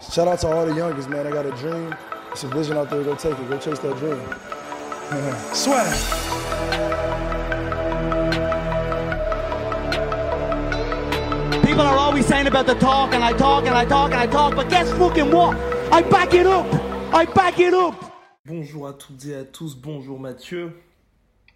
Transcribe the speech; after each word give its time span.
Shout 0.00 0.28
out 0.28 0.38
to 0.40 0.48
all 0.48 0.66
the 0.66 0.74
youngest, 0.74 1.08
man. 1.08 1.26
I 1.26 1.30
got 1.30 1.46
a 1.46 1.52
dream. 1.52 1.94
It's 2.30 2.44
a 2.44 2.48
vision 2.48 2.76
out 2.76 2.90
there. 2.90 3.02
Go 3.02 3.14
take 3.14 3.38
it. 3.38 3.48
Go 3.48 3.58
chase 3.58 3.78
that 3.78 3.96
dream. 3.96 4.20
Swag. 5.54 5.86
People 11.64 11.82
are 11.82 11.96
always 11.96 12.26
saying 12.26 12.46
about 12.46 12.66
the 12.66 12.74
talk, 12.74 13.14
and 13.14 13.24
I 13.24 13.32
talk, 13.32 13.64
and 13.66 13.74
I 13.74 13.84
talk, 13.84 14.12
and 14.12 14.20
I 14.20 14.26
talk, 14.26 14.54
but 14.54 14.68
guess 14.68 14.90
fucking 14.92 15.30
what? 15.30 15.56
I 15.92 16.02
back 16.02 16.34
it 16.34 16.46
up! 16.46 16.66
I 17.14 17.24
back 17.24 17.58
it 17.58 17.74
up! 17.74 17.94
Bonjour 18.44 18.86
à 18.88 18.92
toutes 18.92 19.24
et 19.26 19.34
à 19.34 19.44
tous, 19.44 19.74
bonjour 19.76 20.20
Mathieu. 20.20 20.72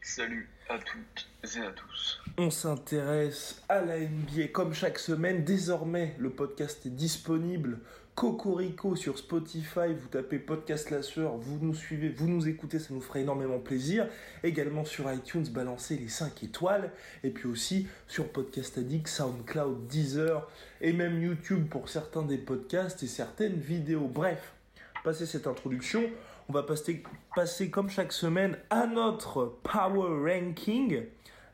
Salut 0.02 0.48
à 0.68 0.78
toutes 0.78 1.28
et 1.44 1.60
à 1.60 1.70
tous. 1.70 2.20
On 2.38 2.50
s'intéresse 2.50 3.62
à 3.68 3.80
la 3.80 3.98
NBA 3.98 4.48
comme 4.52 4.72
chaque 4.72 4.98
semaine. 4.98 5.44
Désormais, 5.44 6.14
le 6.18 6.30
podcast 6.30 6.86
est 6.86 6.90
disponible. 6.90 7.80
Cocorico 8.20 8.96
sur 8.96 9.16
Spotify, 9.16 9.94
vous 9.98 10.08
tapez 10.08 10.38
Podcast 10.38 10.90
La 10.90 10.98
vous 11.00 11.58
nous 11.62 11.72
suivez, 11.72 12.10
vous 12.10 12.28
nous 12.28 12.48
écoutez, 12.48 12.78
ça 12.78 12.92
nous 12.92 13.00
ferait 13.00 13.22
énormément 13.22 13.58
plaisir. 13.58 14.06
Également 14.44 14.84
sur 14.84 15.10
iTunes, 15.10 15.46
balancez 15.50 15.96
les 15.96 16.10
5 16.10 16.42
étoiles. 16.42 16.92
Et 17.24 17.30
puis 17.30 17.48
aussi 17.48 17.88
sur 18.06 18.30
Podcast 18.30 18.76
Addict, 18.76 19.08
SoundCloud, 19.08 19.86
Deezer 19.86 20.46
et 20.82 20.92
même 20.92 21.22
YouTube 21.22 21.66
pour 21.70 21.88
certains 21.88 22.20
des 22.20 22.36
podcasts 22.36 23.02
et 23.02 23.06
certaines 23.06 23.56
vidéos. 23.58 24.06
Bref, 24.06 24.52
passé 25.02 25.24
cette 25.24 25.46
introduction, 25.46 26.02
on 26.50 26.52
va 26.52 26.62
passer, 26.62 27.70
comme 27.70 27.88
chaque 27.88 28.12
semaine 28.12 28.58
à 28.68 28.86
notre 28.86 29.46
Power 29.62 30.30
Ranking. 30.30 31.06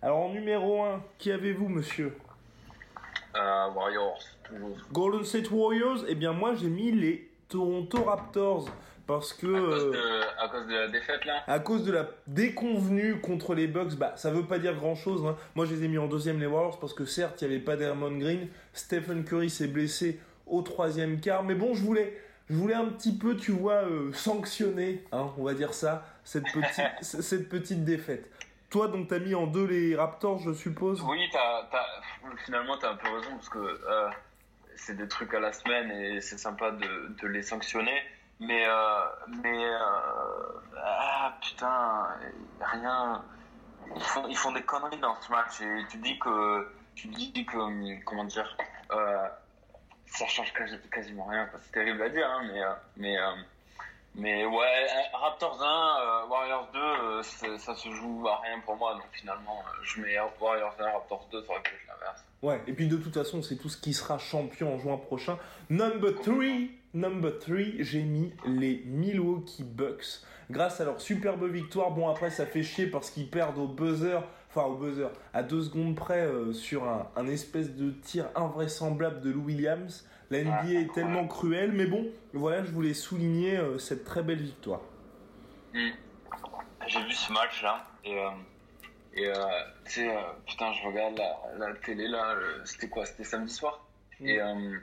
Alors 0.02 0.18
en 0.18 0.32
numéro 0.32 0.82
1, 0.82 1.00
qui 1.18 1.30
avez-vous 1.30 1.68
monsieur? 1.68 2.16
Euh, 3.36 3.68
Warriors. 3.70 4.18
Golden 4.92 5.24
State 5.24 5.50
Warriors 5.50 6.04
Eh 6.08 6.14
bien 6.14 6.32
moi 6.32 6.54
j'ai 6.54 6.68
mis 6.68 6.92
les 6.92 7.28
Toronto 7.48 8.02
Raptors 8.04 8.68
parce 9.06 9.32
que... 9.32 9.46
À, 9.46 9.60
cause 9.60 9.84
euh, 9.84 9.90
de, 9.92 10.42
à 10.44 10.48
cause 10.48 10.66
de 10.66 10.74
la 10.74 10.88
défaite 10.88 11.24
là 11.24 11.42
à 11.46 11.58
cause 11.60 11.84
de 11.84 11.92
la 11.92 12.08
déconvenue 12.26 13.20
contre 13.20 13.54
les 13.54 13.66
Bucks, 13.68 13.94
bah 13.94 14.12
ça 14.16 14.30
veut 14.32 14.44
pas 14.44 14.58
dire 14.58 14.74
grand 14.74 14.94
chose. 14.96 15.22
Moi 15.54 15.64
je 15.66 15.74
les 15.74 15.84
ai 15.84 15.88
mis 15.88 15.98
en 15.98 16.08
deuxième 16.08 16.40
les 16.40 16.46
Warriors 16.46 16.78
parce 16.80 16.92
que 16.92 17.04
certes 17.04 17.40
il 17.42 17.48
n'y 17.48 17.54
avait 17.54 17.64
pas 17.64 17.76
Draymond 17.76 18.18
Green, 18.18 18.48
Stephen 18.72 19.24
Curry 19.24 19.48
s'est 19.50 19.68
blessé 19.68 20.18
au 20.46 20.62
troisième 20.62 21.20
quart, 21.20 21.42
mais 21.44 21.54
bon 21.54 21.74
je 21.74 21.82
voulais, 21.82 22.20
je 22.50 22.54
voulais 22.56 22.74
un 22.74 22.86
petit 22.86 23.16
peu 23.16 23.36
tu 23.36 23.52
vois 23.52 23.84
euh, 23.84 24.12
sanctionner, 24.12 25.04
hein, 25.12 25.30
on 25.38 25.44
va 25.44 25.54
dire 25.54 25.72
ça, 25.74 26.04
cette 26.24 26.44
petite, 26.44 26.86
cette 27.02 27.48
petite 27.48 27.84
défaite. 27.84 28.28
Toi 28.70 28.88
donc 28.88 29.06
t'as 29.08 29.20
mis 29.20 29.34
en 29.36 29.46
deux 29.46 29.66
les 29.66 29.94
Raptors 29.94 30.40
je 30.40 30.52
suppose? 30.52 31.00
Oui, 31.08 31.18
t'as, 31.32 31.62
t'as- 31.70 32.34
finalement 32.44 32.76
t'as 32.76 32.90
un 32.92 32.96
peu 32.96 33.08
raison 33.08 33.30
parce 33.36 33.48
que 33.48 33.58
euh, 33.58 34.08
c'est 34.76 34.96
des 34.96 35.08
trucs 35.08 35.34
à 35.34 35.40
la 35.40 35.52
semaine 35.52 35.90
et 35.90 36.20
c'est 36.20 36.38
sympa 36.38 36.70
de, 36.70 37.26
les 37.26 37.42
sanctionner. 37.42 38.02
Mais, 38.38 38.66
euh, 38.66 39.00
mais 39.42 39.64
euh, 39.64 39.78
ah 40.84 41.38
putain, 41.42 42.06
rien. 42.60 43.24
Ils 43.94 44.02
font, 44.02 44.26
ils 44.28 44.36
font 44.36 44.52
des 44.52 44.62
conneries 44.62 44.98
dans 44.98 45.18
ce 45.20 45.30
match 45.30 45.60
et 45.60 45.86
tu 45.88 45.98
dis 45.98 46.18
que, 46.18 46.68
tu 46.94 47.08
dis 47.08 47.46
que, 47.46 48.04
comment 48.04 48.24
dire, 48.24 48.56
euh, 48.92 49.28
ça 50.06 50.26
change 50.26 50.52
quasi- 50.52 50.78
quasiment 50.90 51.26
rien. 51.26 51.48
C'est 51.60 51.72
terrible 51.72 52.02
à 52.02 52.08
dire, 52.08 52.28
hein, 52.28 52.42
mais, 52.52 52.62
euh, 52.62 52.74
mais, 52.96 53.18
mais 54.16 54.46
ouais, 54.46 54.86
Raptors 55.12 55.62
1, 55.62 55.66
euh, 55.66 56.30
Warriors 56.30 56.68
2, 56.72 56.78
euh, 56.78 57.22
ça 57.58 57.74
se 57.74 57.90
joue 57.90 58.26
à 58.26 58.40
rien 58.40 58.60
pour 58.64 58.76
moi. 58.76 58.94
Donc 58.94 59.04
finalement, 59.12 59.58
euh, 59.58 59.78
je 59.82 60.00
mets 60.00 60.16
Warriors 60.40 60.74
1, 60.78 60.84
Raptors 60.84 61.28
2, 61.30 61.42
ça 61.42 61.50
aurait 61.50 61.62
pu 61.62 61.74
être 61.74 61.86
l'inverse. 61.86 62.24
Ouais, 62.42 62.60
et 62.66 62.72
puis 62.72 62.88
de 62.88 62.96
toute 62.96 63.12
façon, 63.12 63.42
c'est 63.42 63.56
tout 63.56 63.68
ce 63.68 63.76
qui 63.76 63.92
sera 63.92 64.16
champion 64.18 64.74
en 64.74 64.78
juin 64.78 64.96
prochain. 64.96 65.38
Number 65.68 66.14
3, 66.14 66.34
number 66.94 67.38
3, 67.38 67.56
j'ai 67.80 68.02
mis 68.02 68.32
les 68.46 68.82
Milwaukee 68.86 69.64
Bucks. 69.64 70.22
Grâce 70.50 70.80
à 70.80 70.84
leur 70.84 71.00
superbe 71.00 71.44
victoire, 71.44 71.90
bon 71.90 72.08
après 72.08 72.30
ça 72.30 72.46
fait 72.46 72.62
chier 72.62 72.86
parce 72.86 73.10
qu'ils 73.10 73.28
perdent 73.28 73.58
au 73.58 73.66
buzzer, 73.66 74.22
enfin 74.48 74.62
au 74.62 74.76
buzzer, 74.76 75.10
à 75.34 75.42
deux 75.42 75.62
secondes 75.62 75.96
près 75.96 76.30
sur 76.52 76.84
un 76.84 77.26
espèce 77.26 77.74
de 77.74 77.90
tir 77.90 78.26
invraisemblable 78.36 79.20
de 79.20 79.30
Lou 79.30 79.46
Williams. 79.46 80.06
La 80.30 80.42
NBA 80.42 80.80
est 80.80 80.92
tellement 80.92 81.26
cruelle, 81.26 81.72
mais 81.72 81.86
bon, 81.86 82.06
voilà, 82.32 82.64
je 82.64 82.70
voulais 82.70 82.94
souligner 82.94 83.56
euh, 83.56 83.78
cette 83.78 84.04
très 84.04 84.22
belle 84.22 84.42
victoire. 84.42 84.80
Hmm. 85.72 85.90
J'ai 86.86 87.02
vu 87.02 87.12
ce 87.12 87.32
match 87.32 87.62
là 87.62 87.84
et, 88.04 88.18
euh, 88.18 88.30
et 89.14 89.26
euh, 89.26 89.34
tu 89.84 89.92
sais, 89.92 90.16
putain, 90.46 90.72
je 90.72 90.86
regarde 90.86 91.16
la, 91.18 91.66
la 91.66 91.74
télé 91.74 92.08
là, 92.08 92.36
c'était 92.64 92.88
quoi 92.88 93.06
C'était 93.06 93.24
samedi 93.24 93.52
soir 93.52 93.84
Et, 94.20 94.40
euh, 94.40 94.78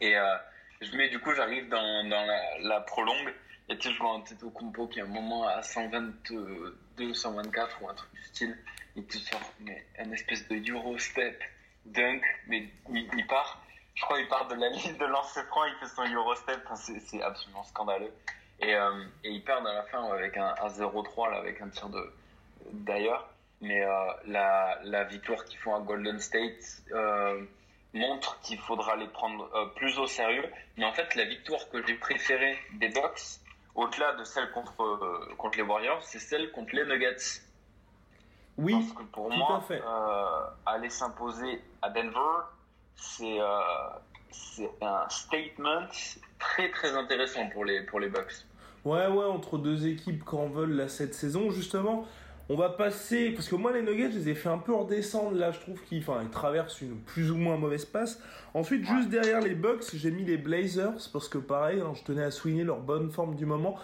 et 0.00 0.16
euh, 0.16 0.36
je 0.80 0.96
mets, 0.96 1.08
du 1.08 1.18
coup, 1.18 1.32
j'arrive 1.32 1.68
dans, 1.68 2.08
dans 2.08 2.24
la, 2.24 2.58
la 2.60 2.80
prolongue 2.80 3.32
et 3.68 3.76
tu 3.78 3.88
sais, 3.88 3.94
je 3.94 3.98
vois 3.98 4.14
un 4.14 4.20
Teto 4.20 4.50
Kumpo 4.50 4.86
qui 4.86 5.00
à 5.00 5.04
un 5.04 5.08
moment 5.08 5.46
à 5.48 5.60
122, 5.62 7.14
124 7.14 7.82
ou 7.82 7.88
un 7.88 7.94
truc 7.94 8.12
du 8.14 8.22
style, 8.22 8.58
il 8.94 9.04
te 9.04 9.16
sort 9.16 9.40
mais 9.60 9.84
un 9.98 10.10
espèce 10.12 10.46
de 10.48 10.72
Eurostep 10.72 11.42
dunk, 11.84 12.22
mais 12.46 12.68
il, 12.90 13.08
il 13.16 13.26
part. 13.26 13.62
Je 13.96 14.02
crois 14.02 14.18
qu'il 14.18 14.28
part 14.28 14.46
de 14.46 14.54
la 14.54 14.68
ligne 14.76 14.96
de 14.96 15.04
lancer 15.06 15.42
franc, 15.44 15.64
il 15.64 15.74
fait 15.80 15.86
son 15.94 16.04
Eurostep, 16.04 16.60
Enfin, 16.64 16.76
c'est 16.76 17.22
absolument 17.22 17.64
scandaleux. 17.64 18.12
Et, 18.60 18.74
euh, 18.74 19.04
et 19.24 19.30
ils 19.30 19.42
perdent 19.44 19.66
à 19.66 19.74
la 19.74 19.82
fin 19.84 20.04
avec 20.12 20.36
un, 20.36 20.54
un 20.62 20.68
0-3 20.68 21.30
là, 21.30 21.38
avec 21.38 21.60
un 21.60 21.68
tir 21.68 21.88
de 21.88 22.12
d'ailleurs. 22.72 23.28
Mais 23.60 23.82
euh, 23.84 23.90
la, 24.26 24.78
la 24.84 25.04
victoire 25.04 25.44
qu'ils 25.46 25.58
font 25.58 25.74
à 25.74 25.80
Golden 25.80 26.18
State 26.20 26.82
euh, 26.92 27.42
montre 27.94 28.38
qu'il 28.40 28.58
faudra 28.60 28.96
les 28.96 29.08
prendre 29.08 29.48
euh, 29.54 29.66
plus 29.76 29.98
au 29.98 30.06
sérieux. 30.06 30.44
Mais 30.76 30.84
en 30.84 30.92
fait, 30.92 31.14
la 31.14 31.24
victoire 31.24 31.60
que 31.70 31.84
j'ai 31.86 31.94
préférée 31.94 32.58
des 32.74 32.88
Bucks, 32.90 33.40
au-delà 33.74 34.12
de 34.14 34.24
celle 34.24 34.50
contre, 34.52 35.34
contre 35.36 35.56
les 35.56 35.62
Warriors, 35.64 36.02
c'est 36.02 36.18
celle 36.18 36.50
contre 36.52 36.74
les 36.74 36.84
Nuggets. 36.84 37.40
Oui, 38.58 38.72
Parce 38.72 38.92
que 38.92 39.02
pour 39.04 39.28
tout 39.30 39.36
moi, 39.36 39.56
à 39.58 39.60
fait. 39.62 39.82
aller 40.66 40.88
s'imposer 40.90 41.62
à 41.82 41.90
Denver, 41.90 42.40
c'est 42.96 43.40
euh, 43.40 43.46
c'est 44.30 44.70
un 44.80 45.08
statement 45.08 45.86
très 46.38 46.70
très 46.70 46.92
intéressant 46.94 47.48
pour 47.50 47.64
les, 47.64 47.82
pour 47.82 48.00
les 48.00 48.08
Bucks. 48.08 48.46
Ouais, 48.84 49.06
ouais, 49.06 49.24
entre 49.24 49.58
deux 49.58 49.86
équipes 49.86 50.24
qu'en 50.24 50.48
veulent 50.48 50.76
là 50.76 50.88
cette 50.88 51.14
saison, 51.14 51.50
justement. 51.50 52.06
On 52.48 52.54
va 52.54 52.68
passer, 52.68 53.32
parce 53.32 53.48
que 53.48 53.56
moi 53.56 53.72
les 53.72 53.82
Nuggets, 53.82 54.12
je 54.12 54.18
les 54.18 54.28
ai 54.28 54.34
fait 54.36 54.48
un 54.48 54.58
peu 54.58 54.72
redescendre 54.72 55.36
là, 55.36 55.50
je 55.50 55.58
trouve 55.58 55.82
qu'ils 55.82 55.98
enfin, 55.98 56.20
ils 56.22 56.30
traversent 56.30 56.80
une 56.80 56.96
plus 57.00 57.32
ou 57.32 57.36
moins 57.36 57.56
mauvaise 57.56 57.84
passe. 57.84 58.22
Ensuite, 58.54 58.84
juste 58.84 59.08
derrière 59.08 59.40
les 59.40 59.56
Bucks, 59.56 59.82
j'ai 59.92 60.12
mis 60.12 60.24
les 60.24 60.36
Blazers, 60.36 61.10
parce 61.12 61.28
que 61.28 61.38
pareil, 61.38 61.80
hein, 61.80 61.92
je 61.96 62.04
tenais 62.04 62.22
à 62.22 62.30
souligner 62.30 62.62
leur 62.62 62.78
bonne 62.78 63.10
forme 63.10 63.34
du 63.34 63.46
moment. 63.46 63.76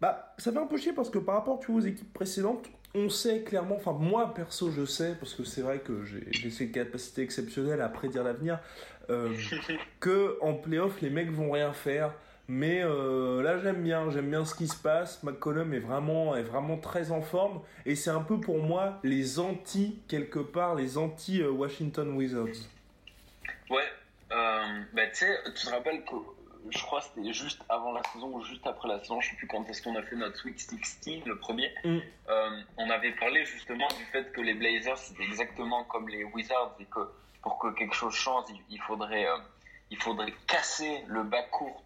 Bah, 0.00 0.34
ça 0.38 0.50
fait 0.50 0.58
un 0.58 0.66
peu 0.66 0.76
chier 0.76 0.92
parce 0.92 1.10
que 1.10 1.18
par 1.18 1.36
rapport 1.36 1.58
tu 1.60 1.70
vois, 1.70 1.80
aux 1.80 1.84
équipes 1.84 2.12
précédentes, 2.12 2.66
on 2.94 3.08
sait 3.08 3.42
clairement, 3.42 3.76
enfin 3.76 3.92
moi 3.92 4.34
perso 4.34 4.70
je 4.70 4.84
sais, 4.84 5.14
parce 5.18 5.34
que 5.34 5.44
c'est 5.44 5.62
vrai 5.62 5.78
que 5.78 6.04
j'ai 6.04 6.50
ces 6.50 6.70
capacités 6.70 7.22
exceptionnelles 7.22 7.80
à 7.80 7.88
prédire 7.88 8.24
l'avenir, 8.24 8.58
euh, 9.10 9.34
que 10.00 10.38
en 10.40 10.54
playoff 10.54 11.00
les 11.00 11.10
mecs 11.10 11.30
vont 11.30 11.50
rien 11.50 11.72
faire. 11.72 12.12
Mais 12.50 12.82
euh, 12.82 13.42
là 13.42 13.58
j'aime 13.58 13.82
bien, 13.82 14.10
j'aime 14.10 14.30
bien 14.30 14.46
ce 14.46 14.54
qui 14.54 14.68
se 14.68 14.76
passe. 14.76 15.22
McCollum 15.22 15.74
est 15.74 15.80
vraiment, 15.80 16.34
est 16.34 16.42
vraiment 16.42 16.78
très 16.78 17.10
en 17.10 17.20
forme 17.20 17.60
et 17.84 17.94
c'est 17.94 18.10
un 18.10 18.22
peu 18.22 18.40
pour 18.40 18.62
moi 18.62 18.98
les 19.04 19.38
anti 19.38 20.00
quelque 20.08 20.38
part, 20.38 20.74
les 20.74 20.96
anti 20.96 21.42
euh, 21.42 21.50
Washington 21.50 22.10
Wizards. 22.14 22.56
Ouais, 23.68 23.82
euh, 24.32 24.62
bah, 24.94 25.06
tu 25.08 25.26
sais, 25.26 25.38
tu 25.54 25.66
te 25.66 25.70
rappelles 25.70 26.02
que 26.04 26.14
je 26.70 26.82
crois 26.82 27.00
que 27.00 27.06
c'était 27.14 27.32
juste 27.32 27.62
avant 27.68 27.92
la 27.92 28.02
saison 28.12 28.28
ou 28.28 28.42
juste 28.42 28.66
après 28.66 28.88
la 28.88 28.98
saison, 29.00 29.20
je 29.20 29.30
sais 29.30 29.36
plus 29.36 29.46
quand 29.46 29.68
est-ce 29.68 29.82
qu'on 29.82 29.96
a 29.96 30.02
fait 30.02 30.16
notre 30.16 30.36
Sweet 30.36 30.58
16, 30.58 31.24
le 31.24 31.38
premier. 31.38 31.72
Mm. 31.84 31.98
Euh, 32.28 32.60
on 32.76 32.90
avait 32.90 33.12
parlé 33.12 33.44
justement 33.44 33.88
du 33.88 34.04
fait 34.06 34.30
que 34.32 34.40
les 34.40 34.54
Blazers 34.54 34.98
c'était 34.98 35.24
exactement 35.24 35.84
comme 35.84 36.08
les 36.08 36.24
Wizards 36.24 36.74
et 36.80 36.84
que 36.84 37.00
pour 37.42 37.58
que 37.58 37.68
quelque 37.74 37.94
chose 37.94 38.14
change, 38.14 38.44
il, 38.50 38.60
il 38.70 38.80
faudrait, 38.80 39.26
euh, 39.26 39.36
il 39.90 40.00
faudrait 40.00 40.32
casser 40.46 41.02
le 41.06 41.22
bas 41.22 41.42
court. 41.44 41.82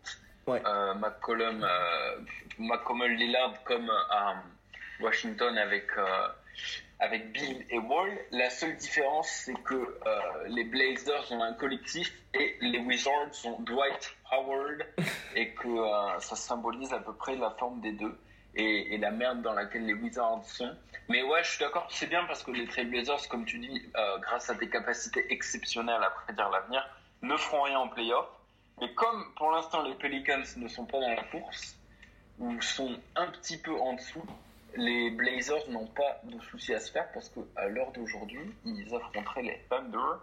Ouais. 0.47 0.61
Euh, 0.67 0.95
McCollum, 0.95 1.63
euh, 1.63 2.17
McCollum 2.59 3.13
Lillard 3.13 3.63
comme 3.65 3.89
à 4.11 4.35
Washington 5.01 5.57
avec, 5.57 5.87
avec 7.03 7.33
Bill 7.33 7.67
et 7.69 7.79
Wall. 7.79 8.17
La 8.31 8.49
seule 8.49 8.77
différence, 8.77 9.29
c'est 9.29 9.61
que 9.65 9.75
euh, 9.75 10.21
les 10.47 10.65
Blazers 10.65 11.31
ont 11.33 11.43
un 11.43 11.53
collectif 11.53 12.13
et 12.33 12.57
les 12.61 12.79
Wizards 12.79 13.33
ont 13.45 13.61
Dwight 13.61 14.17
Howard 14.31 14.87
et 15.37 15.53
que 15.53 15.69
euh, 15.69 16.21
ça 16.21 16.37
symbolise 16.37 16.93
à 16.93 17.01
peu 17.01 17.13
près 17.13 17.35
la 17.37 17.51
forme 17.51 17.81
des 17.81 17.93
deux 17.93 18.17
et, 18.55 18.95
et, 18.95 18.99
la 18.99 19.11
merde 19.11 19.43
dans 19.43 19.53
laquelle 19.53 19.85
les 19.85 19.95
Wizards 19.95 20.45
sont. 20.45 20.77
Mais 21.09 21.23
ouais, 21.25 21.43
je 21.43 21.51
suis 21.51 21.59
d'accord, 21.59 21.89
c'est 21.91 22.07
bien 22.07 22.25
parce 22.27 22.45
que 22.45 22.53
les 22.53 22.69
Trailblazers, 22.69 23.29
comme 23.29 23.47
tu 23.47 23.59
dis, 23.59 23.83
euh, 23.97 24.19
grâce 24.19 24.49
à 24.49 24.55
des 24.55 24.71
capacités 24.71 25.27
exceptionnelles 25.33 26.03
à 26.03 26.11
prédire 26.11 26.51
l'avenir, 26.51 26.89
ne 27.23 27.37
feront 27.37 27.63
rien 27.63 27.81
en 27.81 27.89
playoff. 27.89 28.29
Mais 28.81 28.95
comme 28.95 29.35
pour 29.37 29.51
l'instant 29.51 29.83
les 29.83 29.95
Pelicans 29.95 30.45
ne 30.57 30.69
sont 30.69 30.87
pas 30.87 31.01
dans 31.01 31.11
la 31.11 31.25
course, 31.25 31.77
ou 32.39 32.61
sont 32.63 32.97
un 33.17 33.27
petit 33.27 33.59
peu 33.59 33.75
en 33.81 33.95
dessous, 33.95 34.25
les 34.77 35.11
Blazers 35.11 35.69
n'ont 35.71 35.87
pas 35.87 36.21
de 36.25 36.41
soucis 36.41 36.75
à 36.75 36.81
se 36.81 36.91
faire 36.91 37.11
parce 37.13 37.29
qu'à 37.29 37.69
l'heure 37.69 37.93
d'aujourd'hui, 37.93 38.53
ils 38.65 38.95
affronteraient 38.95 39.43
les 39.43 39.61
Thunder 39.69 40.19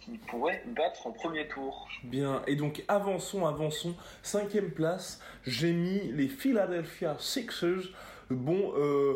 qui 0.00 0.18
pourraient 0.18 0.62
battre 0.66 1.06
en 1.06 1.12
premier 1.12 1.48
tour. 1.48 1.88
Bien, 2.04 2.42
et 2.46 2.56
donc 2.56 2.84
avançons, 2.88 3.46
avançons. 3.46 3.94
Cinquième 4.22 4.70
place, 4.70 5.20
j'ai 5.44 5.72
mis 5.72 6.12
les 6.12 6.28
Philadelphia 6.28 7.16
Sixers. 7.18 7.90
Bon, 8.30 8.72
euh, 8.76 9.14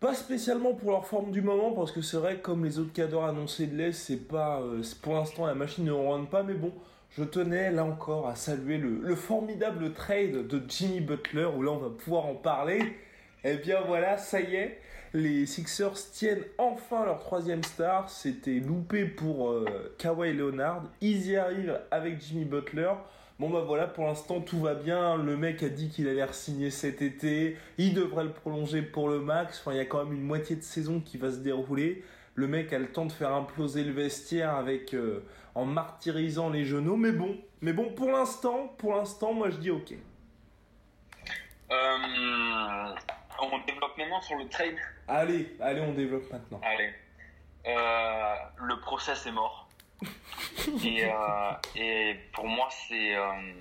pas 0.00 0.14
spécialement 0.14 0.74
pour 0.74 0.90
leur 0.90 1.06
forme 1.06 1.30
du 1.30 1.42
moment, 1.42 1.72
parce 1.72 1.92
que 1.92 2.02
c'est 2.02 2.16
vrai, 2.16 2.40
comme 2.40 2.64
les 2.64 2.78
autres 2.78 2.92
cadres 2.92 3.24
annoncés 3.24 3.66
de 3.66 3.76
l'Est, 3.76 3.92
c'est 3.92 4.28
pas, 4.28 4.60
euh, 4.60 4.82
pour 5.02 5.14
l'instant 5.14 5.46
la 5.46 5.54
machine 5.54 5.84
ne 5.84 5.92
rentre 5.92 6.28
pas, 6.28 6.42
mais 6.42 6.54
bon, 6.54 6.72
je 7.10 7.24
tenais 7.24 7.70
là 7.70 7.84
encore 7.84 8.28
à 8.28 8.36
saluer 8.36 8.78
le, 8.78 9.00
le 9.00 9.14
formidable 9.14 9.92
trade 9.92 10.46
de 10.46 10.62
Jimmy 10.68 11.00
Butler, 11.00 11.48
où 11.56 11.62
là 11.62 11.72
on 11.72 11.78
va 11.78 11.90
pouvoir 11.90 12.26
en 12.26 12.34
parler. 12.34 12.96
Et 13.46 13.58
bien 13.58 13.80
voilà, 13.80 14.18
ça 14.18 14.40
y 14.40 14.56
est, 14.56 14.80
les 15.14 15.46
Sixers 15.46 15.94
tiennent 16.12 16.42
enfin 16.58 17.04
leur 17.04 17.20
troisième 17.20 17.62
star. 17.62 18.10
C'était 18.10 18.58
loupé 18.58 19.04
pour 19.04 19.50
euh, 19.50 19.94
Kawhi 19.98 20.32
Leonard. 20.32 20.82
Ils 21.00 21.28
y 21.28 21.36
arrivent 21.36 21.80
avec 21.92 22.20
Jimmy 22.20 22.44
Butler. 22.44 22.90
Bon 23.38 23.48
bah 23.48 23.62
voilà, 23.64 23.86
pour 23.86 24.04
l'instant 24.04 24.40
tout 24.40 24.58
va 24.58 24.74
bien. 24.74 25.16
Le 25.16 25.36
mec 25.36 25.62
a 25.62 25.68
dit 25.68 25.90
qu'il 25.90 26.08
allait 26.08 26.26
signer 26.32 26.72
cet 26.72 27.02
été. 27.02 27.56
Il 27.78 27.94
devrait 27.94 28.24
le 28.24 28.32
prolonger 28.32 28.82
pour 28.82 29.08
le 29.08 29.20
max. 29.20 29.60
Enfin, 29.60 29.74
il 29.74 29.76
y 29.76 29.80
a 29.80 29.84
quand 29.84 30.04
même 30.04 30.14
une 30.14 30.24
moitié 30.24 30.56
de 30.56 30.62
saison 30.62 30.98
qui 30.98 31.16
va 31.16 31.30
se 31.30 31.38
dérouler. 31.38 32.02
Le 32.34 32.48
mec 32.48 32.72
a 32.72 32.80
le 32.80 32.88
temps 32.88 33.06
de 33.06 33.12
faire 33.12 33.32
imploser 33.32 33.84
le 33.84 33.92
vestiaire 33.92 34.56
avec 34.56 34.92
euh, 34.92 35.20
en 35.54 35.66
martyrisant 35.66 36.50
les 36.50 36.64
genoux. 36.64 36.96
Mais 36.96 37.12
bon, 37.12 37.36
mais 37.60 37.72
bon, 37.72 37.90
pour 37.90 38.10
l'instant, 38.10 38.74
pour 38.76 38.96
l'instant, 38.96 39.32
moi 39.32 39.50
je 39.50 39.58
dis 39.58 39.70
ok. 39.70 39.94
Euh, 41.70 42.94
on 43.40 43.58
développe 43.58 43.96
maintenant 43.96 44.20
sur 44.20 44.36
le 44.36 44.48
trade. 44.48 44.76
Allez, 45.08 45.56
allez, 45.60 45.80
on 45.80 45.92
développe 45.92 46.30
maintenant. 46.30 46.60
Allez. 46.62 46.92
Euh, 47.66 48.34
le 48.62 48.80
process 48.80 49.26
est 49.26 49.32
mort. 49.32 49.68
et, 50.84 51.04
euh, 51.04 51.52
et 51.74 52.16
pour 52.32 52.46
moi, 52.46 52.68
c'est. 52.70 53.16
Euh, 53.16 53.52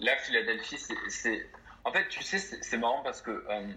là, 0.00 0.16
Philadelphie, 0.18 0.78
c'est. 1.08 1.46
En 1.84 1.92
fait, 1.92 2.08
tu 2.08 2.22
sais, 2.22 2.38
c'est 2.38 2.78
marrant 2.78 3.02
parce 3.02 3.22
que 3.22 3.30
euh, 3.30 3.72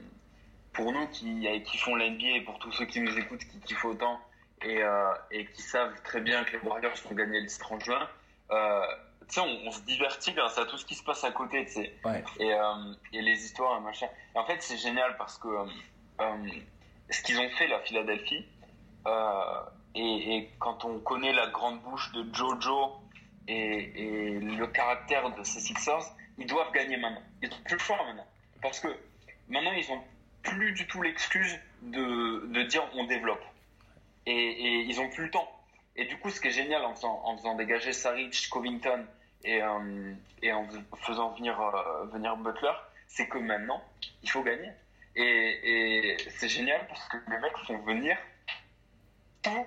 pour 0.74 0.92
nous 0.92 1.08
qui, 1.08 1.48
qui 1.66 1.78
font 1.78 1.96
l'NBA 1.96 2.38
et 2.38 2.42
pour 2.42 2.60
tous 2.60 2.72
ceux 2.74 2.86
qui 2.86 3.00
nous 3.00 3.18
écoutent, 3.18 3.46
qui 3.46 3.60
kiffent 3.62 3.86
autant 3.86 4.20
et, 4.62 4.82
et 5.32 5.46
qui 5.48 5.62
savent 5.62 5.94
très 6.04 6.22
bien 6.22 6.44
que 6.44 6.54
les 6.54 6.60
Warriors 6.60 6.96
vont 7.08 7.16
gagner 7.16 7.40
le 7.40 7.48
30 7.48 7.84
juin, 7.84 8.08
euh, 8.52 8.86
tu 9.28 9.36
sais, 9.36 9.42
on, 9.42 9.68
on, 9.68 9.72
se 9.72 9.82
divertit 9.82 10.34
grâce 10.34 10.58
à 10.58 10.66
tout 10.66 10.78
ce 10.78 10.86
qui 10.86 10.96
se 10.96 11.04
passe 11.04 11.24
à 11.24 11.32
côté, 11.32 11.66
tu 11.66 11.74
sais. 11.74 11.94
Ouais. 12.04 12.24
Et, 12.40 12.54
euh, 12.54 12.94
et 13.14 13.22
les 13.22 13.44
histoires, 13.44 13.80
machin. 13.82 14.08
Et 14.36 14.38
en 14.38 14.46
fait, 14.46 14.62
c'est 14.62 14.78
génial 14.78 15.16
parce 15.18 15.38
que 15.38 15.48
euh, 15.48 16.36
ce 17.10 17.22
qu'ils 17.24 17.40
ont 17.40 17.50
fait, 17.52 17.68
la 17.68 17.80
Philadelphie, 17.80 18.46
euh, 19.08 19.62
et, 19.96 20.36
et, 20.36 20.50
quand 20.60 20.86
on 20.86 21.00
connaît 21.00 21.34
la 21.34 21.48
grande 21.48 21.82
bouche 21.82 22.12
de 22.12 22.26
Jojo 22.34 22.96
et, 23.48 23.56
et 23.56 24.40
le 24.40 24.68
caractère 24.68 25.30
de 25.36 25.44
ces 25.44 25.60
Sixers, 25.60 26.04
ils 26.38 26.48
doivent 26.48 26.72
gagner 26.72 26.98
maintenant. 26.98 27.24
Ils 27.42 27.50
ont 27.50 27.64
plus 27.66 27.80
choix 27.80 27.98
maintenant. 28.06 28.28
Parce 28.62 28.80
que 28.80 28.88
maintenant, 29.48 29.72
ils 29.72 29.90
ont 29.92 30.02
plus 30.44 30.74
du 30.74 30.88
tout 30.88 31.02
l'excuse 31.02 31.58
de, 31.82 32.48
de 32.48 32.64
dire 32.64 32.84
on 32.96 33.06
développe. 33.06 33.44
Et, 34.26 34.34
et 34.34 34.82
ils 34.82 35.00
ont 35.00 35.10
plus 35.10 35.26
le 35.26 35.32
temps. 35.32 35.50
Et 35.96 36.06
du 36.06 36.18
coup, 36.18 36.30
ce 36.30 36.42
qui 36.42 36.48
est 36.48 36.52
génial 36.52 36.84
en 36.84 36.94
faisant, 36.94 37.22
en 37.24 37.38
faisant 37.38 37.56
dégager 37.56 37.94
Saric, 37.94 38.50
Covington 38.50 39.06
et, 39.44 39.62
euh, 39.62 40.14
et 40.42 40.52
en 40.52 40.68
faisant 40.98 41.32
venir, 41.32 41.60
euh, 41.60 42.06
venir 42.08 42.36
Butler, 42.38 42.74
c'est 43.08 43.28
que 43.28 43.38
maintenant, 43.38 43.82
il 44.24 44.30
faut 44.30 44.44
gagner. 44.44 44.72
Et, 45.16 46.12
et 46.12 46.18
c'est 46.30 46.50
génial 46.50 46.86
parce 46.88 47.08
que 47.08 47.18
les 47.30 47.38
mecs 47.38 47.58
font 47.66 47.78
venir 47.80 48.18
tout, 49.42 49.66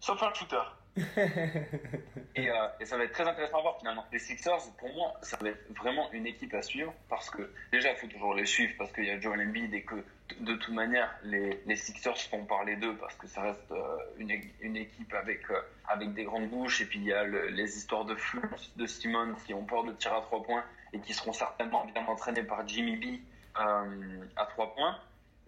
sauf 0.00 0.22
un 0.22 0.34
shooter. 0.34 0.62
et, 0.96 2.50
euh, 2.50 2.68
et, 2.80 2.86
ça 2.86 2.96
va 2.96 3.04
être 3.04 3.12
très 3.12 3.28
intéressant 3.28 3.58
à 3.58 3.62
voir 3.62 3.78
finalement. 3.78 4.06
Les 4.10 4.18
Sixers, 4.18 4.72
pour 4.78 4.92
moi, 4.94 5.12
ça 5.20 5.36
va 5.36 5.50
être 5.50 5.70
vraiment 5.76 6.10
une 6.12 6.26
équipe 6.26 6.54
à 6.54 6.62
suivre 6.62 6.92
parce 7.08 7.28
que 7.28 7.52
déjà, 7.70 7.90
il 7.92 7.96
faut 7.96 8.06
toujours 8.06 8.34
les 8.34 8.46
suivre 8.46 8.72
parce 8.78 8.90
qu'il 8.92 9.04
y 9.04 9.10
a 9.10 9.20
Joel 9.20 9.46
Embiid 9.46 9.74
et 9.74 9.82
que 9.82 10.02
de 10.40 10.54
toute 10.54 10.74
manière, 10.74 11.10
les, 11.22 11.62
les 11.66 11.76
Sixers 11.76 12.18
font 12.18 12.44
parler 12.44 12.76
d'eux 12.76 12.96
parce 12.96 13.14
que 13.14 13.26
ça 13.26 13.42
reste 13.42 13.70
euh, 13.70 13.98
une, 14.18 14.76
équipe 14.76 15.14
avec, 15.14 15.48
euh, 15.50 15.60
avec 15.88 16.14
des 16.14 16.24
grandes 16.24 16.48
bouches 16.48 16.80
et 16.80 16.86
puis 16.86 16.98
il 16.98 17.04
y 17.04 17.12
a 17.12 17.24
le, 17.24 17.48
les 17.48 17.76
histoires 17.76 18.04
de 18.04 18.14
flux 18.14 18.42
de 18.76 18.86
Simmons 18.86 19.34
qui 19.46 19.54
ont 19.54 19.64
peur 19.64 19.84
de 19.84 19.92
tirer 19.92 20.16
à 20.16 20.20
trois 20.20 20.42
points 20.42 20.64
et 20.92 21.00
qui 21.00 21.14
seront 21.14 21.32
certainement 21.32 21.84
bien 21.86 22.04
entraînés 22.06 22.42
par 22.42 22.66
Jimmy 22.66 22.96
B 22.96 23.20
euh, 23.60 24.24
à 24.36 24.46
trois 24.46 24.74
points. 24.74 24.98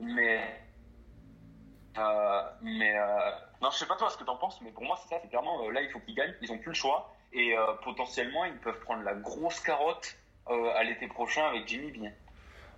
Mais 0.00 0.62
non, 3.60 3.70
je 3.72 3.78
sais 3.78 3.86
pas 3.86 3.96
toi 3.96 4.08
ce 4.10 4.16
que 4.16 4.24
t'en 4.24 4.36
penses, 4.36 4.60
mais 4.62 4.70
pour 4.70 4.84
moi 4.84 4.96
c'est 5.02 5.08
ça, 5.08 5.20
c'est 5.20 5.28
clairement 5.28 5.68
là 5.70 5.82
il 5.82 5.90
faut 5.90 5.98
qu'ils 5.98 6.14
gagnent, 6.14 6.34
ils 6.40 6.52
ont 6.52 6.58
plus 6.58 6.68
le 6.68 6.74
choix 6.74 7.12
et 7.32 7.56
potentiellement 7.82 8.44
ils 8.44 8.56
peuvent 8.58 8.78
prendre 8.80 9.02
la 9.02 9.14
grosse 9.14 9.58
carotte 9.58 10.16
à 10.46 10.84
l'été 10.84 11.08
prochain 11.08 11.44
avec 11.48 11.66
Jimmy 11.66 11.90
bien. 11.90 12.12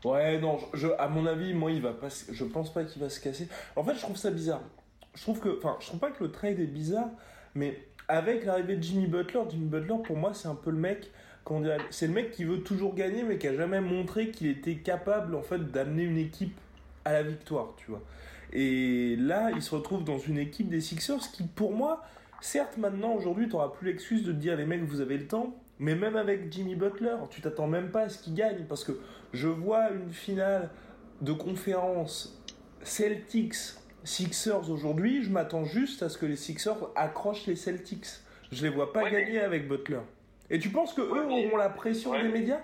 Ouais, 0.05 0.39
non, 0.39 0.59
je, 0.73 0.89
à 0.99 1.09
mon 1.09 1.27
avis, 1.27 1.53
moi 1.53 1.71
il 1.71 1.83
va 1.83 1.93
pas, 1.93 2.09
je 2.31 2.45
pense 2.45 2.73
pas 2.73 2.85
qu'il 2.85 3.03
va 3.03 3.11
se 3.11 3.21
casser. 3.21 3.49
En 3.77 3.85
fait, 3.85 3.95
je 3.95 4.01
trouve 4.01 4.17
ça 4.17 4.31
bizarre. 4.31 4.63
Je 5.15 5.23
trouve 5.23 5.41
que, 5.41 5.59
enfin, 5.59 5.77
je 5.81 5.87
trouve 5.87 6.01
pas 6.01 6.11
que 6.11 6.25
le 6.25 6.31
trade 6.31 6.59
est 6.59 6.67
bizarre, 6.67 7.09
mais 7.55 7.79
avec 8.09 8.45
l'arrivée 8.45 8.77
de 8.77 8.83
Jimmy 8.83 9.07
Butler, 9.07 9.41
Jimmy 9.51 9.67
Butler 9.67 9.97
pour 10.05 10.17
moi 10.17 10.35
c'est 10.35 10.49
un 10.49 10.55
peu 10.55 10.71
le 10.71 10.79
mec 10.79 11.11
c'est 11.91 12.07
le 12.07 12.13
mec 12.13 12.31
qui 12.31 12.45
veut 12.45 12.61
toujours 12.61 12.95
gagner 12.95 13.23
mais 13.23 13.39
qui 13.39 13.49
a 13.49 13.55
jamais 13.55 13.81
montré 13.81 14.31
qu'il 14.31 14.49
était 14.49 14.77
capable 14.77 15.35
en 15.35 15.43
fait 15.43 15.71
d'amener 15.73 16.05
une 16.05 16.19
équipe 16.19 16.57
à 17.05 17.13
la 17.13 17.23
victoire, 17.23 17.75
tu 17.77 17.91
vois. 17.91 18.03
Et 18.53 19.17
là, 19.17 19.51
il 19.55 19.63
se 19.63 19.75
retrouve 19.75 20.05
dans 20.05 20.19
une 20.19 20.39
équipe 20.39 20.69
des 20.69 20.81
Sixers 20.81 21.31
qui, 21.33 21.45
pour 21.45 21.73
moi, 21.73 22.05
certes, 22.41 22.77
maintenant, 22.77 23.13
aujourd'hui, 23.15 23.47
tu 23.47 23.53
n'auras 23.53 23.69
plus 23.69 23.87
l'excuse 23.87 24.25
de 24.25 24.33
te 24.33 24.37
dire 24.37 24.57
les 24.57 24.67
mecs, 24.67 24.83
vous 24.83 25.01
avez 25.01 25.17
le 25.17 25.27
temps. 25.27 25.55
Mais 25.81 25.95
même 25.97 26.15
avec 26.15 26.53
Jimmy 26.53 26.77
Butler, 26.77 27.17
tu 27.31 27.41
t'attends 27.41 27.67
même 27.67 27.91
pas 27.91 28.03
à 28.03 28.09
ce 28.09 28.19
qu'il 28.23 28.35
gagne. 28.35 28.65
Parce 28.69 28.85
que 28.85 29.01
je 29.33 29.49
vois 29.49 29.91
une 29.91 30.13
finale 30.13 30.71
de 31.23 31.33
conférence 31.33 32.41
Celtics 32.83 33.55
Sixers 34.05 34.71
aujourd'hui, 34.71 35.23
je 35.25 35.31
m'attends 35.31 35.65
juste 35.65 36.03
à 36.03 36.09
ce 36.09 36.17
que 36.17 36.25
les 36.27 36.37
Sixers 36.37 36.77
accrochent 36.95 37.47
les 37.47 37.57
Celtics. 37.57 38.07
Je 38.53 38.63
les 38.63 38.69
vois 38.71 38.93
pas 38.93 39.03
Ouais, 39.03 39.11
gagner 39.11 39.41
avec 39.41 39.69
Butler. 39.69 40.01
Et 40.49 40.59
tu 40.59 40.71
penses 40.71 40.95
que 40.95 41.03
eux 41.03 41.27
mais- 41.27 41.47
auront 41.47 41.57
la 41.57 41.69
pression 41.71 42.11
Ouais. 42.13 42.23
des 42.23 42.29
médias? 42.29 42.61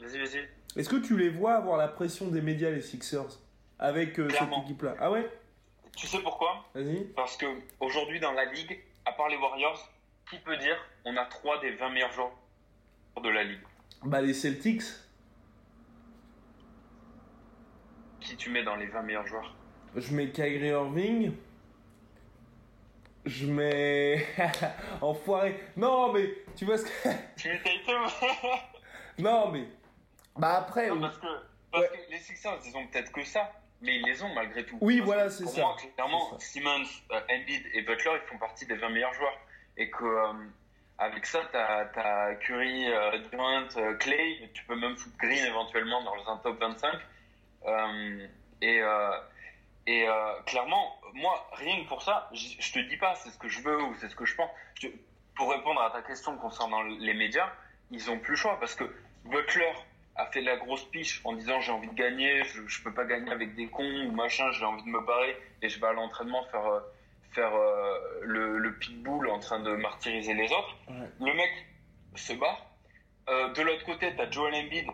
Vas-y, 0.00 0.18
vas-y. 0.18 0.48
Est-ce 0.78 0.88
que 0.88 0.96
tu 0.96 1.16
les 1.16 1.28
vois 1.30 1.54
avoir 1.54 1.76
la 1.78 1.88
pression 1.88 2.28
des 2.28 2.40
médias, 2.42 2.70
les 2.70 2.80
Sixers 2.82 3.38
Avec 3.78 4.18
euh, 4.18 4.28
cette 4.30 4.48
équipe-là? 4.64 4.94
Ah 4.98 5.10
ouais? 5.10 5.28
Tu 5.96 6.06
sais 6.06 6.18
pourquoi? 6.20 6.64
Vas-y. 6.74 7.04
Parce 7.14 7.36
que 7.36 7.46
aujourd'hui 7.80 8.20
dans 8.20 8.32
la 8.32 8.44
ligue, 8.46 8.78
à 9.04 9.12
part 9.12 9.28
les 9.28 9.36
Warriors, 9.36 9.90
qui 10.30 10.38
peut 10.38 10.56
dire 10.56 10.76
on 11.04 11.16
a 11.16 11.24
trois 11.26 11.60
des 11.60 11.72
20 11.72 11.90
meilleurs 11.90 12.12
joueurs 12.12 12.32
de 13.22 13.28
la 13.28 13.44
ligue 13.44 13.62
Bah 14.02 14.20
les 14.20 14.34
Celtics. 14.34 14.82
Qui 18.20 18.36
tu 18.36 18.50
mets 18.50 18.64
dans 18.64 18.76
les 18.76 18.86
20 18.86 19.02
meilleurs 19.02 19.26
joueurs? 19.26 19.54
Je 19.94 20.12
mets 20.14 20.30
Kyrie 20.30 20.68
Irving. 20.68 21.32
Je 23.24 23.46
mets... 23.46 24.26
Enfoiré. 25.00 25.60
Non 25.76 26.12
mais, 26.12 26.34
tu 26.56 26.64
vois 26.64 26.78
ce 26.78 26.84
que... 26.84 27.08
Tu 27.36 27.48
mets 27.48 27.60
non 29.18 29.50
mais... 29.50 29.66
Bah 30.36 30.58
après... 30.58 30.88
Non, 30.88 31.00
parce 31.00 31.18
que, 31.18 31.26
parce 31.72 31.88
que 31.88 32.10
les 32.10 32.18
Sixers, 32.18 32.58
ils 32.66 32.76
ont 32.76 32.86
peut-être 32.88 33.10
que 33.12 33.24
ça, 33.24 33.50
mais 33.80 33.96
ils 33.96 34.04
les 34.04 34.22
ont 34.22 34.34
malgré 34.34 34.66
tout. 34.66 34.76
Oui, 34.80 34.98
Parce 34.98 35.06
voilà, 35.06 35.30
c'est 35.30 35.44
pour 35.44 35.52
ça. 35.54 35.60
moi, 35.62 35.76
clairement, 35.94 36.38
Simmons, 36.38 36.84
euh, 37.12 37.20
Embiid 37.30 37.62
et 37.72 37.82
Butler, 37.82 38.12
ils 38.22 38.28
font 38.28 38.38
partie 38.38 38.66
des 38.66 38.76
20 38.76 38.90
meilleurs 38.90 39.14
joueurs. 39.14 39.38
Et 39.76 39.90
que 39.90 40.04
euh, 40.04 40.32
avec 40.98 41.26
ça, 41.26 41.40
t'as 41.52 41.86
as 41.94 42.34
Curry, 42.36 42.90
euh, 42.90 43.18
Durant, 43.30 43.68
euh, 43.76 43.94
Clay, 43.96 44.50
tu 44.54 44.64
peux 44.64 44.76
même 44.76 44.96
foutre 44.96 45.16
Green 45.18 45.44
éventuellement 45.44 46.02
dans 46.02 46.32
un 46.32 46.36
top 46.38 46.58
25. 46.60 46.94
Euh, 47.66 48.26
et 48.62 48.80
et 49.88 50.04
clairement, 50.46 50.98
moi, 51.14 51.48
rien 51.52 51.84
que 51.84 51.88
pour 51.88 52.02
ça, 52.02 52.28
je 52.32 52.72
te 52.72 52.80
dis 52.80 52.96
pas 52.96 53.14
c'est 53.14 53.30
ce 53.30 53.38
que 53.38 53.48
je 53.48 53.60
veux 53.60 53.80
ou 53.84 53.94
c'est 54.00 54.08
ce 54.08 54.16
que 54.16 54.24
je 54.24 54.34
pense. 54.34 54.50
Pour 55.36 55.52
répondre 55.52 55.80
à 55.80 55.90
ta 55.90 56.02
question 56.02 56.36
concernant 56.38 56.82
les 56.82 57.14
médias, 57.14 57.52
ils 57.92 58.10
ont 58.10 58.18
plus 58.18 58.32
le 58.32 58.36
choix 58.36 58.58
parce 58.58 58.74
que 58.74 58.84
Butler, 59.26 59.72
a 60.16 60.26
fait 60.26 60.40
la 60.40 60.56
grosse 60.56 60.84
piche 60.84 61.20
en 61.24 61.34
disant 61.34 61.60
j'ai 61.60 61.72
envie 61.72 61.88
de 61.88 61.94
gagner, 61.94 62.42
je, 62.44 62.66
je 62.66 62.82
peux 62.82 62.92
pas 62.92 63.04
gagner 63.04 63.30
avec 63.30 63.54
des 63.54 63.68
cons 63.68 64.06
ou 64.06 64.10
machin, 64.12 64.50
j'ai 64.52 64.64
envie 64.64 64.82
de 64.82 64.88
me 64.88 65.00
barrer 65.00 65.36
et 65.62 65.68
je 65.68 65.78
vais 65.78 65.86
à 65.86 65.92
l'entraînement 65.92 66.42
faire 66.44 66.82
faire 67.36 67.54
euh, 67.54 67.98
le, 68.22 68.58
le 68.58 68.70
pitbull 68.80 69.28
en 69.28 69.40
train 69.46 69.60
de 69.60 69.72
martyriser 69.76 70.34
les 70.34 70.50
autres. 70.58 70.74
Ouais. 70.88 71.08
Le 71.26 71.32
mec 71.34 71.52
se 72.14 72.32
bat. 72.32 72.56
Euh, 73.28 73.52
de 73.52 73.62
l'autre 73.62 73.84
côté, 73.84 74.14
t'as 74.16 74.30
Joel 74.30 74.54
Embiid 74.54 74.88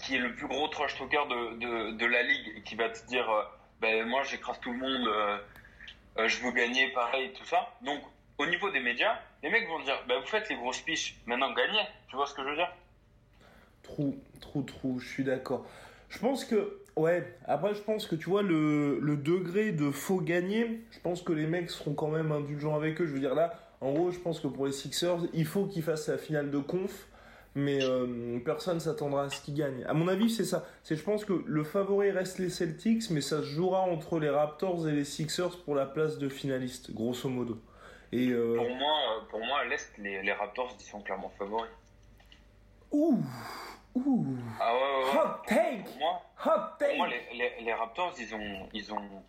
qui 0.00 0.16
est 0.16 0.18
le 0.18 0.34
plus 0.34 0.48
gros 0.48 0.68
trash 0.68 0.96
talker 0.98 1.24
de, 1.34 1.40
de, 1.64 1.72
de 2.02 2.06
la 2.06 2.22
ligue 2.22 2.46
et 2.56 2.62
qui 2.62 2.74
va 2.74 2.88
te 2.88 3.06
dire 3.06 3.28
euh, 3.30 3.42
ben 3.80 4.06
moi 4.06 4.22
j'écrase 4.24 4.58
tout 4.60 4.72
le 4.72 4.78
monde, 4.78 5.06
euh, 5.08 6.28
je 6.32 6.36
veux 6.42 6.52
gagner 6.52 6.88
pareil 6.92 7.32
tout 7.32 7.44
ça. 7.44 7.60
Donc 7.82 8.00
au 8.38 8.46
niveau 8.46 8.70
des 8.70 8.80
médias, 8.80 9.16
les 9.42 9.50
mecs 9.50 9.66
vont 9.68 9.80
dire 9.88 9.98
ben 10.08 10.20
vous 10.20 10.26
faites 10.26 10.48
les 10.48 10.56
grosses 10.56 10.80
piches, 10.80 11.16
maintenant 11.26 11.52
gagnez. 11.52 11.86
Tu 12.08 12.16
vois 12.16 12.26
ce 12.26 12.34
que 12.34 12.42
je 12.42 12.48
veux 12.48 12.56
dire? 12.56 12.72
Trou, 13.82 14.16
trou, 14.40 14.62
trou, 14.62 14.98
je 14.98 15.08
suis 15.08 15.24
d'accord. 15.24 15.64
Je 16.14 16.20
pense 16.20 16.44
que, 16.44 16.78
ouais, 16.96 17.36
après, 17.44 17.74
je 17.74 17.80
pense 17.80 18.06
que 18.06 18.14
tu 18.14 18.30
vois, 18.30 18.42
le, 18.42 19.00
le 19.00 19.16
degré 19.16 19.72
de 19.72 19.90
faux 19.90 20.20
gagner, 20.20 20.80
je 20.92 21.00
pense 21.00 21.22
que 21.22 21.32
les 21.32 21.46
mecs 21.46 21.70
seront 21.70 21.94
quand 21.94 22.08
même 22.08 22.30
indulgents 22.30 22.76
avec 22.76 23.00
eux. 23.00 23.06
Je 23.06 23.12
veux 23.12 23.18
dire, 23.18 23.34
là, 23.34 23.52
en 23.80 23.92
gros, 23.92 24.12
je 24.12 24.18
pense 24.20 24.38
que 24.38 24.46
pour 24.46 24.66
les 24.66 24.72
Sixers, 24.72 25.18
il 25.32 25.44
faut 25.44 25.66
qu'ils 25.66 25.82
fassent 25.82 26.06
la 26.08 26.16
finale 26.18 26.52
de 26.52 26.58
conf, 26.58 27.08
mais 27.56 27.82
euh, 27.82 28.38
personne 28.44 28.78
s'attendra 28.78 29.24
à 29.24 29.28
ce 29.28 29.40
qu'ils 29.40 29.54
gagnent. 29.54 29.84
À 29.88 29.92
mon 29.92 30.06
avis, 30.06 30.30
c'est 30.30 30.44
ça. 30.44 30.64
C'est, 30.84 30.94
je 30.94 31.02
pense 31.02 31.24
que 31.24 31.42
le 31.46 31.64
favori 31.64 32.12
reste 32.12 32.38
les 32.38 32.48
Celtics, 32.50 33.10
mais 33.10 33.20
ça 33.20 33.40
se 33.40 33.46
jouera 33.46 33.80
entre 33.80 34.20
les 34.20 34.30
Raptors 34.30 34.86
et 34.88 34.92
les 34.92 35.04
Sixers 35.04 35.58
pour 35.64 35.74
la 35.74 35.86
place 35.86 36.18
de 36.18 36.28
finaliste, 36.28 36.92
grosso 36.94 37.28
modo. 37.28 37.58
Et, 38.12 38.28
euh, 38.28 38.54
Pour 38.54 38.68
moi, 38.70 38.94
euh, 39.16 39.20
pour 39.28 39.40
moi 39.40 39.58
à 39.60 39.64
l'Est, 39.64 39.90
les, 39.98 40.22
les 40.22 40.32
Raptors 40.32 40.76
ils 40.78 40.84
sont 40.84 41.00
clairement 41.00 41.32
favoris. 41.36 41.70
ouh, 42.92 43.18
ouh, 43.94 44.36
Ah 44.60 44.74
ouais, 44.74 44.80
ouais, 44.80 45.04
ouais. 45.04 45.18
hot 45.18 45.42
take, 45.46 45.82
Pour 45.84 45.98
moi, 45.98 46.22
hot 46.44 46.50
pour 46.68 46.76
take. 46.78 46.96
moi 46.96 47.08
les, 47.08 47.22
les, 47.34 47.60
les 47.60 47.72
Raptors, 47.74 48.14
ils 48.18 48.34
ont, 48.34 48.68
ils 48.72 48.92
ont 48.92 49.22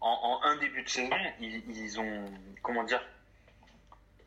en, 0.00 0.08
en 0.10 0.42
un 0.44 0.56
début 0.56 0.82
de 0.82 0.88
saison, 0.88 1.10
ils, 1.40 1.62
ils 1.76 2.00
ont, 2.00 2.24
comment 2.62 2.84
dire, 2.84 3.02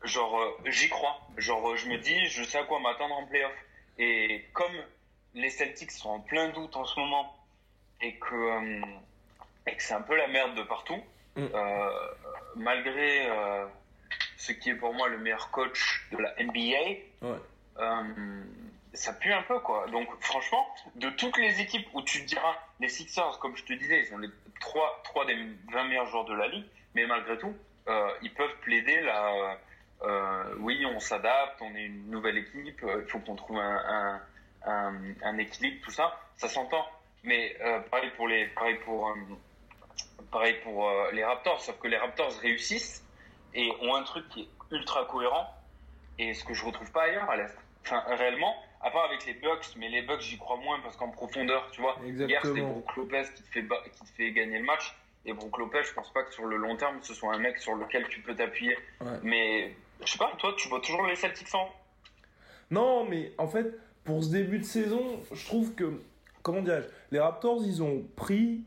genre, 0.04 0.38
euh, 0.40 0.50
j'y 0.70 0.88
crois. 0.88 1.20
Genre, 1.36 1.76
je 1.76 1.88
me 1.88 1.98
dis, 1.98 2.26
je 2.26 2.42
sais 2.44 2.58
à 2.58 2.64
quoi 2.64 2.78
m'attendre 2.80 3.14
en 3.16 3.26
playoff. 3.26 3.52
Et 3.98 4.44
comme 4.52 4.72
les 5.34 5.50
Celtics 5.50 5.90
sont 5.90 6.10
en 6.10 6.20
plein 6.20 6.48
doute 6.50 6.76
en 6.76 6.84
ce 6.84 6.98
moment 7.00 7.34
et 8.00 8.16
que, 8.18 8.34
euh, 8.34 8.80
et 9.66 9.74
que 9.76 9.82
c'est 9.82 9.94
un 9.94 10.02
peu 10.02 10.16
la 10.16 10.28
merde 10.28 10.54
de 10.56 10.62
partout, 10.62 11.00
Mm. 11.36 11.46
euh, 11.52 11.90
malgré 12.54 13.26
ce 14.36 14.52
qui 14.52 14.70
est 14.70 14.74
pour 14.76 14.94
moi 14.94 15.08
le 15.08 15.18
meilleur 15.18 15.50
coach 15.50 16.06
de 16.12 16.18
la 16.18 16.32
NBA, 16.38 17.00
Ouais. 17.22 17.38
Ça 18.94 19.12
pue 19.12 19.32
un 19.32 19.42
peu 19.42 19.58
quoi. 19.60 19.86
Donc 19.88 20.08
franchement, 20.20 20.66
de 20.96 21.10
toutes 21.10 21.36
les 21.38 21.60
équipes 21.60 21.86
où 21.92 22.02
tu 22.02 22.22
te 22.22 22.26
diras, 22.26 22.56
les 22.80 22.88
Sixers, 22.88 23.38
comme 23.40 23.56
je 23.56 23.64
te 23.64 23.72
disais, 23.72 24.00
ils 24.00 24.06
sont 24.06 24.18
les 24.18 24.28
trois, 24.60 25.00
trois 25.04 25.24
des 25.26 25.36
20 25.72 25.84
meilleurs 25.84 26.06
joueurs 26.06 26.24
de 26.24 26.34
la 26.34 26.48
ligue, 26.48 26.66
mais 26.94 27.06
malgré 27.06 27.38
tout, 27.38 27.54
euh, 27.88 28.10
ils 28.22 28.32
peuvent 28.32 28.56
plaider 28.60 29.00
là. 29.02 29.58
Euh, 30.02 30.54
oui, 30.58 30.84
on 30.86 31.00
s'adapte, 31.00 31.60
on 31.62 31.74
est 31.74 31.84
une 31.84 32.10
nouvelle 32.10 32.36
équipe, 32.36 32.82
euh, 32.82 33.02
il 33.04 33.10
faut 33.10 33.20
qu'on 33.20 33.36
trouve 33.36 33.58
un, 33.58 34.20
équilibre, 35.38 35.82
tout 35.82 35.90
ça, 35.90 36.20
ça 36.36 36.48
s'entend. 36.48 36.86
Mais 37.22 37.56
euh, 37.62 37.80
pareil 37.90 38.10
pour 38.16 38.28
les, 38.28 38.46
pareil 38.48 38.76
pour, 38.84 39.14
pareil 40.30 40.54
pour 40.62 40.90
les 41.12 41.24
Raptors, 41.24 41.60
sauf 41.60 41.78
que 41.78 41.88
les 41.88 41.96
Raptors 41.96 42.32
réussissent 42.40 43.02
et 43.54 43.72
ont 43.80 43.94
un 43.94 44.02
truc 44.02 44.28
qui 44.28 44.42
est 44.42 44.74
ultra 44.74 45.06
cohérent 45.06 45.54
et 46.18 46.34
ce 46.34 46.44
que 46.44 46.52
je 46.52 46.64
retrouve 46.64 46.90
pas 46.92 47.04
ailleurs 47.04 47.30
à 47.30 47.36
l'est. 47.36 47.56
Enfin, 47.82 48.02
réellement, 48.08 48.54
à 48.84 48.90
part 48.90 49.06
avec 49.06 49.24
les 49.26 49.32
Bucks, 49.32 49.74
mais 49.78 49.88
les 49.88 50.02
Bucks 50.02 50.20
j'y 50.20 50.36
crois 50.36 50.58
moins 50.58 50.78
parce 50.80 50.96
qu'en 50.96 51.08
profondeur, 51.08 51.68
tu 51.72 51.80
vois, 51.80 51.96
hier 52.04 52.12
c'était 52.12 52.28
Exactement. 52.28 52.70
Brook 52.70 52.96
Lopez 52.96 53.22
qui 53.34 53.42
te 53.42 53.48
fait 53.48 53.62
qui 53.62 54.04
te 54.04 54.10
fait 54.14 54.32
gagner 54.32 54.58
le 54.58 54.64
match 54.64 54.94
et 55.24 55.32
Brook 55.32 55.56
Lopez, 55.58 55.82
je 55.84 55.94
pense 55.94 56.12
pas 56.12 56.22
que 56.22 56.32
sur 56.34 56.44
le 56.44 56.58
long 56.58 56.76
terme 56.76 56.98
ce 57.00 57.14
soit 57.14 57.34
un 57.34 57.38
mec 57.38 57.58
sur 57.58 57.74
lequel 57.74 58.06
tu 58.08 58.20
peux 58.20 58.36
t'appuyer. 58.36 58.76
Ouais. 59.00 59.18
Mais 59.22 59.74
je 60.04 60.12
sais 60.12 60.18
pas, 60.18 60.32
toi 60.38 60.54
tu 60.56 60.68
vois 60.68 60.80
toujours 60.80 61.06
les 61.06 61.16
Celtics 61.16 61.54
en 61.54 61.68
Non, 62.70 63.04
mais 63.04 63.32
en 63.38 63.48
fait, 63.48 63.74
pour 64.04 64.22
ce 64.22 64.30
début 64.30 64.58
de 64.58 64.64
saison, 64.64 65.22
je 65.32 65.46
trouve 65.46 65.74
que, 65.74 66.00
comment 66.42 66.60
dirais-je, 66.60 66.88
les 67.10 67.20
Raptors, 67.20 67.62
ils 67.64 67.82
ont 67.82 68.04
pris 68.16 68.64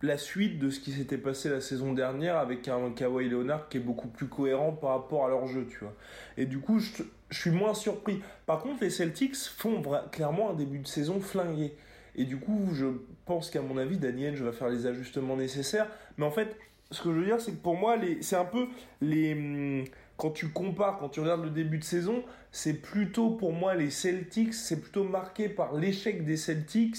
la 0.00 0.16
suite 0.16 0.58
de 0.58 0.70
ce 0.70 0.80
qui 0.80 0.92
s'était 0.92 1.18
passé 1.18 1.50
la 1.50 1.60
saison 1.60 1.92
dernière 1.92 2.38
avec 2.38 2.68
un 2.68 2.90
Kawhi 2.92 3.28
Leonard 3.28 3.68
qui 3.68 3.78
est 3.78 3.80
beaucoup 3.80 4.08
plus 4.08 4.28
cohérent 4.28 4.72
par 4.72 4.90
rapport 4.90 5.26
à 5.26 5.28
leur 5.28 5.46
jeu, 5.46 5.66
tu 5.68 5.78
vois. 5.80 5.94
Et 6.36 6.46
du 6.46 6.58
coup, 6.60 6.78
je, 6.78 7.02
je 7.30 7.40
suis 7.40 7.50
moins 7.50 7.74
surpris. 7.74 8.20
Par 8.46 8.60
contre, 8.62 8.82
les 8.82 8.90
Celtics 8.90 9.36
font 9.36 9.82
clairement 10.12 10.50
un 10.50 10.54
début 10.54 10.78
de 10.78 10.86
saison 10.86 11.20
flingué. 11.20 11.76
Et 12.16 12.24
du 12.24 12.38
coup, 12.38 12.68
je 12.72 12.86
pense 13.26 13.50
qu'à 13.50 13.62
mon 13.62 13.76
avis, 13.78 13.96
Daniel, 13.98 14.34
je 14.36 14.44
vais 14.44 14.52
faire 14.52 14.68
les 14.68 14.86
ajustements 14.86 15.36
nécessaires. 15.36 15.86
Mais 16.16 16.26
en 16.26 16.30
fait, 16.30 16.56
ce 16.90 17.02
que 17.02 17.12
je 17.12 17.18
veux 17.20 17.24
dire, 17.26 17.40
c'est 17.40 17.52
que 17.52 17.62
pour 17.62 17.76
moi, 17.76 17.96
c'est 18.20 18.36
un 18.36 18.44
peu 18.44 18.66
les. 19.00 19.32
hum, 19.34 19.84
Quand 20.16 20.30
tu 20.30 20.48
compares, 20.48 20.98
quand 20.98 21.08
tu 21.10 21.20
regardes 21.20 21.44
le 21.44 21.50
début 21.50 21.78
de 21.78 21.84
saison, 21.84 22.24
c'est 22.50 22.74
plutôt 22.74 23.30
pour 23.30 23.52
moi 23.52 23.74
les 23.74 23.90
Celtics, 23.90 24.54
c'est 24.54 24.80
plutôt 24.80 25.04
marqué 25.04 25.48
par 25.48 25.74
l'échec 25.74 26.24
des 26.24 26.36
Celtics 26.36 26.96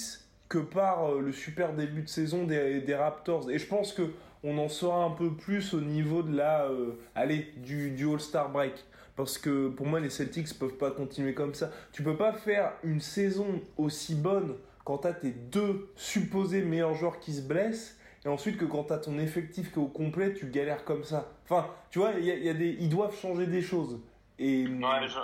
que 0.48 0.58
par 0.58 1.04
euh, 1.10 1.20
le 1.20 1.32
super 1.32 1.74
début 1.74 2.02
de 2.02 2.08
saison 2.08 2.44
des, 2.44 2.80
des 2.80 2.94
Raptors. 2.94 3.50
Et 3.50 3.58
je 3.58 3.66
pense 3.66 3.92
que 3.92 4.12
on 4.42 4.56
en 4.58 4.68
saura 4.68 5.04
un 5.04 5.10
peu 5.10 5.34
plus 5.36 5.74
au 5.74 5.80
niveau 5.82 6.22
de 6.22 6.34
la, 6.34 6.64
euh, 6.64 6.92
allez, 7.14 7.52
du, 7.58 7.90
du 7.90 8.08
All-Star 8.10 8.50
break. 8.50 8.72
Parce 9.20 9.36
que 9.36 9.68
pour 9.68 9.86
moi, 9.86 10.00
les 10.00 10.08
Celtics 10.08 10.58
peuvent 10.58 10.78
pas 10.78 10.90
continuer 10.90 11.34
comme 11.34 11.52
ça. 11.54 11.70
Tu 11.92 12.02
peux 12.02 12.16
pas 12.16 12.32
faire 12.32 12.72
une 12.82 13.02
saison 13.02 13.60
aussi 13.76 14.14
bonne 14.14 14.56
quand 14.84 14.96
t'as 14.96 15.12
tes 15.12 15.30
deux 15.30 15.92
supposés 15.94 16.62
meilleurs 16.62 16.94
joueurs 16.94 17.20
qui 17.20 17.34
se 17.34 17.42
blessent 17.42 17.98
et 18.24 18.28
ensuite 18.28 18.56
que 18.56 18.64
quand 18.64 18.84
t'as 18.84 18.96
ton 18.96 19.18
effectif 19.18 19.72
qui 19.72 19.78
est 19.78 19.82
au 19.82 19.88
complet, 19.88 20.32
tu 20.32 20.46
galères 20.46 20.84
comme 20.84 21.04
ça. 21.04 21.30
Enfin, 21.44 21.68
tu 21.90 21.98
vois, 21.98 22.12
il 22.18 22.24
y 22.24 22.30
a, 22.30 22.34
y 22.36 22.48
a 22.48 22.54
des, 22.54 22.78
ils 22.80 22.88
doivent 22.88 23.14
changer 23.14 23.46
des 23.46 23.60
choses. 23.60 24.00
Et 24.38 24.66
Ouais, 24.66 25.06
je, 25.06 25.18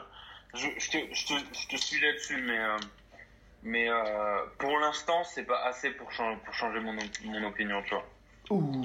je, 0.59 0.67
je, 0.79 0.91
te, 0.91 0.99
je, 1.15 1.27
te, 1.27 1.33
je 1.59 1.69
te 1.69 1.77
suis 1.77 1.99
là-dessus, 1.99 2.43
mais, 2.43 2.59
euh, 2.59 2.77
mais 3.63 3.89
euh, 3.89 4.41
pour 4.59 4.79
l'instant, 4.79 5.25
c'est 5.25 5.45
pas 5.45 5.65
assez 5.65 5.89
pour 5.93 6.13
changer, 6.13 6.39
pour 6.45 6.53
changer 6.53 6.81
mon, 6.81 6.93
mon 6.93 7.49
opinion, 7.49 7.83
tu 7.87 7.95
vois. 7.95 8.07
Ouh. 8.51 8.85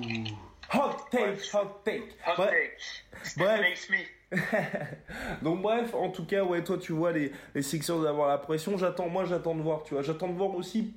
Hot 0.74 1.10
take, 1.12 1.40
hot 1.54 1.82
take. 1.84 2.16
Hot 2.25 2.46
take. 2.46 2.78
Bref. 3.38 3.80
Smith. 3.80 4.08
Donc 5.42 5.62
bref, 5.62 5.94
en 5.94 6.10
tout 6.10 6.25
cas, 6.25 6.44
ouais, 6.44 6.63
toi 6.63 6.78
tu 6.78 6.94
vois 6.94 7.12
les, 7.12 7.32
les 7.54 7.62
Sixers 7.62 8.06
avoir 8.06 8.30
la 8.30 8.38
pression. 8.38 8.78
J'attends, 8.78 9.10
moi 9.10 9.25
j'attends 9.25 9.56
de 9.56 9.62
voir, 9.62 9.84
tu 9.84 9.94
vois. 9.94 10.04
J'attends 10.04 10.30
de 10.30 10.38
voir 10.38 10.56
aussi 10.56 10.94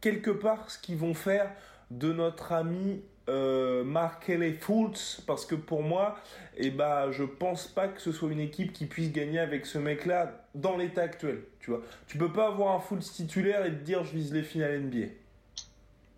quelque 0.00 0.30
part 0.30 0.70
ce 0.70 0.78
qu'ils 0.78 0.96
vont 0.96 1.14
faire 1.14 1.50
de 1.90 2.12
notre 2.12 2.52
ami 2.52 3.02
euh, 3.28 3.84
Markelly 3.84 4.54
Fultz 4.54 5.22
parce 5.26 5.44
que 5.46 5.54
pour 5.54 5.82
moi, 5.82 6.16
eh 6.56 6.70
ben, 6.70 7.10
je 7.10 7.24
pense 7.24 7.66
pas 7.68 7.88
que 7.88 8.00
ce 8.00 8.10
soit 8.10 8.30
une 8.30 8.40
équipe 8.40 8.72
qui 8.72 8.86
puisse 8.86 9.12
gagner 9.12 9.38
avec 9.38 9.66
ce 9.66 9.78
mec-là 9.78 10.46
dans 10.54 10.76
l'état 10.76 11.02
actuel, 11.02 11.44
tu 11.60 11.70
vois. 11.70 11.82
Tu 12.06 12.18
peux 12.18 12.32
pas 12.32 12.48
avoir 12.48 12.74
un 12.74 12.80
Fultz 12.80 13.12
titulaire 13.12 13.64
et 13.66 13.70
te 13.70 13.84
dire 13.84 14.02
je 14.04 14.12
vise 14.12 14.32
les 14.32 14.42
finales 14.42 14.80
NBA. 14.80 15.08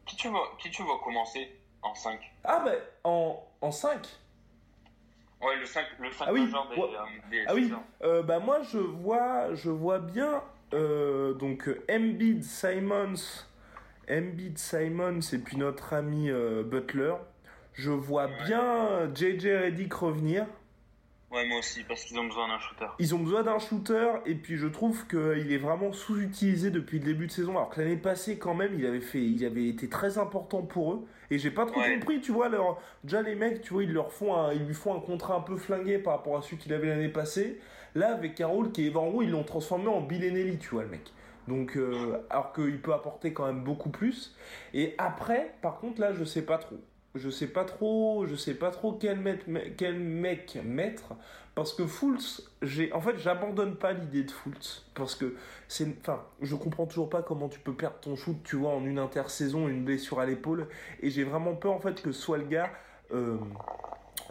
Qui 0.06 0.16
tu 0.16 0.28
vois, 0.28 0.56
qui 0.58 0.70
tu 0.70 0.82
vois 0.82 1.00
commencer? 1.04 1.48
En 1.82 1.94
5 1.94 2.18
Ah 2.44 2.62
bah 2.64 2.72
en, 3.04 3.42
en 3.60 3.70
5 3.70 4.06
Ouais, 5.42 5.56
le 5.56 5.64
5, 5.64 5.84
le 6.00 6.10
5 6.10 6.24
Ah 6.28 6.32
oui, 6.32 6.42
majeur 6.44 6.68
des, 6.68 6.76
ouais. 6.76 6.88
euh, 6.94 7.30
des 7.30 7.44
Ah 7.46 7.54
oui, 7.54 7.72
euh, 8.02 8.22
bah 8.22 8.38
moi 8.40 8.60
je 8.62 8.78
vois, 8.78 9.54
je 9.54 9.70
vois 9.70 9.98
bien 9.98 10.42
euh, 10.74 11.32
donc 11.34 11.68
Embiid, 11.90 12.44
Simons, 12.44 13.14
Embiid, 14.10 14.58
Simons 14.58 15.20
et 15.32 15.38
puis 15.38 15.56
notre 15.56 15.94
ami 15.94 16.30
Butler. 16.30 17.14
Je 17.72 17.90
vois 17.90 18.26
Ouais. 18.26 18.44
bien 18.44 19.12
JJ 19.14 19.46
Redick 19.64 19.94
revenir. 19.94 20.46
Ouais, 21.30 21.46
moi 21.46 21.60
aussi, 21.60 21.84
parce 21.84 22.04
qu'ils 22.04 22.18
ont 22.18 22.24
besoin 22.24 22.48
d'un 22.48 22.58
shooter. 22.58 22.86
Ils 22.98 23.14
ont 23.14 23.20
besoin 23.20 23.42
d'un 23.44 23.58
shooter 23.60 24.10
et 24.26 24.34
puis 24.34 24.56
je 24.56 24.66
trouve 24.66 25.06
qu'il 25.06 25.52
est 25.52 25.58
vraiment 25.58 25.92
sous-utilisé 25.92 26.70
depuis 26.72 26.98
le 26.98 27.04
début 27.04 27.28
de 27.28 27.32
saison. 27.32 27.52
Alors 27.52 27.70
que 27.70 27.80
l'année 27.80 27.96
passée 27.96 28.36
quand 28.36 28.54
même, 28.54 28.74
il 28.74 28.84
avait 28.84 29.00
fait, 29.00 29.22
il 29.22 29.42
avait 29.46 29.68
été 29.68 29.88
très 29.88 30.18
important 30.18 30.62
pour 30.62 30.92
eux. 30.94 31.06
Et 31.30 31.38
j'ai 31.38 31.50
pas 31.50 31.66
trop 31.66 31.80
Ouais. 31.80 31.88
compris, 31.94 32.20
tu 32.20 32.32
vois, 32.32 32.48
leur, 32.48 32.80
déjà 33.04 33.22
les 33.22 33.34
mecs, 33.34 33.60
tu 33.62 33.72
vois, 33.74 33.84
ils 33.84 33.92
leur 33.92 34.12
font 34.12 34.34
un, 34.36 34.52
ils 34.52 34.64
lui 34.66 34.74
font 34.74 34.94
un 34.96 35.00
contrat 35.00 35.34
un 35.36 35.40
peu 35.40 35.56
flingué 35.56 35.98
par 35.98 36.14
rapport 36.16 36.36
à 36.36 36.42
celui 36.42 36.56
qu'il 36.58 36.72
avait 36.72 36.88
l'année 36.88 37.08
passée. 37.08 37.60
Là, 37.94 38.12
avec 38.14 38.40
rôle 38.48 38.72
qui 38.72 38.86
est 38.86 38.96
en 38.96 39.08
gros, 39.10 39.22
ils 39.22 39.30
l'ont 39.30 39.44
transformé 39.44 39.88
en 39.88 40.00
Bill 40.00 40.24
tu 40.58 40.70
vois, 40.70 40.82
le 40.82 40.88
mec. 40.88 41.12
Donc, 41.48 41.76
euh, 41.76 42.18
alors 42.30 42.52
qu'il 42.52 42.80
peut 42.80 42.92
apporter 42.92 43.32
quand 43.32 43.46
même 43.46 43.64
beaucoup 43.64 43.90
plus. 43.90 44.36
Et 44.74 44.94
après, 44.98 45.54
par 45.62 45.78
contre, 45.78 46.00
là, 46.00 46.12
je 46.12 46.24
sais 46.24 46.42
pas 46.42 46.58
trop. 46.58 46.78
Je 47.16 47.28
sais 47.28 47.48
pas 47.48 47.64
trop, 47.64 48.24
je 48.26 48.36
sais 48.36 48.54
pas 48.54 48.70
trop 48.70 48.92
quel, 48.92 49.18
mec- 49.18 49.76
quel 49.76 49.98
mec 49.98 50.58
mettre 50.64 51.14
parce 51.56 51.74
que 51.74 51.84
Fultz, 51.86 52.48
j'ai 52.62 52.92
en 52.92 53.00
fait, 53.00 53.18
j'abandonne 53.18 53.74
pas 53.76 53.92
l'idée 53.92 54.22
de 54.22 54.30
Fultz 54.30 54.86
parce 54.94 55.16
que 55.16 55.34
c'est 55.66 55.88
enfin, 56.00 56.22
je 56.40 56.54
comprends 56.54 56.86
toujours 56.86 57.10
pas 57.10 57.22
comment 57.22 57.48
tu 57.48 57.58
peux 57.58 57.74
perdre 57.74 57.98
ton 58.00 58.14
shoot, 58.14 58.36
tu 58.44 58.56
vois, 58.56 58.70
en 58.70 58.84
une 58.84 58.98
intersaison, 58.98 59.68
une 59.68 59.84
blessure 59.84 60.20
à 60.20 60.26
l'épaule 60.26 60.68
et 61.02 61.10
j'ai 61.10 61.24
vraiment 61.24 61.54
peur 61.54 61.72
en 61.72 61.80
fait 61.80 62.00
que 62.00 62.12
soit 62.12 62.38
le 62.38 62.44
gars 62.44 62.70
euh, 63.12 63.36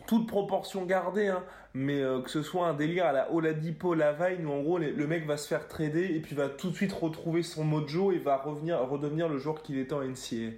toute 0.07 0.27
proportion 0.27 0.85
gardée, 0.85 1.27
hein, 1.27 1.43
mais 1.73 2.01
euh, 2.01 2.21
que 2.21 2.29
ce 2.29 2.41
soit 2.41 2.67
un 2.67 2.73
délire 2.73 3.05
à 3.05 3.11
la 3.11 3.31
Oladipo 3.31 3.93
Lavine 3.93 4.45
où 4.45 4.51
en 4.51 4.61
gros 4.61 4.79
le 4.79 5.07
mec 5.07 5.25
va 5.27 5.37
se 5.37 5.47
faire 5.47 5.67
trader 5.67 6.15
et 6.15 6.19
puis 6.19 6.35
va 6.35 6.49
tout 6.49 6.71
de 6.71 6.75
suite 6.75 6.91
retrouver 6.91 7.43
son 7.43 7.63
mojo 7.63 8.11
et 8.11 8.17
va 8.17 8.37
revenir 8.37 8.79
redevenir 8.79 9.29
le 9.29 9.37
joueur 9.37 9.61
qu'il 9.61 9.77
était 9.77 9.93
en 9.93 10.01
NCA. 10.01 10.53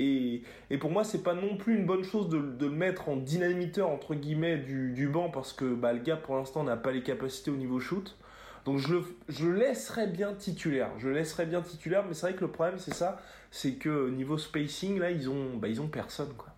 Et, 0.00 0.42
et 0.70 0.78
pour 0.78 0.90
moi 0.90 1.04
c'est 1.04 1.22
pas 1.22 1.34
non 1.34 1.56
plus 1.56 1.76
une 1.76 1.86
bonne 1.86 2.02
chose 2.02 2.28
de, 2.28 2.38
de 2.38 2.66
le 2.66 2.72
mettre 2.72 3.08
en 3.08 3.16
dynamiteur 3.16 3.88
entre 3.90 4.14
guillemets 4.14 4.58
du, 4.58 4.90
du 4.92 5.08
banc 5.08 5.30
parce 5.30 5.52
que 5.52 5.74
bah, 5.74 5.92
le 5.92 6.00
gars 6.00 6.16
pour 6.16 6.36
l'instant 6.36 6.64
n'a 6.64 6.76
pas 6.76 6.90
les 6.90 7.02
capacités 7.02 7.50
au 7.50 7.56
niveau 7.56 7.78
shoot. 7.78 8.16
Donc 8.64 8.78
je 8.78 8.96
je 9.28 9.46
le 9.46 9.58
laisserais 9.58 10.08
bien 10.08 10.34
titulaire. 10.34 10.90
Je 10.98 11.08
le 11.08 11.14
laisserais 11.14 11.46
bien 11.46 11.62
titulaire, 11.62 12.04
mais 12.06 12.14
c'est 12.14 12.26
vrai 12.26 12.34
que 12.34 12.40
le 12.44 12.50
problème 12.50 12.78
c'est 12.78 12.94
ça, 12.94 13.20
c'est 13.50 13.74
que 13.74 14.10
niveau 14.10 14.38
spacing 14.38 14.98
là 14.98 15.10
ils 15.10 15.30
ont, 15.30 15.56
bah, 15.56 15.68
ils 15.68 15.80
ont 15.80 15.88
personne 15.88 16.34
quoi. 16.36 16.48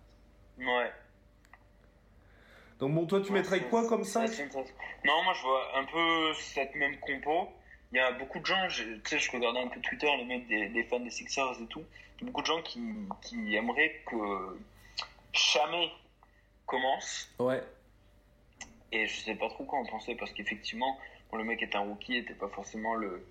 Ouais. 0.57 0.91
Donc 2.81 2.95
bon, 2.95 3.05
toi, 3.05 3.21
tu 3.21 3.31
mettrais 3.31 3.61
quoi 3.61 3.87
comme 3.87 4.03
ça 4.03 4.25
Non, 5.05 5.23
moi, 5.23 5.33
je 5.35 5.41
vois 5.43 5.77
un 5.77 5.85
peu 5.85 6.33
cette 6.33 6.73
même 6.73 6.97
compo. 6.97 7.47
Il 7.93 7.97
y 7.97 7.99
a 7.99 8.11
beaucoup 8.13 8.39
de 8.39 8.45
gens, 8.45 8.67
tu 8.69 9.01
sais, 9.05 9.19
je 9.19 9.31
regardais 9.31 9.59
un 9.59 9.67
peu 9.67 9.79
Twitter, 9.81 10.09
les 10.17 10.25
mecs 10.25 10.47
des, 10.47 10.83
fans 10.85 10.99
des 10.99 11.11
Sixers 11.11 11.61
et 11.61 11.67
tout. 11.67 11.83
Il 12.17 12.21
y 12.21 12.23
a 12.23 12.25
beaucoup 12.31 12.41
de 12.41 12.47
gens 12.47 12.61
qui, 12.63 12.81
qui 13.21 13.55
aimeraient 13.55 14.01
que 14.07 14.15
Chamé 15.31 15.91
commence. 16.65 17.29
Ouais. 17.37 17.61
Et 18.91 19.05
je 19.05 19.19
sais 19.21 19.35
pas 19.35 19.49
trop 19.49 19.63
quoi 19.63 19.79
en 19.79 19.85
penser 19.85 20.15
parce 20.15 20.31
qu'effectivement, 20.31 20.97
le 21.33 21.43
mec 21.43 21.61
est 21.61 21.75
un 21.75 21.81
rookie, 21.81 22.17
était 22.17 22.33
pas 22.33 22.47
forcément 22.47 22.95
le, 22.95 23.23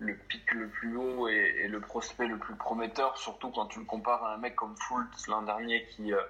le 0.00 0.16
pic 0.16 0.52
le 0.52 0.68
plus 0.68 0.96
haut 0.96 1.28
et, 1.28 1.68
le 1.68 1.80
prospect 1.80 2.26
le 2.26 2.38
plus 2.38 2.56
prometteur, 2.56 3.16
surtout 3.16 3.50
quand 3.50 3.66
tu 3.66 3.78
le 3.78 3.84
compares 3.84 4.24
à 4.24 4.34
un 4.34 4.38
mec 4.38 4.56
comme 4.56 4.76
Fultz 4.76 5.28
l'an 5.28 5.42
dernier 5.42 5.84
qui 5.86 6.12
euh, 6.12 6.20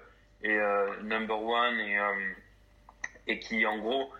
est 0.43 0.57
euh, 0.57 1.01
number 1.01 1.41
one 1.41 1.79
et 1.79 1.97
euh, 1.97 2.33
et 3.29 3.39
qui 3.39 3.65
en 3.65 3.77
gros 3.77 4.11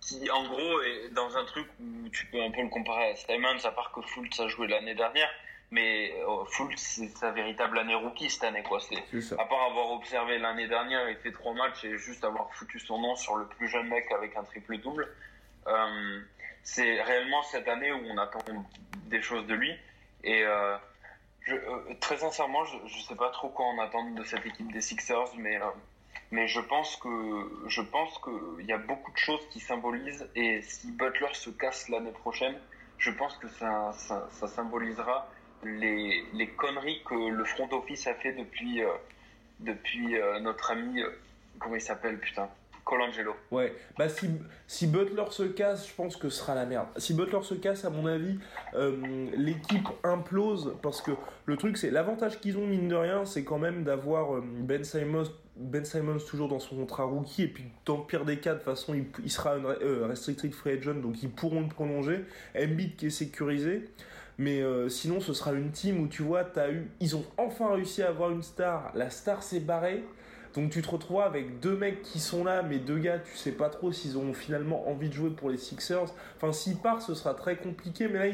qui 0.00 0.30
en 0.30 0.44
gros 0.44 0.80
est 0.82 1.10
dans 1.12 1.36
un 1.36 1.44
truc 1.44 1.66
où 1.80 2.08
tu 2.10 2.26
peux 2.26 2.42
un 2.42 2.50
peu 2.50 2.62
le 2.62 2.68
comparer 2.68 3.10
à 3.10 3.14
Simons 3.14 3.64
à 3.64 3.70
part 3.70 3.92
que 3.92 4.02
Fultz 4.02 4.40
a 4.40 4.48
joué 4.48 4.66
l'année 4.66 4.94
dernière 4.94 5.30
mais 5.70 6.12
euh, 6.28 6.44
Fultz 6.46 6.80
c'est 6.80 7.08
sa 7.16 7.30
véritable 7.30 7.78
année 7.78 7.94
rookie 7.94 8.30
cette 8.30 8.44
année 8.44 8.62
quoi. 8.62 8.80
C'est 8.80 9.32
à 9.34 9.44
part 9.44 9.62
avoir 9.70 9.92
observé 9.92 10.38
l'année 10.38 10.68
dernière 10.68 11.08
et 11.08 11.14
fait 11.16 11.32
trois 11.32 11.54
matchs 11.54 11.84
et 11.84 11.96
juste 11.98 12.24
avoir 12.24 12.52
foutu 12.54 12.78
son 12.80 12.98
nom 12.98 13.14
sur 13.16 13.36
le 13.36 13.46
plus 13.46 13.68
jeune 13.68 13.88
mec 13.88 14.10
avec 14.10 14.36
un 14.36 14.42
triple 14.42 14.78
double 14.78 15.08
euh, 15.66 16.20
c'est 16.62 17.02
réellement 17.02 17.42
cette 17.42 17.68
année 17.68 17.92
où 17.92 18.00
on 18.10 18.18
attend 18.18 18.40
des 19.06 19.20
choses 19.22 19.46
de 19.46 19.54
lui. 19.54 19.72
Et 20.24 20.42
euh, 20.44 20.76
je, 21.42 21.54
euh, 21.54 21.94
très 22.00 22.16
sincèrement 22.16 22.64
je, 22.64 22.76
je 22.86 23.02
sais 23.02 23.14
pas 23.14 23.30
trop 23.30 23.50
quoi 23.50 23.66
en 23.66 23.78
attendre 23.78 24.14
de 24.14 24.24
cette 24.24 24.44
équipe 24.46 24.72
des 24.72 24.80
Sixers 24.80 25.34
mais 25.36 25.58
mais 26.30 26.48
je 26.48 26.60
pense 26.60 26.96
que 26.96 27.08
je 27.68 27.80
pense 27.80 28.18
qu'il 28.18 28.66
y 28.66 28.72
a 28.72 28.78
beaucoup 28.78 29.12
de 29.12 29.16
choses 29.16 29.46
qui 29.50 29.60
symbolisent 29.60 30.28
et 30.34 30.62
si 30.62 30.90
Butler 30.92 31.32
se 31.32 31.50
casse 31.50 31.88
l'année 31.88 32.12
prochaine, 32.12 32.56
je 32.98 33.10
pense 33.10 33.36
que 33.36 33.48
ça, 33.48 33.92
ça, 33.92 34.48
symbolisera 34.48 35.28
les, 35.64 36.24
les, 36.32 36.48
conneries 36.48 37.02
que 37.04 37.14
le 37.14 37.44
front 37.44 37.68
office 37.72 38.06
a 38.06 38.14
fait 38.14 38.32
depuis 38.32 38.82
euh, 38.82 38.88
depuis 39.60 40.16
euh, 40.16 40.40
notre 40.40 40.70
ami 40.70 41.00
euh, 41.00 41.08
comment 41.58 41.76
il 41.76 41.80
s'appelle 41.80 42.18
putain 42.18 42.48
Colangelo. 42.84 43.34
Ouais, 43.50 43.74
bah 43.96 44.10
si, 44.10 44.28
si 44.66 44.86
Butler 44.86 45.24
se 45.30 45.44
casse, 45.44 45.88
je 45.88 45.94
pense 45.94 46.16
que 46.16 46.28
ce 46.28 46.40
sera 46.40 46.54
la 46.54 46.66
merde. 46.66 46.88
Si 46.98 47.14
Butler 47.14 47.42
se 47.42 47.54
casse, 47.54 47.86
à 47.86 47.88
mon 47.88 48.04
avis, 48.04 48.38
l'équipe 49.34 49.88
implose 50.02 50.76
parce 50.82 51.00
que 51.00 51.12
le 51.46 51.56
truc, 51.56 51.78
c'est 51.78 51.90
l'avantage 51.90 52.40
qu'ils 52.40 52.58
ont, 52.58 52.66
mine 52.66 52.88
de 52.88 52.94
rien, 52.94 53.24
c'est 53.24 53.42
quand 53.42 53.56
même 53.56 53.84
d'avoir 53.84 54.42
Ben 54.42 54.84
Simons. 54.84 55.24
Ben 55.56 55.84
Simons 55.84 56.18
toujours 56.18 56.48
dans 56.48 56.58
son 56.58 56.76
contrat 56.76 57.04
rookie 57.04 57.44
et 57.44 57.48
puis 57.48 57.64
dans 57.84 57.98
le 57.98 58.04
pire 58.04 58.24
des 58.24 58.38
cas 58.38 58.54
de 58.54 58.58
toute 58.58 58.64
façon 58.64 58.94
il, 59.22 59.30
sera 59.30 59.54
un 59.54 59.64
euh, 59.64 60.06
restricted 60.08 60.52
free 60.52 60.72
agent 60.72 60.94
donc 60.94 61.22
ils 61.22 61.30
pourront 61.30 61.60
le 61.60 61.68
prolonger. 61.68 62.24
Embiid 62.56 62.96
qui 62.96 63.06
est 63.06 63.10
sécurisé. 63.10 63.84
Mais 64.36 64.62
euh, 64.62 64.88
sinon 64.88 65.20
ce 65.20 65.32
sera 65.32 65.52
une 65.52 65.70
team 65.70 66.00
où 66.00 66.08
tu 66.08 66.22
vois 66.22 66.44
as 66.56 66.70
eu 66.70 66.90
ils 67.00 67.14
ont 67.14 67.24
enfin 67.38 67.72
réussi 67.72 68.02
à 68.02 68.08
avoir 68.08 68.30
une 68.32 68.42
star. 68.42 68.90
La 68.94 69.10
star 69.10 69.42
s'est 69.42 69.60
barrée. 69.60 70.02
Donc 70.54 70.70
tu 70.70 70.82
te 70.82 70.88
retrouves 70.88 71.20
avec 71.20 71.58
deux 71.60 71.76
mecs 71.76 72.02
qui 72.02 72.20
sont 72.20 72.44
là, 72.44 72.62
mais 72.62 72.78
deux 72.78 72.98
gars, 72.98 73.18
tu 73.18 73.36
sais 73.36 73.52
pas 73.52 73.68
trop 73.68 73.90
s'ils 73.90 74.16
ont 74.16 74.32
finalement 74.32 74.88
envie 74.88 75.08
de 75.08 75.14
jouer 75.14 75.30
pour 75.30 75.50
les 75.50 75.58
Sixers. 75.58 76.14
Enfin, 76.36 76.52
s'ils 76.52 76.76
partent, 76.76 77.02
ce 77.02 77.14
sera 77.14 77.34
très 77.34 77.56
compliqué, 77.56 78.06
mais 78.06 78.20
là, 78.20 78.32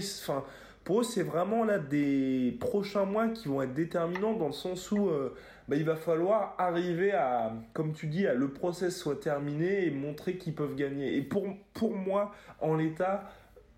pour 0.84 1.00
eux, 1.00 1.02
c'est 1.02 1.22
vraiment 1.22 1.64
là 1.64 1.78
des 1.78 2.56
prochains 2.60 3.06
mois 3.06 3.28
qui 3.28 3.48
vont 3.48 3.62
être 3.62 3.72
déterminants 3.72 4.34
dans 4.34 4.48
le 4.48 4.52
sens 4.52 4.90
où 4.92 5.08
euh, 5.08 5.34
bah, 5.70 5.76
il 5.76 5.84
va 5.84 5.96
falloir 5.96 6.54
arriver 6.58 7.12
à, 7.12 7.52
comme 7.72 7.92
tu 7.94 8.06
dis, 8.08 8.26
à 8.26 8.34
le 8.34 8.48
process 8.52 8.94
soit 8.98 9.18
terminé 9.20 9.86
et 9.86 9.90
montrer 9.90 10.36
qu'ils 10.36 10.54
peuvent 10.54 10.74
gagner. 10.74 11.16
Et 11.16 11.22
pour, 11.22 11.46
pour 11.72 11.94
moi, 11.94 12.32
en 12.60 12.74
l'état, 12.74 13.30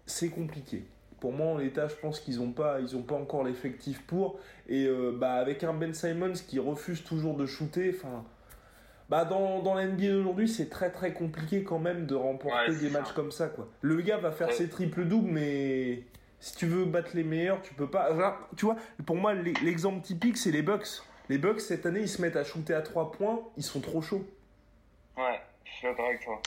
c'est 0.07 0.31
compliqué. 0.31 0.85
Pour 1.21 1.33
moi 1.33 1.47
en 1.53 1.59
l'état 1.59 1.87
je 1.87 1.95
pense 1.95 2.19
qu'ils 2.19 2.39
n'ont 2.39 2.51
pas 2.51 2.81
ils 2.81 2.97
ont 2.97 3.03
pas 3.03 3.15
encore 3.15 3.45
l'effectif 3.45 4.03
pour. 4.09 4.41
Et 4.69 4.87
euh, 4.89 5.13
bah 5.17 5.35
avec 5.35 5.63
un 5.63 5.73
Ben 5.73 5.95
Simons 5.95 6.33
qui 6.49 6.59
refuse 6.59 7.05
toujours 7.05 7.37
de 7.37 7.47
shooter 7.47 7.95
enfin 7.97 8.25
bah 9.09 9.25
dans, 9.25 9.63
dans 9.63 9.75
l'NBA 9.77 10.09
d'aujourd'hui 10.09 10.49
c'est 10.49 10.69
très 10.69 10.91
très 10.91 11.13
compliqué 11.13 11.63
quand 11.63 11.79
même 11.79 12.07
de 12.07 12.17
remporter 12.17 12.73
Ouais, 12.73 12.77
des 12.77 12.91
matchs 12.91 13.13
comme 13.13 13.31
ça 13.31 13.47
quoi. 13.47 13.69
Le 13.83 14.01
gars 14.01 14.17
va 14.17 14.33
faire 14.33 14.49
Ouais. 14.49 14.53
ses 14.55 14.69
triples 14.69 15.05
doubles 15.05 15.31
mais 15.31 16.03
si 16.41 16.57
tu 16.57 16.67
veux 16.67 16.87
battre 16.87 17.11
les 17.15 17.23
meilleurs 17.23 17.63
tu 17.63 17.73
peux 17.75 17.87
pas. 17.89 18.11
Tu 18.57 18.65
vois 18.65 18.75
pour 19.07 19.15
moi 19.15 19.33
l'e- 19.33 19.53
l'exemple 19.63 20.01
typique 20.03 20.37
c'est 20.37 20.51
les 20.51 20.63
Bucks 20.63 21.03
les 21.29 21.39
Bucks 21.39 21.61
cette 21.61 21.87
année 21.87 22.01
ils 22.01 22.09
se 22.09 22.21
mettent 22.23 22.37
à 22.37 22.45
shooter 22.45 22.75
à 22.75 22.83
3 22.83 23.13
points 23.13 23.41
ils 23.57 23.63
sont 23.65 23.81
trop 23.81 24.03
chauds 24.03 24.25
Ouais, 25.17 25.41
je 25.65 25.71
suis 25.73 25.87
d'accord 25.87 26.07
avec 26.07 26.25
toi. 26.25 26.41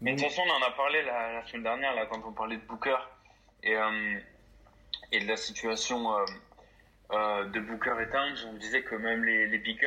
Mais 0.00 0.14
de 0.14 0.20
toute 0.20 0.28
façon, 0.28 0.42
on 0.46 0.62
en 0.64 0.66
a 0.66 0.70
parlé 0.72 1.02
la, 1.02 1.32
la 1.32 1.46
semaine 1.46 1.64
dernière, 1.64 1.94
là, 1.96 2.06
quand 2.06 2.20
on 2.24 2.32
parlait 2.32 2.56
de 2.56 2.62
Booker 2.62 2.96
et, 3.64 3.74
euh, 3.76 4.18
et 5.10 5.18
de 5.20 5.26
la 5.28 5.36
situation 5.36 6.16
euh, 6.16 6.24
euh, 7.12 7.44
de 7.46 7.58
Booker 7.60 7.94
et 8.00 8.08
Towns. 8.08 8.36
On 8.50 8.52
disait 8.54 8.82
que 8.84 8.94
même 8.94 9.24
les, 9.24 9.46
les 9.48 9.58
big 9.58 9.78
guys, 9.80 9.86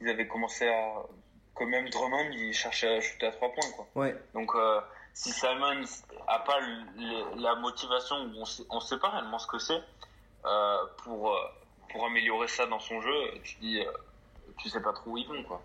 ils 0.00 0.08
avaient 0.08 0.26
commencé 0.26 0.68
à. 0.68 1.02
Que 1.54 1.62
même 1.64 1.88
Drummond, 1.88 2.30
il 2.32 2.52
cherchait 2.52 2.96
à 2.96 3.00
shooter 3.00 3.26
à 3.26 3.32
trois 3.32 3.52
points, 3.52 3.70
quoi. 3.76 3.86
ouais 3.94 4.16
Donc, 4.34 4.50
si 5.14 5.30
Simon 5.30 5.82
a 6.26 6.38
pas 6.40 6.58
le- 6.60 7.40
la 7.42 7.54
motivation, 7.56 8.16
on 8.36 8.44
sait, 8.44 8.62
on 8.70 8.80
sait 8.80 8.98
pas 8.98 9.10
réellement 9.10 9.38
ce 9.38 9.46
que 9.46 9.58
c'est, 9.58 9.80
pour, 11.04 11.36
pour 11.92 12.04
améliorer 12.06 12.48
ça 12.48 12.66
dans 12.66 12.78
son 12.80 13.00
jeu, 13.00 13.14
tu 13.42 13.56
dis, 13.60 13.80
euh, 13.80 13.90
tu 14.58 14.68
sais 14.68 14.80
pas 14.82 14.92
trop 14.92 15.12
où 15.12 15.18
ils 15.18 15.26
vont, 15.26 15.42
quoi. 15.44 15.62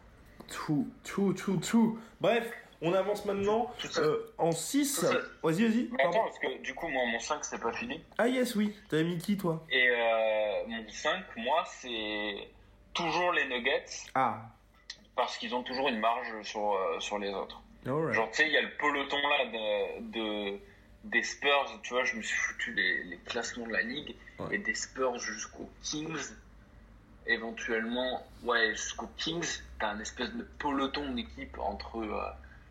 tout 0.51 0.87
tout 1.03 1.33
tout 1.33 1.57
tout 1.57 1.99
bref 2.21 2.51
on 2.81 2.93
avance 2.93 3.25
maintenant 3.25 3.71
euh, 3.97 4.17
en 4.37 4.51
6 4.51 4.95
Tout 4.99 5.05
ça. 5.07 5.13
vas-y 5.41 5.63
vas-y 5.67 5.89
attends, 5.99 6.23
parce 6.25 6.37
que 6.39 6.61
du 6.61 6.73
coup, 6.75 6.87
moi, 6.89 7.03
mon 7.05 7.19
5, 7.19 7.43
c'est 7.45 7.59
pas 7.61 7.71
fini. 7.71 8.03
ah 8.17 8.27
yes 8.27 8.53
oui. 8.55 8.75
T'avais 8.89 9.05
mis 9.05 9.17
qui 9.17 9.37
toi? 9.37 9.65
Et 9.71 9.89
euh, 9.89 10.67
mon 10.67 10.87
5, 10.89 11.23
moi, 11.37 11.63
c'est 11.67 12.35
toujours 12.93 13.31
les 13.31 13.45
Nuggets, 13.47 13.85
ah. 14.13 14.41
Parce 15.15 15.37
qu'ils 15.37 15.55
ont 15.55 15.63
toujours 15.63 15.87
une 15.87 15.99
marge 15.99 16.27
sur, 16.43 16.77
sur 16.99 17.17
les 17.17 17.29
autres. 17.33 17.61
Genre, 17.85 18.29
tu 18.31 18.37
sais, 18.37 18.47
il 18.47 18.51
y 18.53 18.57
a 18.57 18.61
le 18.61 18.75
peloton 18.77 19.17
là 19.29 19.45
de, 19.45 20.01
de- 20.53 20.59
des 21.05 21.23
Spurs, 21.23 21.79
tu 21.83 21.93
vois, 21.93 22.03
je 22.03 22.17
me 22.17 22.21
suis 22.21 22.37
foutu 22.37 22.73
les, 22.73 23.03
les 23.05 23.17
classements 23.19 23.65
de 23.67 23.71
la 23.71 23.81
ligue, 23.83 24.15
Ouais. 24.39 24.55
et 24.55 24.57
des 24.57 24.75
Spurs 24.75 25.17
jusqu'aux 25.17 25.69
Kings, 25.81 26.33
éventuellement, 27.25 28.25
ouais, 28.43 28.71
jusqu'aux 28.75 29.09
Kings, 29.17 29.61
t'as 29.79 29.89
un 29.89 29.99
espèce 29.99 30.31
de 30.33 30.43
peloton 30.59 31.13
d'équipe 31.13 31.57
entre 31.59 31.99
euh, 31.99 32.21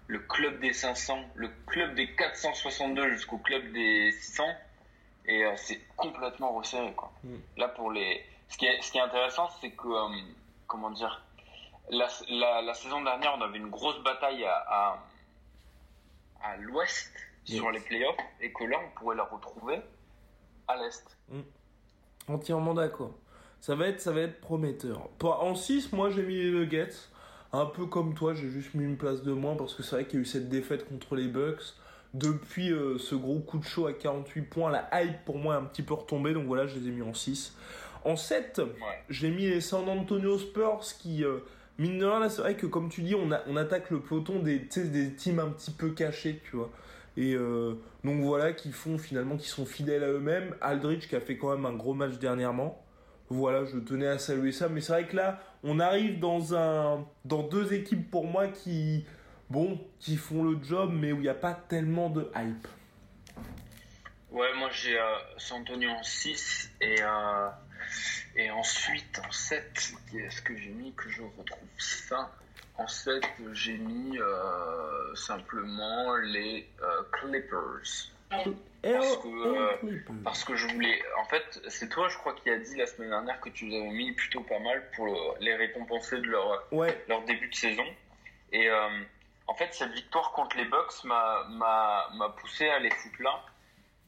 le 0.06 0.18
club 0.18 0.60
des 0.60 0.72
500, 0.72 1.18
le 1.34 1.48
club 1.66 1.94
des 1.94 2.14
462 2.14 3.10
jusqu'au 3.10 3.38
club 3.38 3.72
des 3.72 4.12
600, 4.12 4.44
et 5.26 5.44
euh, 5.44 5.52
c'est 5.56 5.80
complètement 5.96 6.52
resserré, 6.52 6.92
quoi. 6.94 7.12
Mm. 7.24 7.36
Là, 7.56 7.68
pour 7.68 7.90
les... 7.90 8.22
Ce 8.48 8.58
qui 8.58 8.66
est, 8.66 8.80
ce 8.82 8.92
qui 8.92 8.98
est 8.98 9.02
intéressant, 9.02 9.48
c'est 9.60 9.70
que, 9.70 9.88
euh, 9.88 10.20
comment 10.66 10.90
dire, 10.90 11.22
la, 11.90 12.08
la, 12.28 12.62
la 12.62 12.74
saison 12.74 13.02
dernière, 13.02 13.34
on 13.38 13.40
avait 13.40 13.58
une 13.58 13.70
grosse 13.70 14.02
bataille 14.02 14.44
à, 14.44 14.64
à, 14.68 15.04
à 16.42 16.56
l'ouest 16.58 17.10
Yes. 17.46 17.58
sur 17.58 17.70
les 17.70 17.80
playoffs 17.80 18.16
et 18.40 18.50
que 18.54 18.64
là, 18.64 18.78
on 18.82 18.98
pourrait 18.98 19.16
la 19.16 19.24
retrouver 19.24 19.78
à 20.68 20.76
l'est. 20.76 21.04
Entièrement 22.28 22.74
d'accord. 22.74 23.12
Ça 23.60 23.74
va 23.74 23.88
être, 23.88 24.00
ça 24.00 24.12
va 24.12 24.20
être 24.22 24.40
prometteur. 24.40 25.08
En 25.22 25.54
6, 25.54 25.92
moi 25.92 26.10
j'ai 26.10 26.22
mis 26.22 26.36
les 26.36 26.50
Nuggets. 26.50 26.90
Un 27.52 27.66
peu 27.66 27.86
comme 27.86 28.14
toi, 28.14 28.34
j'ai 28.34 28.48
juste 28.50 28.74
mis 28.74 28.84
une 28.84 28.96
place 28.96 29.22
de 29.22 29.32
moins 29.32 29.54
parce 29.56 29.74
que 29.74 29.82
c'est 29.82 29.94
vrai 29.96 30.04
qu'il 30.06 30.14
y 30.14 30.18
a 30.18 30.22
eu 30.22 30.26
cette 30.26 30.48
défaite 30.48 30.88
contre 30.88 31.14
les 31.14 31.28
Bucks. 31.28 31.74
Depuis 32.12 32.70
euh, 32.72 32.98
ce 32.98 33.14
gros 33.14 33.40
coup 33.40 33.58
de 33.58 33.64
chaud 33.64 33.86
à 33.86 33.92
48 33.92 34.42
points, 34.42 34.70
la 34.70 34.88
hype 35.02 35.24
pour 35.24 35.36
moi 35.38 35.54
est 35.54 35.58
un 35.58 35.64
petit 35.64 35.82
peu 35.82 35.94
retombée, 35.94 36.32
donc 36.32 36.46
voilà, 36.46 36.66
je 36.66 36.78
les 36.78 36.88
ai 36.88 36.90
mis 36.90 37.02
en 37.02 37.14
6. 37.14 37.54
En 38.04 38.16
7, 38.16 38.58
Ouais. 38.58 38.64
j'ai 39.08 39.30
mis 39.30 39.46
les 39.48 39.60
San 39.60 39.88
Antonio 39.88 40.38
Spurs 40.38 40.80
qui, 41.00 41.24
euh, 41.24 41.38
mine 41.78 41.98
de 41.98 42.04
rien, 42.04 42.20
là 42.20 42.28
c'est 42.28 42.42
vrai 42.42 42.54
que 42.56 42.66
comme 42.66 42.88
tu 42.88 43.02
dis, 43.02 43.14
on, 43.16 43.32
a, 43.32 43.40
on 43.48 43.56
attaque 43.56 43.90
le 43.90 44.00
peloton 44.00 44.40
des, 44.40 44.58
des 44.60 45.14
teams 45.14 45.40
un 45.40 45.48
petit 45.50 45.70
peu 45.72 45.90
cachés, 45.90 46.40
tu 46.48 46.56
vois. 46.56 46.70
Et 47.16 47.34
euh, 47.34 47.74
donc 48.02 48.22
voilà, 48.22 48.52
qui 48.52 48.72
font 48.72 48.98
finalement, 48.98 49.36
qui 49.36 49.48
sont 49.48 49.66
fidèles 49.66 50.02
à 50.02 50.08
eux-mêmes. 50.08 50.54
Aldridge 50.60 51.08
qui 51.08 51.16
a 51.16 51.20
fait 51.20 51.36
quand 51.36 51.50
même 51.54 51.66
un 51.66 51.74
gros 51.74 51.94
match 51.94 52.18
dernièrement. 52.18 52.84
Voilà, 53.30 53.64
je 53.64 53.78
tenais 53.78 54.06
à 54.06 54.18
saluer 54.18 54.52
ça. 54.52 54.68
Mais 54.68 54.80
c'est 54.80 54.92
vrai 54.92 55.06
que 55.06 55.16
là, 55.16 55.40
on 55.62 55.80
arrive 55.80 56.18
dans 56.18 56.54
un, 56.54 57.06
dans 57.24 57.42
deux 57.42 57.72
équipes 57.72 58.10
pour 58.10 58.26
moi 58.26 58.48
qui, 58.48 59.06
bon, 59.48 59.80
qui 60.00 60.16
font 60.16 60.42
le 60.42 60.58
job, 60.62 60.92
mais 60.92 61.12
où 61.12 61.16
il 61.16 61.22
n'y 61.22 61.28
a 61.28 61.34
pas 61.34 61.54
tellement 61.54 62.10
de 62.10 62.30
hype. 62.36 62.68
Ouais, 64.30 64.52
moi 64.58 64.68
j'ai 64.72 64.98
euh, 64.98 65.16
San 65.38 65.60
Antonio 65.60 65.90
en 65.90 66.02
6 66.02 66.72
et, 66.80 66.96
euh, 67.00 67.48
et 68.34 68.50
ensuite 68.50 69.20
en 69.24 69.30
7, 69.30 69.92
qu'est-ce 70.10 70.42
que 70.42 70.56
j'ai 70.56 70.70
mis 70.70 70.92
que 70.94 71.08
je 71.08 71.22
retrouve 71.22 71.68
ça? 71.78 72.32
En 72.76 72.86
7, 72.88 73.22
j'ai 73.52 73.76
mis 73.78 74.18
euh, 74.18 75.14
simplement 75.14 76.16
les 76.16 76.68
euh, 76.82 77.02
Clippers. 77.12 78.10
Parce 78.98 79.16
que, 79.18 79.28
euh, 79.28 79.76
parce 80.24 80.44
que 80.44 80.56
je 80.56 80.66
voulais. 80.68 81.00
En 81.18 81.24
fait, 81.26 81.60
c'est 81.68 81.88
toi, 81.88 82.08
je 82.08 82.18
crois, 82.18 82.34
qui 82.34 82.50
a 82.50 82.58
dit 82.58 82.76
la 82.76 82.86
semaine 82.86 83.10
dernière 83.10 83.40
que 83.40 83.48
tu 83.48 83.66
les 83.66 83.78
avais 83.78 83.90
mis 83.90 84.12
plutôt 84.12 84.40
pas 84.42 84.58
mal 84.58 84.90
pour 84.96 85.06
le- 85.06 85.40
les 85.40 85.54
récompenser 85.54 86.18
de 86.18 86.26
leur, 86.26 86.64
Ouais, 86.72 87.04
leur 87.08 87.22
début 87.24 87.48
de 87.48 87.54
saison. 87.54 87.84
Et 88.52 88.68
en 89.46 89.54
fait, 89.54 89.72
cette 89.72 89.92
victoire 89.92 90.32
contre 90.32 90.56
les 90.56 90.64
Bucks 90.64 91.04
m'a 91.04 92.34
poussé 92.40 92.68
à 92.68 92.78
les 92.80 92.90
foutre 92.90 93.22
là 93.22 93.40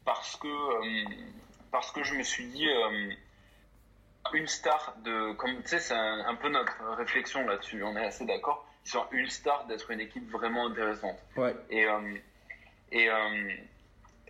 parce 0.05 0.37
que 0.37 0.49
parce 1.71 1.91
que 1.93 2.03
je 2.03 2.15
me 2.15 2.23
suis 2.23 2.47
dit 2.47 2.69
une 4.33 4.47
star 4.47 4.95
de 5.05 5.33
comme 5.33 5.63
tu 5.63 5.69
sais 5.69 5.81
c'est 5.81 5.95
un, 5.95 6.27
un 6.27 6.35
peu 6.35 6.49
notre 6.49 6.73
réflexion 6.97 7.47
là-dessus. 7.47 7.83
On 7.83 7.97
est 7.97 8.07
assez 8.07 8.25
d'accord. 8.25 8.67
Ils 8.87 8.91
sont 8.91 9.05
une 9.11 9.29
star 9.29 9.67
d'être 9.67 9.91
une 9.91 10.01
équipe 10.01 10.31
vraiment 10.31 10.67
intéressante. 10.69 11.19
ouais. 11.37 11.55
Et, 11.71 11.85
euh, 11.87 12.15
et 12.93 13.11
euh, 13.11 13.53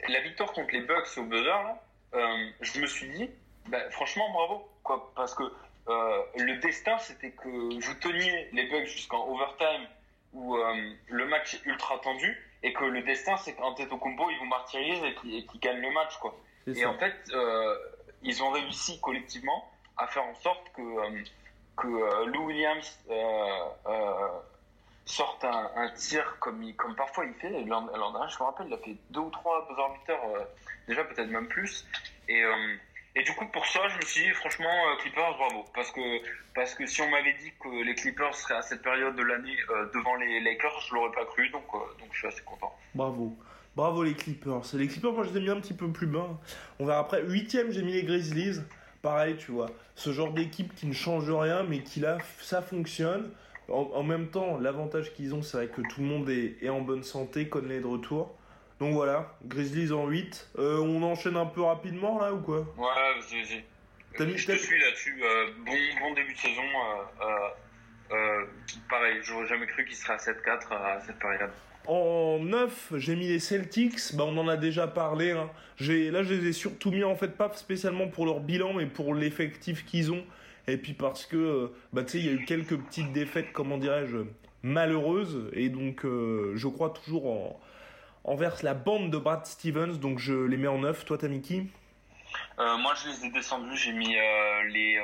la 0.09 0.21
victoire 0.23 0.53
contre 0.53 0.73
les 0.73 0.81
Bucks 0.81 1.19
au 1.19 1.25
buzzer, 1.25 1.45
là, 1.45 1.83
euh, 2.15 2.51
je 2.63 2.81
me 2.81 2.87
suis 2.87 3.11
dit, 3.11 3.29
bah, 3.69 3.91
franchement, 3.91 4.31
bravo. 4.33 4.67
Quoi, 4.83 5.13
parce 5.15 5.35
que 5.35 5.43
le 5.87 6.57
destin, 6.61 6.97
c'était 6.99 7.33
que 7.33 7.49
vous 7.49 7.95
teniez 8.01 8.49
les 8.53 8.67
Bucks 8.69 8.87
jusqu'en 8.87 9.29
overtime 9.29 9.87
où 10.33 10.57
le 10.57 11.27
match 11.27 11.55
est 11.55 11.67
ultra 11.67 11.99
tendu 11.99 12.37
et 12.63 12.73
que 12.73 12.85
le 12.85 13.03
destin, 13.03 13.37
c'est 13.37 13.55
qu'Antetokounmpo, 13.55 14.31
il 14.31 14.39
vous 14.39 14.47
martyrise 14.47 15.03
et 15.05 15.15
qu'il 15.17 15.35
et 15.35 15.45
qu'il 15.45 15.61
gagne 15.61 15.81
le 15.81 15.91
match. 15.91 16.17
Quoi. 16.19 16.35
Et 16.67 16.75
ça. 16.75 16.89
en 16.89 16.99
fait, 16.99 17.15
ils 18.23 18.43
ont 18.43 18.51
réussi 18.51 19.01
collectivement 19.01 19.71
à 19.97 20.07
faire 20.07 20.25
en 20.25 20.35
sorte 20.35 20.73
que, 20.75 20.83
euh, 20.83 21.23
que 21.77 21.87
euh, 21.87 22.27
Lou 22.27 22.47
Williams 22.47 22.99
euh, 23.11 24.29
sorte 25.05 25.45
un, 25.45 25.91
tir 25.95 26.37
comme, 26.41 26.73
comme 26.75 26.95
parfois 26.97 27.25
il 27.27 27.35
fait. 27.35 27.51
L'an 27.65 27.83
dernier, 27.83 28.29
je 28.29 28.39
me 28.39 28.45
rappelle, 28.45 28.67
il 28.69 28.75
a 28.75 28.79
fait 28.79 28.97
deux 29.11 29.21
ou 29.21 29.31
trois 29.31 29.67
buzzer 29.69 29.99
beaters, 29.99 30.47
déjà 30.89 31.05
peut-être 31.05 31.31
même 31.31 31.49
plus. 31.49 31.87
Et, 32.29 32.43
et 33.15 33.23
du 33.23 33.33
coup, 33.35 33.47
pour 33.47 33.65
ça, 33.67 33.87
je 33.87 33.97
me 33.97 34.03
suis 34.03 34.25
dit, 34.25 34.31
franchement, 34.33 34.69
Clippers, 34.99 35.37
bravo. 35.39 35.65
Parce 35.73 35.93
que, 35.93 36.01
parce 36.57 36.75
que 36.75 36.87
si 36.87 37.01
on 37.03 37.09
m'avait 37.09 37.35
dit 37.35 37.53
que 37.61 37.85
les 37.85 37.95
Clippers 37.95 38.35
seraient 38.35 38.57
à 38.57 38.63
cette 38.63 38.83
période 38.83 39.15
de 39.15 39.23
l'année 39.23 39.57
devant 39.95 40.17
les 40.17 40.41
Lakers, 40.41 40.81
je 40.89 40.95
l'aurais 40.95 41.13
pas 41.13 41.25
cru. 41.25 41.49
Donc, 41.51 41.71
donc 41.73 42.09
je 42.11 42.19
suis 42.19 42.27
assez 42.27 42.43
content. 42.43 42.77
Bravo. 42.93 43.39
Bravo 43.77 44.03
les 44.03 44.15
Clippers. 44.15 44.63
Les 44.75 44.89
Clippers, 44.89 45.13
moi 45.13 45.23
je 45.23 45.31
les 45.31 45.37
ai 45.37 45.41
mis 45.43 45.51
un 45.51 45.61
petit 45.61 45.75
peu 45.75 45.93
plus 45.93 46.09
bas. 46.09 46.31
On 46.81 46.87
verra 46.87 46.99
après. 46.99 47.23
Huitième, 47.23 47.71
j'ai 47.71 47.83
mis 47.83 47.93
les 47.93 48.03
Grizzlies. 48.03 48.61
Pareil, 49.03 49.37
tu 49.37 49.53
vois. 49.53 49.71
Ce 49.95 50.13
genre 50.13 50.33
d'équipe 50.33 50.75
qui 50.75 50.87
ne 50.87 50.93
change 50.93 51.31
rien, 51.31 51.63
mais 51.63 51.81
qui 51.83 52.01
là, 52.01 52.19
ça 52.41 52.63
fonctionne. 52.63 53.31
En, 53.69 53.91
en 53.95 54.03
même 54.03 54.29
temps, 54.29 54.59
l'avantage 54.59 55.13
qu'ils 55.15 55.35
ont, 55.35 55.43
c'est 55.43 55.71
que 55.73 55.81
tout 55.83 56.01
le 56.01 56.07
monde 56.07 56.29
est, 56.31 56.57
est 56.63 56.69
en 56.69 56.81
bonne 56.81 57.03
santé. 57.03 57.43
Est 57.43 57.81
de 57.81 57.87
retour. 57.87 58.35
Donc 58.79 58.93
voilà, 58.95 59.35
Grizzlies 59.45 59.93
en 59.93 60.07
8. 60.07 60.51
Euh, 60.59 60.79
on 60.81 61.03
enchaîne 61.03 61.37
un 61.37 61.47
peu 61.47 61.63
rapidement 61.63 62.21
là 62.21 62.33
ou 62.35 62.41
quoi? 62.41 62.59
Ouais, 62.77 63.63
T'as 64.17 64.25
mis- 64.25 64.37
je 64.39 64.47
te 64.47 64.57
suis 64.57 64.79
là-dessus. 64.79 65.21
Euh, 65.23 65.47
bon, 65.65 65.73
bon 66.01 66.15
début 66.15 66.33
de 66.35 66.39
saison. 66.39 66.63
Euh, 68.13 68.45
pareil, 68.89 69.19
j'aurais 69.23 69.47
jamais 69.47 69.67
cru 69.67 69.85
qu'il 69.85 69.97
serait 69.97 70.15
à 70.15 70.19
7-4 70.19 70.73
à 70.73 71.01
cette 71.01 71.19
période. 71.19 71.51
En 71.87 72.39
9, 72.41 72.95
j'ai 72.97 73.15
mis 73.15 73.29
les 73.29 73.39
Celtics. 73.39 74.15
Bah, 74.15 74.25
on 74.27 74.37
en 74.39 74.49
a 74.49 74.57
déjà 74.57 74.87
parlé. 74.89 75.31
Hein. 75.31 75.49
J'ai, 75.77 76.11
là, 76.11 76.23
je 76.23 76.35
les 76.35 76.49
ai 76.49 76.53
surtout 76.53 76.91
mis, 76.91 77.05
en 77.05 77.15
fait, 77.15 77.37
pas 77.37 77.53
spécialement 77.55 78.09
pour 78.09 78.27
leur 78.27 78.41
bilan, 78.41 78.75
mais 78.75 78.87
pour 78.87 79.15
l'effectif 79.15 79.85
qu'ils 79.85 80.13
ont. 80.13 80.25
Et 80.67 80.79
puis 80.79 80.95
parce 80.95 81.27
que, 81.27 81.37
euh, 81.37 81.69
bah, 81.93 82.03
tu 82.03 82.13
sais, 82.13 82.19
il 82.19 82.27
y 82.27 82.29
a 82.29 82.33
eu 82.33 82.45
quelques 82.45 82.77
petites 82.77 83.13
défaites, 83.13 83.53
comment 83.53 83.79
dirais-je, 83.79 84.19
malheureuses. 84.63 85.49
Et 85.53 85.69
donc, 85.69 86.05
euh, 86.05 86.53
je 86.57 86.67
crois 86.67 86.91
toujours 86.91 87.27
en, 87.27 87.61
envers 88.25 88.57
la 88.65 88.75
bande 88.75 89.11
de 89.11 89.19
Brad 89.19 89.47
Stevens. 89.47 89.99
Donc, 90.01 90.19
je 90.19 90.35
les 90.35 90.57
mets 90.57 90.67
en 90.67 90.79
9. 90.79 91.05
Toi, 91.05 91.19
t'as 91.19 91.29
mis 91.29 91.41
qui 91.41 91.69
Euh, 92.59 92.77
moi, 92.79 92.95
je 93.01 93.11
les 93.11 93.27
ai 93.27 93.31
descendus. 93.31 93.77
J'ai 93.77 93.93
mis 93.93 94.17
euh, 94.17 94.63
les 94.71 94.99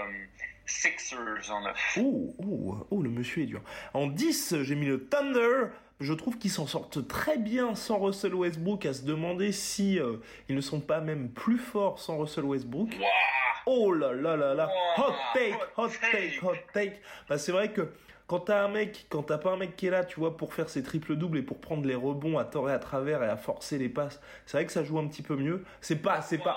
Sixers 0.67 1.51
en 1.51 1.63
9. 1.63 1.99
Oh, 2.01 2.35
oh, 2.39 2.87
oh, 2.91 3.03
le 3.03 3.11
monsieur 3.11 3.43
est 3.43 3.47
dur. 3.47 3.63
En 3.95 4.09
10, 4.09 4.63
j'ai 4.63 4.75
mis 4.75 4.87
le 4.87 5.07
Thunder. 5.07 5.69
Je 6.01 6.13
trouve 6.13 6.39
qu'ils 6.39 6.51
s'en 6.51 6.67
sortent 6.67 7.07
très 7.07 7.39
bien 7.39 7.75
sans 7.75 7.99
Russell 7.99 8.35
Westbrook, 8.35 8.87
à 8.87 8.93
se 8.93 9.03
demander 9.03 9.53
si 9.53 9.99
euh, 9.99 10.17
ils 10.49 10.57
ne 10.57 10.61
sont 10.61 10.81
pas 10.81 11.01
même 11.01 11.29
plus 11.29 11.59
forts 11.59 11.99
sans 11.99 12.19
Russell 12.19 12.45
Westbrook. 12.45 12.97
Oh 13.67 13.93
là 13.93 14.13
là 14.13 14.37
là 14.37 14.55
là, 14.55 14.69
Wow, 14.99 15.05
hot 15.05 15.15
take, 15.35 15.55
hot 15.77 15.85
hot 15.85 15.91
take, 16.11 16.41
hot 16.43 16.57
take. 16.73 17.01
Bah 17.29 17.39
c'est 17.39 17.53
vrai 17.53 17.73
que 17.73 17.89
quand 18.33 18.41
t'as 18.41 18.65
un 18.65 18.69
mec, 18.69 19.05
quand 19.11 19.25
t'as 19.25 19.37
pas 19.37 19.51
un 19.51 19.59
mec 19.59 19.77
qui 19.77 19.89
est 19.89 19.91
là, 19.91 20.07
tu 20.07 20.19
vois, 20.19 20.39
pour 20.39 20.55
faire 20.55 20.71
ses 20.71 20.83
triples 20.83 21.17
doubles 21.17 21.37
et 21.37 21.43
pour 21.43 21.59
prendre 21.59 21.87
les 21.87 21.95
rebonds 21.95 22.39
à 22.39 22.47
tort 22.47 22.71
et 22.71 22.73
à 22.73 22.79
travers 22.79 23.23
et 23.23 23.29
à 23.29 23.37
forcer 23.37 23.77
les 23.77 23.91
passes, 23.91 24.23
c'est 24.47 24.57
vrai 24.57 24.65
que 24.65 24.73
ça 24.73 24.85
joue 24.85 24.99
un 24.99 25.07
petit 25.07 25.21
peu 25.21 25.37
mieux. 25.37 25.65
C'est 25.83 25.97
pas, 25.97 26.23
c'est 26.23 26.39
pas. 26.39 26.57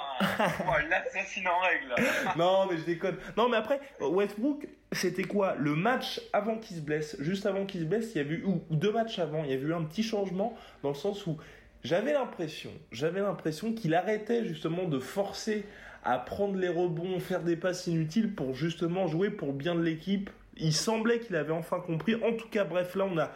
L'assassin 0.89 1.41
en 1.49 1.59
règle. 1.59 1.93
non, 2.37 2.67
mais 2.71 2.77
je 2.77 2.85
déconne. 2.85 3.17
Non, 3.35 3.49
mais 3.49 3.57
après, 3.57 3.81
Westbrook, 3.99 4.69
c'était 4.93 5.25
quoi? 5.25 5.55
Le 5.55 5.75
match 5.75 6.21
avant 6.31 6.59
qu'il 6.59 6.77
se 6.77 6.81
blesse, 6.81 7.17
juste 7.19 7.45
avant 7.45 7.65
qu'il 7.65 7.81
se 7.81 7.85
blesse, 7.85 8.15
il 8.15 8.21
y 8.21 8.25
a 8.25 8.31
eu, 8.31 8.45
ou 8.45 8.61
deux 8.69 8.93
matchs 8.93 9.19
avant, 9.19 9.43
il 9.43 9.49
y 9.49 9.53
avait 9.53 9.67
eu 9.67 9.73
un 9.73 9.83
petit 9.83 10.03
changement 10.03 10.57
dans 10.81 10.89
le 10.91 10.95
sens 10.95 11.27
où 11.27 11.37
j'avais 11.83 12.13
l'impression, 12.13 12.71
j'avais 12.93 13.19
l'impression 13.19 13.73
qu'il 13.73 13.95
arrêtait 13.95 14.45
justement 14.45 14.85
de 14.85 14.99
forcer 14.99 15.65
à 16.05 16.19
prendre 16.19 16.55
les 16.55 16.69
rebonds, 16.69 17.19
faire 17.19 17.41
des 17.41 17.57
passes 17.57 17.87
inutiles 17.87 18.33
pour 18.33 18.53
justement 18.53 19.07
jouer 19.07 19.29
pour 19.29 19.49
le 19.49 19.55
bien 19.55 19.75
de 19.75 19.81
l'équipe. 19.81 20.29
Il 20.57 20.73
semblait 20.73 21.19
qu'il 21.19 21.35
avait 21.35 21.51
enfin 21.53 21.79
compris. 21.79 22.15
En 22.15 22.33
tout 22.33 22.47
cas, 22.49 22.63
bref, 22.63 22.95
là, 22.95 23.05
on 23.05 23.17
a 23.17 23.31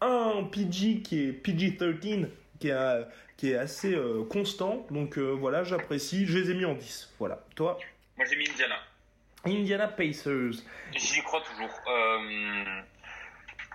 un 0.00 0.44
PG 0.44 1.00
qui 1.02 1.28
est 1.28 1.32
PG-13 1.32 2.28
qui 2.58 2.68
est, 2.68 2.74
qui 3.36 3.50
est 3.52 3.56
assez 3.56 3.94
euh, 3.94 4.24
constant. 4.24 4.86
Donc 4.90 5.18
euh, 5.18 5.30
voilà, 5.30 5.62
j'apprécie. 5.64 6.26
Je 6.26 6.38
les 6.38 6.50
ai 6.50 6.54
mis 6.54 6.64
en 6.64 6.74
10. 6.74 7.14
Voilà. 7.18 7.42
Toi? 7.54 7.78
Moi, 8.16 8.26
j'ai 8.28 8.36
mis 8.36 8.48
Indiana. 8.50 8.76
Indiana 9.44 9.88
Pacers. 9.88 10.62
J'y 10.96 11.22
crois 11.22 11.40
toujours. 11.42 11.70
Euh, 11.88 12.64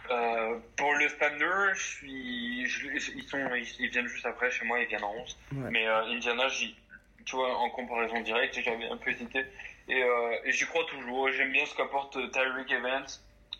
euh, 0.10 0.58
pour 0.76 0.94
le 0.96 1.08
Thunder, 1.18 1.74
je 1.74 1.82
suis, 1.82 2.68
je- 2.68 2.88
ils 3.16 3.24
sont, 3.24 3.38
ils, 3.56 3.66
ils 3.80 3.90
viennent 3.90 4.08
juste 4.08 4.26
après 4.26 4.52
chez 4.52 4.66
moi, 4.66 4.80
ils 4.80 4.88
viennent 4.88 5.04
en 5.04 5.14
11. 5.16 5.38
Ouais. 5.54 5.70
Mais 5.72 5.88
euh, 5.88 6.04
Indiana, 6.08 6.48
j'y, 6.50 6.76
tu 7.24 7.36
vois, 7.38 7.56
en 7.58 7.70
comparaison 7.70 8.20
directe, 8.22 8.60
j'avais 8.62 8.88
un 8.90 8.98
peu 8.98 9.12
hésité. 9.12 9.46
Et, 9.88 10.04
euh, 10.04 10.36
j'y 10.46 10.65
crois 10.65 10.86
toujours. 10.86 11.32
J'aime 11.32 11.52
bien 11.52 11.65
ce 11.65 11.76
qu'apporte 11.76 12.17
euh, 12.17 12.28
Tyreek 12.28 12.72
Evans. 12.72 13.08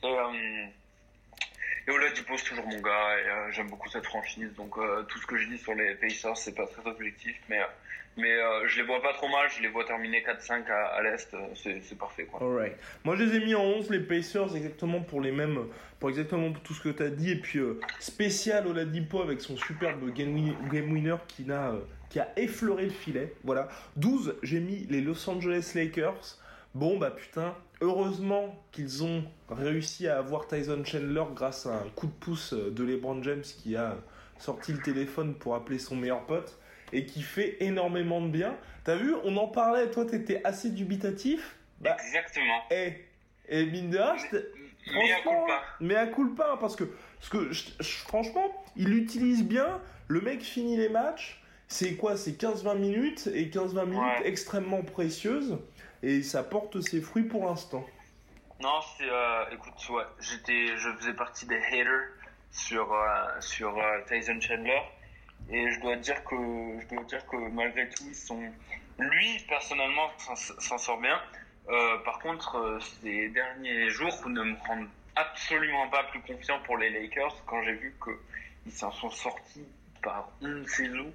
Et, 0.04 0.08
euh, 0.08 0.66
et 1.88 2.38
c'est 2.38 2.46
toujours 2.46 2.68
mon 2.68 2.80
gars. 2.82 3.10
Euh, 3.12 3.52
j'aime 3.52 3.70
beaucoup 3.70 3.90
cette 3.90 4.06
franchise. 4.06 4.54
Donc 4.56 4.78
euh, 4.78 5.04
tout 5.04 5.20
ce 5.20 5.28
que 5.28 5.38
je 5.38 5.48
dis 5.48 5.58
sur 5.58 5.74
les 5.74 5.96
Pacers, 5.96 6.38
c'est 6.38 6.56
pas 6.56 6.68
très 6.68 6.90
objectif, 6.90 7.36
mais 7.50 7.60
mais 8.18 8.36
je 8.66 8.76
les 8.76 8.86
vois 8.86 9.02
pas 9.02 9.14
trop 9.14 9.30
mal. 9.30 9.50
Je 9.56 9.62
les 9.62 9.70
vois 9.70 9.86
terminer 9.86 10.22
4-5 10.22 10.70
à, 10.70 11.02
l'est. 11.02 11.34
C'est 11.56 11.98
parfait, 11.98 12.26
quoi. 12.26 12.42
Alright. 12.42 12.76
Moi, 13.06 13.16
je 13.16 13.24
les 13.24 13.38
ai 13.38 13.40
mis 13.40 13.56
en 13.56 13.64
11, 13.64 13.90
les 13.90 14.02
Pacers, 14.02 14.54
exactement 14.54 15.00
pour 15.00 15.22
les 15.22 15.32
mêmes, 15.32 15.66
pour 15.98 16.10
exactement 16.10 16.52
tout 16.52 16.74
ce 16.74 16.82
que 16.82 16.90
tu 16.90 17.02
as 17.02 17.10
dit. 17.10 17.32
Et 17.32 17.38
puis, 17.38 17.62
spécial 18.00 18.68
Oladipo 18.68 19.22
avec 19.22 19.40
son 19.40 19.56
superbe 19.56 20.14
game, 20.14 20.54
game 20.70 20.92
winner 20.92 21.16
qui, 21.30 21.44
n'a, 21.44 21.74
qui 22.12 22.20
a 22.20 22.28
effleuré 22.36 22.84
le 22.84 22.92
filet. 22.92 23.34
Voilà. 23.44 23.70
12, 23.96 24.36
j'ai 24.44 24.60
mis 24.60 24.86
les 24.90 25.02
Los 25.02 25.28
Angeles 25.30 25.72
Lakers. 25.74 26.38
Bon, 26.76 26.98
bah 27.00 27.10
putain, 27.12 27.56
heureusement 27.82 28.62
qu'ils 28.72 29.04
ont 29.04 29.24
réussi 29.50 30.08
à 30.08 30.20
avoir 30.20 30.48
Tyson 30.48 30.84
Chandler 30.86 31.24
grâce 31.34 31.66
à 31.66 31.74
un 31.80 31.90
coup 31.96 32.08
de 32.08 32.12
pouce 32.14 32.54
euh, 32.54 32.70
de 32.72 32.84
LeBron 32.84 33.22
James 33.24 33.42
qui 33.42 33.76
a 33.76 33.98
sorti 34.38 34.72
le 34.74 34.80
téléphone 34.82 35.34
pour 35.36 35.56
appeler 35.56 35.80
son 35.80 35.96
meilleur 35.96 36.26
pote 36.26 36.58
et 36.94 37.06
qui 37.06 37.22
fait 37.24 37.58
énormément 37.62 38.22
de 38.22 38.30
bien. 38.30 38.56
T'as 38.84 38.96
vu, 38.96 39.14
on 39.24 39.36
en 39.38 39.48
parlait, 39.48 39.90
toi 39.92 40.06
t'étais 40.06 40.42
assez 40.46 40.70
dubitatif. 40.70 41.56
Bah, 41.82 41.98
Exactement. 42.06 42.62
et, 42.72 42.94
et 43.50 43.66
mine 43.66 43.90
de 43.90 43.98
rien, 43.98 44.16
Mais 44.94 45.12
à 45.12 45.18
franchement, 45.22 45.46
culpa. 45.46 45.62
mais 45.82 45.96
à 45.96 46.08
parce 46.58 46.76
que, 46.76 46.84
parce 47.20 47.30
que 47.30 47.52
je- 47.52 47.70
je- 47.80 47.98
franchement, 48.08 48.64
il 48.78 48.88
l'utilise 48.90 49.44
bien, 49.44 49.80
le 50.08 50.22
mec 50.22 50.42
finit 50.42 50.78
les 50.78 50.90
matchs, 50.90 51.41
c'est 51.72 51.96
quoi, 51.96 52.18
c'est 52.18 52.32
15-20 52.32 52.78
minutes, 52.78 53.28
et 53.34 53.46
15-20 53.46 53.86
minutes 53.86 53.98
Ouais. 54.20 54.28
extrêmement 54.28 54.82
précieuses, 54.84 55.58
et 56.04 56.22
ça 56.22 56.44
porte 56.44 56.82
ses 56.82 57.00
fruits 57.02 57.24
pour 57.24 57.46
l'instant. 57.46 57.86
Non, 58.62 58.80
c'est 58.98 59.10
euh, 59.10 59.46
écoute, 59.54 59.74
ouais, 59.90 60.04
j'étais, 60.20 60.76
je 60.78 60.90
faisais 61.00 61.14
partie 61.14 61.46
des 61.48 61.58
haters 61.58 62.10
sur 62.52 62.94
euh, 62.94 63.08
sur 63.40 63.76
euh, 63.78 64.02
Tyson 64.08 64.40
Chandler 64.42 64.82
et 65.50 65.72
je 65.72 65.80
dois 65.80 65.96
dire 65.96 66.22
que 66.26 66.36
je 66.36 66.94
dois 66.94 67.04
dire 67.06 67.26
que 67.26 67.38
malgré 67.52 67.88
tout 67.90 68.04
ils 68.06 68.14
sont, 68.16 68.40
lui 69.00 69.40
personnellement 69.48 70.10
s'en- 70.20 70.78
sort 70.78 71.00
bien. 71.02 71.20
Par 72.04 72.20
contre, 72.20 72.80
ces 73.02 73.30
derniers 73.30 73.90
jours 73.90 74.28
ne 74.28 74.44
me 74.44 74.56
rendent 74.68 74.90
absolument 75.16 75.88
pas 75.90 76.04
plus 76.04 76.20
confiant 76.22 76.60
pour 76.66 76.78
les 76.78 76.90
Lakers 76.90 77.36
quand 77.46 77.64
j'ai 77.64 77.74
vu 77.74 77.96
qu'ils 78.04 78.72
s'en 78.74 78.92
sont 78.92 79.10
sortis 79.10 79.66
par 80.04 80.30
une 80.42 80.68
saison 80.68 81.12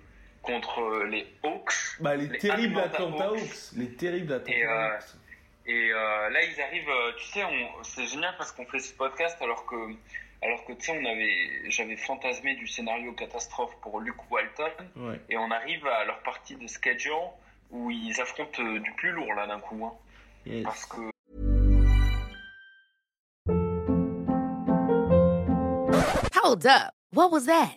contre 0.47 1.05
les 1.11 1.27
Hawks. 1.43 1.73
Bah, 2.01 2.15
les, 2.17 2.39
terribles 2.39 2.79
Atlanta 2.79 3.29
Hawks. 3.29 3.73
Les 3.77 3.95
terribles 3.97 4.33
Atlanta 4.33 4.57
Et, 4.59 4.65
euh, 4.65 4.89
Hawks. 4.95 5.05
Et 5.67 5.91
euh, 5.93 6.31
là, 6.31 6.45
ils 6.45 6.61
arrivent, 6.61 6.89
euh, 6.89 7.13
tu 7.19 7.25
sais, 7.27 7.45
on- 7.45 7.83
c'est 7.83 8.07
génial 8.07 8.35
parce 8.39 8.53
qu'on 8.53 8.65
fait 8.67 8.79
ce 8.79 8.95
podcast 8.95 9.37
alors 9.43 9.67
que, 9.67 9.75
alors 10.43 10.65
que 10.65 10.73
tu 10.75 10.81
sais, 10.87 10.93
on 10.93 11.05
avait, 11.05 11.69
j'avais 11.71 11.97
fantasmé 11.97 12.55
du 12.55 12.67
scénario 12.69 13.13
catastrophe 13.15 13.75
pour 13.83 13.99
Luke 14.01 14.31
Walton 14.31 14.71
Ouais. 14.97 15.21
et 15.29 15.37
on 15.37 15.51
arrive 15.51 15.85
à 15.87 16.05
leur 16.05 16.21
partie 16.21 16.55
de 16.57 16.67
schedule 16.69 17.13
où 17.71 17.91
ils 17.91 18.21
affrontent 18.21 18.63
euh, 18.63 18.79
du 18.79 18.93
plus 18.93 19.11
lourd 19.11 19.35
là 19.35 19.47
d'un 19.49 19.59
coup. 19.61 19.85
hein. 19.85 19.93
Yes. 20.47 20.63
Parce 20.63 20.87
que 20.87 21.01
Hold 26.37 26.67
up. 26.67 26.93
What 27.13 27.31
was 27.33 27.47
that? 27.47 27.77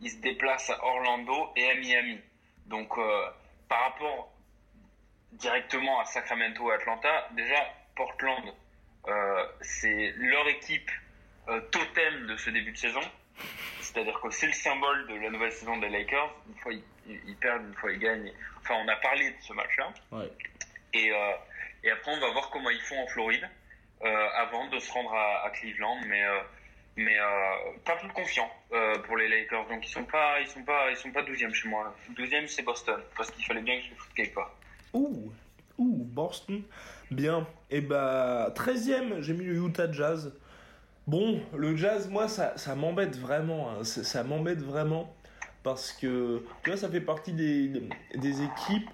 ils 0.00 0.10
se 0.10 0.16
déplacent 0.18 0.70
à 0.70 0.84
Orlando 0.84 1.52
et 1.56 1.70
à 1.70 1.74
Miami. 1.74 2.20
Donc 2.66 2.96
euh, 2.98 3.26
par 3.68 3.80
rapport 3.82 4.32
directement 5.32 6.00
à 6.00 6.04
Sacramento 6.04 6.70
et 6.70 6.74
Atlanta, 6.74 7.28
déjà 7.32 7.56
Portland, 7.94 8.54
euh, 9.08 9.46
c'est 9.60 10.12
leur 10.16 10.46
équipe 10.48 10.90
euh, 11.48 11.60
totem 11.70 12.26
de 12.26 12.36
ce 12.36 12.50
début 12.50 12.72
de 12.72 12.78
saison. 12.78 13.02
C'est-à-dire 13.80 14.18
que 14.20 14.30
c'est 14.30 14.46
le 14.46 14.52
symbole 14.52 15.06
de 15.08 15.14
la 15.14 15.30
nouvelle 15.30 15.52
saison 15.52 15.76
des 15.78 15.88
Lakers. 15.88 16.34
Une 16.48 16.56
fois 16.56 16.72
ils, 17.06 17.36
perdent, 17.36 17.66
une 17.66 17.74
fois 17.74 17.92
ils 17.92 17.98
gagnent. 17.98 18.32
Enfin, 18.60 18.74
on 18.74 18.88
a 18.88 18.96
parlé 18.96 19.30
de 19.30 19.36
ce 19.40 19.52
match-là. 19.52 19.92
Ouais. 20.10 20.30
Et, 20.92 21.12
et 21.84 21.90
après, 21.90 22.10
on 22.12 22.18
va 22.18 22.30
voir 22.32 22.50
comment 22.50 22.70
ils 22.70 22.80
font 22.80 23.00
en 23.00 23.06
Floride 23.06 23.48
avant 24.02 24.66
de 24.68 24.78
se 24.78 24.90
rendre 24.90 25.14
à, 25.14 25.44
à 25.44 25.50
Cleveland. 25.50 26.00
Mais, 26.06 26.22
mais 26.96 27.18
euh, 27.18 27.24
pas 27.84 27.96
plus 27.96 28.08
confiant 28.08 28.48
euh, 28.72 28.98
pour 29.00 29.16
les 29.16 29.28
Lakers. 29.28 29.66
Donc 29.68 29.86
ils 29.86 29.90
sont 29.90 30.04
pas, 30.04 30.40
ils 30.40 30.46
sont 30.48 30.62
pas, 30.62 30.90
ils 30.90 30.96
sont 30.96 31.10
pas 31.10 31.22
12e 31.22 31.52
chez 31.52 31.68
moi. 31.68 31.94
12e 32.14 32.46
c'est 32.46 32.62
Boston 32.62 33.00
parce 33.16 33.30
qu'il 33.30 33.44
fallait 33.44 33.62
bien 33.62 33.78
que 33.78 33.84
je 33.86 33.94
foute 33.94 34.14
quelque 34.14 34.34
part. 34.34 34.54
Ouh, 34.92 35.30
Boston. 35.78 36.62
Bien. 37.10 37.46
Et 37.70 37.80
bah, 37.80 38.50
13ème, 38.56 39.20
j'ai 39.20 39.34
mis 39.34 39.44
le 39.44 39.54
Utah 39.56 39.90
Jazz. 39.92 40.34
Bon, 41.06 41.40
le 41.54 41.76
Jazz, 41.76 42.08
moi, 42.08 42.28
ça, 42.28 42.56
ça 42.56 42.74
m'embête 42.74 43.16
vraiment. 43.16 43.70
hein. 43.70 43.84
Ça, 43.84 44.02
ça 44.02 44.24
m'embête 44.24 44.60
vraiment. 44.60 45.14
Parce 45.62 45.92
que, 45.92 46.42
tu 46.62 46.70
vois, 46.70 46.76
ça 46.78 46.88
fait 46.88 47.00
partie 47.00 47.32
des, 47.32 47.68
des 48.14 48.42
équipes. 48.42 48.88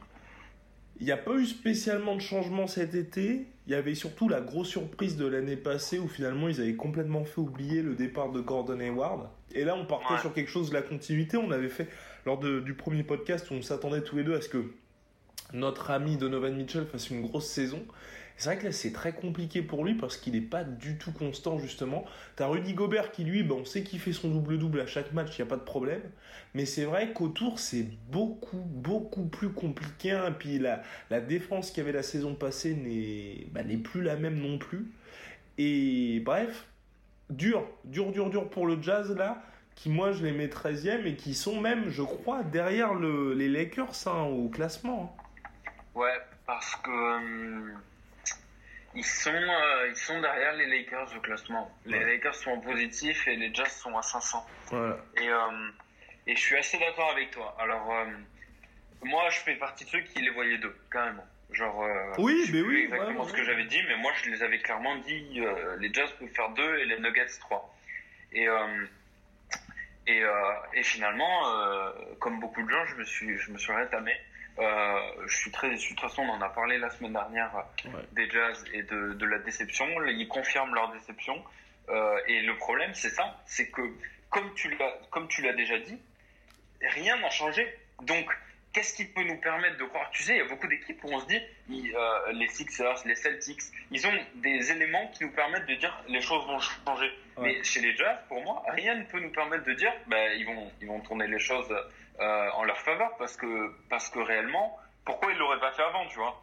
Il 1.01 1.07
n'y 1.07 1.13
a 1.13 1.17
pas 1.17 1.35
eu 1.35 1.47
spécialement 1.47 2.15
de 2.17 2.21
changement 2.21 2.67
cet 2.67 2.95
été. 2.95 3.47
Il 3.67 3.73
y 3.73 3.75
avait 3.75 3.95
surtout 3.95 4.29
la 4.29 4.41
grosse 4.41 4.69
surprise 4.69 5.17
de 5.17 5.27
l'année 5.27 5.57
passée 5.57 5.99
où 5.99 6.09
finalement 6.09 6.49
ils 6.49 6.61
avaient 6.61 6.75
complètement 6.75 7.25
fait 7.25 7.41
oublier 7.41 7.83
le 7.83 7.95
départ 7.95 8.31
de 8.31 8.41
Gordon 8.41 8.79
Hayward. 8.81 9.29
Et 9.55 9.65
là, 9.65 9.75
on 9.77 9.85
partait 9.87 10.15
Ouais. 10.15 10.21
sur 10.21 10.33
quelque 10.33 10.51
chose 10.51 10.69
de 10.71 10.75
la 10.75 10.83
continuité. 10.83 11.37
On 11.37 11.51
avait 11.51 11.69
fait, 11.69 11.89
lors 12.27 12.39
de- 12.39 12.61
du 12.61 12.75
premier 12.75 13.03
podcast, 13.03 13.51
où 13.51 13.55
on 13.55 13.63
s'attendait 13.63 14.03
tous 14.03 14.17
les 14.17 14.25
deux 14.25 14.35
à 14.35 14.41
ce 14.41 14.49
que 14.49 14.65
notre 15.53 15.91
ami 15.91 16.17
Donovan 16.17 16.55
Mitchell 16.57 16.87
fasse 16.87 17.11
une 17.11 17.23
grosse 17.23 17.47
saison. 17.49 17.85
C'est 18.43 18.49
vrai 18.49 18.59
que 18.59 18.65
là, 18.65 18.73
c'est 18.73 18.93
très 18.93 19.13
compliqué 19.13 19.63
pour 19.63 19.85
lui 19.85 19.95
parce 19.95 20.17
qu'il 20.17 20.33
n'est 20.33 20.41
pas 20.41 20.65
du 20.65 20.99
tout 20.99 21.13
constant, 21.13 21.61
justement. 21.61 22.05
T'as 22.35 22.49
Rudy 22.49 22.75
Gobert 22.75 23.13
qui, 23.13 23.23
lui, 23.23 23.45
ben, 23.45 23.55
on 23.61 23.65
sait 23.65 23.85
qu'il 23.85 24.01
fait 24.01 24.13
son 24.13 24.31
double-double 24.31 24.81
à 24.81 24.87
chaque 24.89 25.13
match, 25.13 25.39
il 25.39 25.43
n'y 25.43 25.47
a 25.47 25.51
pas 25.51 25.57
de 25.57 25.63
problème. 25.63 26.03
Mais 26.55 26.65
c'est 26.67 26.85
vrai 26.85 27.13
qu'autour, 27.13 27.61
c'est 27.61 27.87
beaucoup, 28.11 28.57
beaucoup 28.57 29.27
plus 29.27 29.51
compliqué. 29.51 30.09
Et 30.27 30.33
puis 30.33 30.59
la, 30.59 30.83
la 31.09 31.21
défense 31.21 31.71
qu'il 31.71 31.79
y 31.79 31.81
avait 31.83 31.93
la 31.93 32.03
saison 32.03 32.35
passée 32.35 32.75
n'est 32.75 33.47
bah, 33.53 33.63
n'est 33.63 33.77
plus 33.77 34.03
la 34.03 34.17
même 34.17 34.41
non 34.41 34.59
plus. 34.59 34.91
Et 35.59 36.21
bref, 36.25 36.67
dur, 37.31 37.65
dur, 37.85 38.11
dur, 38.11 38.29
dur 38.29 38.51
pour 38.51 38.67
le 38.67 38.83
Jazz, 38.83 39.15
là, 39.17 39.45
qui, 39.77 39.89
moi, 39.89 40.11
je 40.11 40.25
les 40.25 40.33
mets 40.33 40.49
13e 40.49 41.07
et 41.07 41.15
qui 41.15 41.35
sont 41.35 41.61
même, 41.61 41.91
je 41.91 42.03
crois, 42.03 42.43
derrière 42.43 42.95
le, 42.95 43.35
les 43.35 43.49
Lakers 43.49 43.93
hein, 44.07 44.25
au 44.25 44.49
classement. 44.49 45.15
hein. 45.17 45.23
Ouais, 45.95 46.19
parce 46.47 46.75
que 46.77 46.91
euh, 46.91 47.75
ils 48.95 49.05
sont, 49.05 49.31
euh, 49.33 49.89
ils 49.89 49.97
sont 49.97 50.21
derrière 50.21 50.53
les 50.55 50.67
Lakers 50.67 51.17
au 51.17 51.21
classement. 51.21 51.71
Les 51.87 51.99
Ouais. 51.99 52.05
Lakers 52.05 52.35
sont 52.35 52.51
en 52.53 52.61
positif 52.61 53.27
et 53.29 53.37
les 53.37 53.53
Jazz 53.55 53.71
sont 53.73 53.97
à 53.97 54.03
500. 54.03 54.45
Voilà. 54.67 54.99
Et, 55.21 55.29
euh, 55.29 55.69
et 56.27 56.37
je 56.37 56.41
suis 56.41 56.57
assez 56.57 56.79
d'accord 56.79 57.11
avec 57.11 57.31
toi. 57.31 57.57
Alors, 57.59 57.91
euh, 57.93 58.05
moi, 59.03 59.29
je 59.31 59.39
fais 59.41 59.55
partie 59.57 59.85
de 59.85 59.91
ceux 59.91 60.01
qui 60.01 60.21
les 60.21 60.31
voyaient 60.31 60.59
deux, 60.59 60.77
carrément. 60.91 61.25
Genre, 61.53 61.83
euh, 61.85 62.15
Oui, 62.19 62.45
je 62.47 62.53
mais 62.53 62.63
oui, 62.63 62.83
exactement 62.85 63.25
ouais, 63.25 63.29
ce 63.29 63.35
que 63.35 63.45
j'avais 63.45 63.65
dit, 63.65 63.81
mais 63.89 63.97
moi, 63.97 64.13
je 64.23 64.31
les 64.31 64.43
avais 64.43 64.59
clairement 64.59 64.97
dit 64.97 65.41
euh, 65.41 65.77
les 65.81 65.93
Jazz 65.93 66.11
peuvent 66.19 66.29
faire 66.29 66.49
deux 66.51 66.79
et 66.79 66.85
les 66.87 66.99
Nuggets 66.99 67.27
trois. 67.41 67.75
Et, 68.33 68.49
euh, 68.49 68.87
et, 70.07 70.23
euh, 70.23 70.33
et 70.75 70.83
finalement, 70.83 71.49
euh, 71.55 71.91
comme 72.21 72.41
beaucoup 72.41 72.63
de 72.63 72.71
gens, 72.71 72.85
je 72.87 72.95
me 72.97 73.05
suis, 73.05 73.39
je 73.39 73.51
me 73.53 73.59
suis 73.59 73.73
rétamé. 73.73 74.13
Euh, 74.59 75.01
je 75.27 75.37
suis 75.37 75.51
très 75.51 75.71
déçu. 75.71 75.95
De 75.95 75.99
toute 76.01 76.09
façon, 76.09 76.23
on 76.23 76.31
en 76.31 76.41
a 76.43 76.49
parlé 76.49 76.79
la 76.79 76.91
semaine 76.91 77.13
dernière 77.13 77.51
Ouais. 77.87 78.03
des 78.13 78.29
Jazz 78.31 78.65
et 78.73 78.83
de, 78.83 79.15
de 79.15 79.27
la 79.27 79.39
déception. 79.39 79.87
Ils 80.07 80.29
confirment 80.29 80.75
leur 80.75 80.93
déception. 80.93 81.43
Euh, 81.89 82.19
et 82.27 82.43
le 82.43 82.57
problème, 82.57 82.95
c'est 82.95 83.11
ça, 83.11 83.41
c'est 83.47 83.69
que 83.71 83.83
comme 84.31 84.53
tu 84.55 84.69
l'as, 84.77 84.93
comme 85.11 85.27
tu 85.29 85.43
l'as 85.43 85.53
déjà 85.53 85.79
dit, 85.79 85.99
rien 86.81 87.17
n'a 87.19 87.31
changé. 87.31 87.67
Donc, 88.03 88.27
qu'est-ce 88.73 88.95
qui 88.95 89.05
peut 89.05 89.23
nous 89.25 89.37
permettre 89.39 89.79
de 89.79 89.85
croire? 89.85 90.09
Tu 90.11 90.23
sais, 90.23 90.35
il 90.35 90.39
y 90.39 90.41
a 90.41 90.49
beaucoup 90.49 90.67
d'équipes 90.69 91.03
où 91.05 91.09
on 91.13 91.21
se 91.21 91.27
dit, 91.27 91.41
ils, 91.69 91.95
euh, 91.95 92.33
les 92.33 92.49
Sixers, 92.49 93.03
les 93.05 93.15
Celtics, 93.15 93.61
ils 93.91 94.07
ont 94.07 94.19
des 94.37 94.71
éléments 94.71 95.09
qui 95.09 95.25
nous 95.25 95.33
permettent 95.33 95.67
de 95.67 95.75
dire 95.75 96.03
les 96.09 96.21
choses 96.21 96.47
vont 96.47 96.59
changer. 96.61 97.11
Ouais. 97.37 97.55
Mais 97.57 97.65
chez 97.65 97.81
les 97.81 97.95
Jazz, 97.97 98.19
pour 98.29 98.43
moi, 98.43 98.63
rien 98.69 98.95
ne 98.95 99.05
peut 99.05 99.21
nous 99.21 99.31
permettre 99.33 99.65
de 99.65 99.73
dire, 99.75 99.93
bah, 100.07 100.33
ils 100.35 100.47
vont, 100.47 100.71
ils 100.81 100.87
vont 100.87 101.01
tourner 101.01 101.27
les 101.27 101.39
choses 101.39 101.69
euh, 102.21 102.51
en 102.51 102.65
leur 102.65 102.79
faveur 102.79 103.17
parce 103.19 103.37
que, 103.37 103.73
parce 103.89 104.09
que 104.09 104.19
réellement, 104.21 104.79
pourquoi 105.05 105.33
ils 105.33 105.39
l'auraient 105.39 105.61
pas 105.61 105.73
fait 105.73 105.83
avant, 105.83 106.07
tu 106.07 106.17
vois 106.17 106.41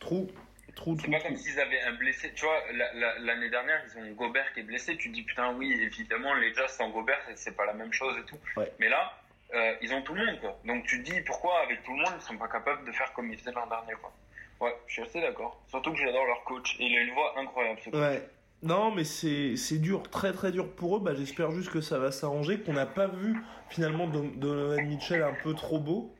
Trou, 0.00 0.30
trou, 0.74 0.96
C'est 0.96 1.02
trou, 1.02 1.10
pas 1.12 1.18
trou. 1.18 1.28
comme 1.28 1.36
s'ils 1.36 1.60
avaient 1.60 1.80
un 1.82 1.92
blessé. 1.92 2.32
Tu 2.34 2.44
vois, 2.44 2.60
la- 2.72 2.92
la- 2.94 3.18
l'année 3.20 3.50
dernière, 3.50 3.80
ils 3.86 3.98
ont 3.98 4.12
Gobert 4.12 4.52
qui 4.52 4.60
est 4.60 4.64
blessé. 4.64 4.96
Tu 4.96 5.08
te 5.10 5.14
dis, 5.14 5.22
putain, 5.22 5.52
oui, 5.54 5.72
évidemment, 5.80 6.34
les 6.34 6.52
Jazz 6.54 6.72
sans 6.76 6.88
Gobert, 6.90 7.20
c'est- 7.26 7.36
c'est 7.36 7.56
pas 7.56 7.66
la 7.66 7.72
même 7.72 7.92
chose 7.92 8.16
et 8.18 8.24
tout. 8.24 8.38
Ouais. 8.56 8.72
Mais 8.80 8.88
là, 8.88 9.12
euh, 9.54 9.74
ils 9.80 9.92
ont 9.94 10.02
tout 10.02 10.14
le 10.14 10.24
monde, 10.26 10.40
quoi. 10.40 10.58
Donc 10.64 10.84
tu 10.86 11.02
te 11.02 11.10
dis, 11.10 11.20
pourquoi 11.22 11.60
avec 11.60 11.82
tout 11.84 11.92
le 11.92 11.98
monde, 12.02 12.12
ils 12.16 12.22
sont 12.22 12.36
pas 12.38 12.48
capables 12.48 12.84
de 12.84 12.92
faire 12.92 13.12
comme 13.12 13.30
ils 13.30 13.38
faisaient 13.38 13.52
l'an 13.52 13.66
dernier, 13.66 13.94
quoi. 14.00 14.12
Ouais, 14.60 14.76
je 14.86 14.92
suis 14.94 15.02
assez 15.02 15.20
d'accord. 15.20 15.60
Surtout 15.68 15.92
que 15.92 15.98
j'adore 15.98 16.24
leur 16.26 16.42
coach. 16.44 16.76
Et 16.80 16.84
il 16.86 16.96
a 16.98 17.00
une 17.02 17.12
voix 17.14 17.38
incroyable, 17.38 17.80
ce 17.80 17.90
coach. 17.90 18.00
Ouais. 18.00 18.28
Non, 18.62 18.92
mais 18.94 19.02
c'est 19.04 19.78
dur, 19.78 20.02
très 20.08 20.32
très 20.32 20.52
dur 20.52 20.72
pour 20.74 20.96
eux. 20.96 21.00
Bah, 21.00 21.14
J'espère 21.14 21.50
juste 21.50 21.70
que 21.70 21.80
ça 21.80 21.98
va 21.98 22.12
s'arranger, 22.12 22.60
qu'on 22.60 22.74
n'a 22.74 22.86
pas 22.86 23.08
vu 23.08 23.36
finalement 23.70 24.06
Don- 24.06 24.32
Donovan 24.36 24.86
Mitchell 24.86 25.22
un 25.22 25.34
peu 25.42 25.54
trop 25.54 25.80
beau. 25.80 26.14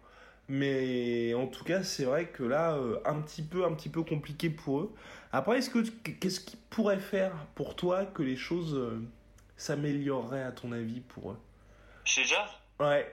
Mais 0.49 1.35
en 1.35 1.47
tout 1.47 1.63
cas, 1.65 1.83
c'est 1.85 2.05
vrai 2.05 2.27
que 2.27 2.43
là, 2.43 2.75
euh, 2.75 2.99
un 3.05 3.21
petit 3.23 3.43
peu, 3.43 3.65
un 3.65 3.73
petit 3.75 3.89
peu 3.89 4.03
compliqué 4.03 4.51
pour 4.51 4.81
eux. 4.81 4.95
Après, 5.31 5.59
est-ce 5.59 5.71
que 5.71 5.79
qu'est-ce 5.89 6.41
qui 6.41 6.57
pourrait 6.69 6.99
faire 6.99 7.33
pour 7.55 7.77
toi 7.77 8.05
que 8.05 8.23
les 8.23 8.37
choses 8.37 8.75
euh, 8.75 9.01
s'amélioreraient 9.57 10.43
à 10.43 10.51
ton 10.53 10.73
avis 10.73 11.01
pour 11.01 11.31
eux? 11.31 11.39
Chez 12.05 12.25
Jazz, 12.25 12.49
Ouais, 12.81 13.09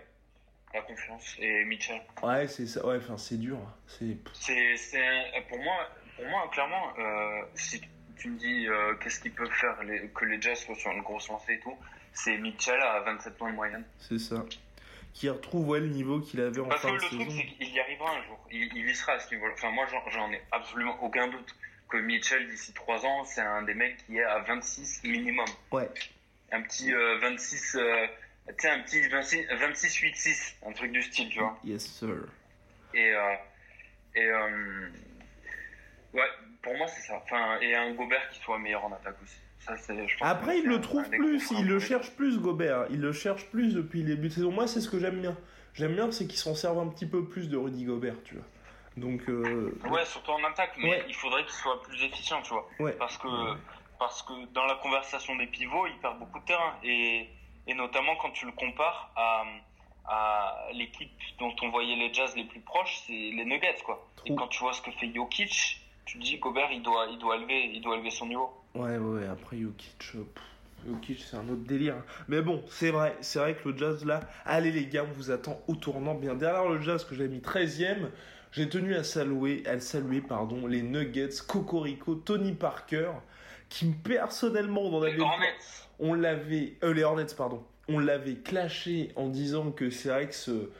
la 0.74 0.82
confiance. 0.82 1.36
Et 1.39 1.63
Mitchell. 1.65 2.02
ouais, 2.24 2.48
c'est 2.48 2.65
ça. 2.65 2.84
Ouais, 2.86 2.98
enfin, 2.98 3.18
c'est 3.18 3.38
dur. 3.38 3.60
C'est 3.86 4.18
C'est, 4.34 4.76
c'est 4.76 5.02
pour 5.48 5.60
moi, 5.60 5.76
pour 6.15 6.26
moi, 6.26 6.50
clairement, 6.52 6.94
euh, 6.98 7.42
si 7.54 7.80
tu 8.19 8.29
me 8.29 8.38
dis 8.38 8.67
euh, 8.67 8.93
qu'est-ce 8.95 9.19
qu'ils 9.21 9.32
peuvent 9.34 9.51
faire 9.51 9.82
les- 9.84 10.08
que 10.10 10.25
les 10.25 10.41
Jazz 10.41 10.60
soient 10.60 10.75
sur 10.75 10.91
une 10.91 11.01
grosse 11.01 11.27
lancée 11.29 11.53
et 11.53 11.60
tout, 11.60 11.75
c'est 12.13 12.38
Mitchell 12.38 12.79
à 12.82 12.99
27 13.01 13.38
points 13.38 13.51
de 13.51 13.55
moyenne. 13.55 13.84
c'est 13.99 14.19
ça. 14.19 14.45
Qui 15.13 15.27
retrouve 15.29 15.67
ouais, 15.69 15.79
le 15.79 15.88
niveau 15.88 16.19
qu'il 16.19 16.39
avait 16.39 16.60
en 16.62 16.67
Parce 16.67 16.82
que 16.82 16.88
fin 16.88 16.93
le 16.93 16.99
de 16.99 17.05
truc, 17.05 17.19
saison. 17.21 17.32
c'est 17.36 17.45
qu'il 17.65 17.73
y 17.73 17.79
arrivera 17.79 18.12
un 18.12 18.23
jour. 18.23 18.39
Il, 18.51 18.69
il 18.75 18.88
y 18.89 18.95
sera 18.95 19.13
à 19.13 19.19
ce 19.19 19.34
niveau. 19.34 19.47
Enfin, 19.53 19.71
moi, 19.71 19.86
j'en, 20.12 20.32
ai 20.32 20.41
absolument 20.51 21.01
aucun 21.03 21.27
doute 21.27 21.55
que 21.89 21.97
Mitchell, 21.97 22.47
d'ici 22.47 22.71
3 22.73 23.05
ans, 23.05 23.23
c'est 23.25 23.41
un 23.41 23.63
des 23.63 23.73
mecs 23.73 23.97
qui 24.05 24.17
est 24.17 24.23
à 24.23 24.39
26 24.39 25.01
minimum. 25.03 25.47
Ouais. 25.71 25.89
Un 26.51 26.62
petit 26.62 26.93
euh, 26.93 27.17
26, 27.19 27.75
euh, 27.75 28.05
tu 28.49 28.53
sais, 28.60 28.69
un 28.69 28.79
petit 28.82 29.08
26, 29.08 29.47
26 29.60 29.95
8-6, 29.99 30.55
un 30.67 30.71
truc 30.73 30.91
du 30.91 31.01
style, 31.01 31.29
tu 31.29 31.39
vois. 31.39 31.58
Yes 31.63 31.86
sir. 31.88 32.15
Et, 32.93 33.12
euh, 33.12 33.36
et 34.15 34.25
euh, 34.27 34.89
ouais, 36.13 36.29
pour 36.62 36.76
moi, 36.78 36.88
c'est 36.88 37.02
ça. 37.02 37.22
Enfin, 37.24 37.60
et 37.62 37.76
un 37.76 37.93
Gobert 37.93 38.30
qui 38.32 38.39
soit 38.39 38.58
meilleur 38.58 38.84
en 38.86 38.91
attaque 38.93 39.15
aussi. 39.24 39.38
Ça, 39.60 39.76
c'est, 39.78 40.08
je 40.08 40.17
pense 40.17 40.28
Après, 40.28 40.60
il 40.60 40.65
le 40.65 40.80
trouve 40.80 41.10
plus, 41.10 41.52
il 41.52 41.67
le 41.67 41.80
cherche 41.80 42.12
plus, 42.12 42.39
Gobert. 42.39 42.86
Il 42.89 43.02
le 43.02 43.12
cherche 43.12 43.45
plus 43.48 43.74
depuis 43.76 44.02
le 44.04 44.15
début 44.15 44.30
de 44.30 44.34
saison. 44.34 44.52
Moi, 44.52 44.67
c'est 44.67 44.80
ce 44.82 44.89
que 44.89 45.00
j'aime 45.00 45.19
bien. 45.19 45.36
J'aime 45.74 45.95
bien, 45.95 46.12
c'est 46.12 46.28
qu'il 46.28 46.38
s'en 46.39 46.56
serve 46.56 46.80
un 46.80 46.88
petit 46.88 47.06
peu 47.08 47.26
plus 47.26 47.50
de 47.50 47.58
Rudy 47.58 47.84
Gobert, 47.86 48.15
tu 48.24 48.36
vois. 48.36 48.45
Donc, 48.98 49.22
euh, 49.30 49.72
Ouais, 49.89 50.04
surtout 50.06 50.32
en 50.32 50.43
attaque, 50.45 50.74
mais 50.78 50.89
Ouais. 50.89 51.06
il 51.08 51.13
faudrait 51.15 51.43
qu'il 51.43 51.54
soit 51.54 51.82
plus 51.84 52.02
efficient, 52.04 52.41
tu 52.41 52.50
vois. 52.54 52.67
ouais. 52.80 52.93
Parce 52.93 53.17
que, 53.17 53.28
parce 54.00 54.24
que 54.24 54.34
dans 54.54 54.65
la 54.65 54.76
conversation 54.76 55.36
des 55.36 55.48
pivots, 55.48 55.88
il 55.88 55.98
perd 56.00 56.17
beaucoup 56.19 56.39
de 56.39 56.45
terrain. 56.45 56.74
Et, 56.84 57.30
et 57.67 57.74
notamment 57.74 58.15
quand 58.15 58.32
tu 58.32 58.45
le 58.45 58.52
compares 58.54 59.12
à, 59.15 59.43
à 60.08 60.67
l'équipe 60.74 61.12
dont 61.38 61.54
on 61.62 61.69
voyait 61.69 61.95
les 61.95 62.13
Jazz 62.13 62.36
les 62.36 62.45
plus 62.45 62.62
proches, 62.62 63.02
c'est 63.06 63.13
les 63.13 63.45
Nuggets, 63.45 63.82
quoi. 63.86 64.08
Et 64.26 64.34
quand 64.36 64.48
tu 64.48 64.60
vois 64.60 64.74
ce 64.74 64.82
que 64.82 64.91
fait 64.91 65.13
Jokic, 65.13 65.82
tu 66.10 66.17
te 66.17 66.24
dis 66.24 66.38
Gobert, 66.39 66.69
il 66.72 66.82
doit, 66.82 67.06
il 67.12 67.19
doit 67.19 67.38
élever, 67.38 67.69
il 67.72 67.82
doit 67.82 67.95
élever 67.95 68.10
son 68.10 68.26
niveau. 68.26 68.50
Ouais, 68.74 68.98
ouais, 68.98 69.19
ouais, 69.19 69.28
après 69.28 69.58
Jokic, 69.58 70.15
euh, 70.15 70.24
Jokic 70.88 71.19
c'est 71.19 71.38
un 71.38 71.48
autre 71.50 71.63
délire. 71.67 71.98
Mais 72.28 72.41
bon, 72.41 72.63
c'est 72.67 72.89
vrai, 72.89 73.15
c'est 73.22 73.38
vrai 73.38 73.56
que 73.56 73.69
le 73.69 73.78
Jazz 73.78 74.04
là, 74.06 74.22
allez 74.43 74.72
les 74.72 74.88
gars, 74.88 75.06
on 75.08 75.13
vous 75.13 75.30
attend 75.30 75.62
au 75.67 75.76
tournant. 75.76 76.15
Bien 76.15 76.34
derrière 76.34 76.67
le 76.67 76.82
Jazz 76.82 77.06
que 77.06 77.13
j'ai 77.13 77.28
mis 77.28 77.39
13ème, 77.39 78.10
j'ai 78.52 78.67
tenu 78.67 78.95
à 78.95 79.04
saluer, 79.04 79.62
à 79.67 79.80
saluer 79.80 80.22
pardon, 80.22 80.65
les 80.65 80.82
Nuggets, 80.82 81.30
Cocorico, 81.48 82.15
Tony 82.15 82.54
Parker, 82.54 83.12
qui 83.69 83.86
me 83.86 83.93
personnellement, 83.93 84.82
on 84.82 84.95
en 84.95 85.04
Les 85.04 85.12
avait 85.12 85.22
Hornets, 85.22 85.58
on 86.00 86.15
l'avait, 86.15 86.74
euh, 86.84 86.91
les 86.91 87.04
Hornets, 87.04 87.36
pardon, 87.38 87.63
on 87.88 88.00
l'avait 88.00 88.38
clashé 88.38 89.12
en 89.15 89.28
disant 89.28 89.69
que 89.69 89.91
c'est 89.91 90.10
vrai 90.10 90.28
que 90.28 90.34
ce, 90.36 90.72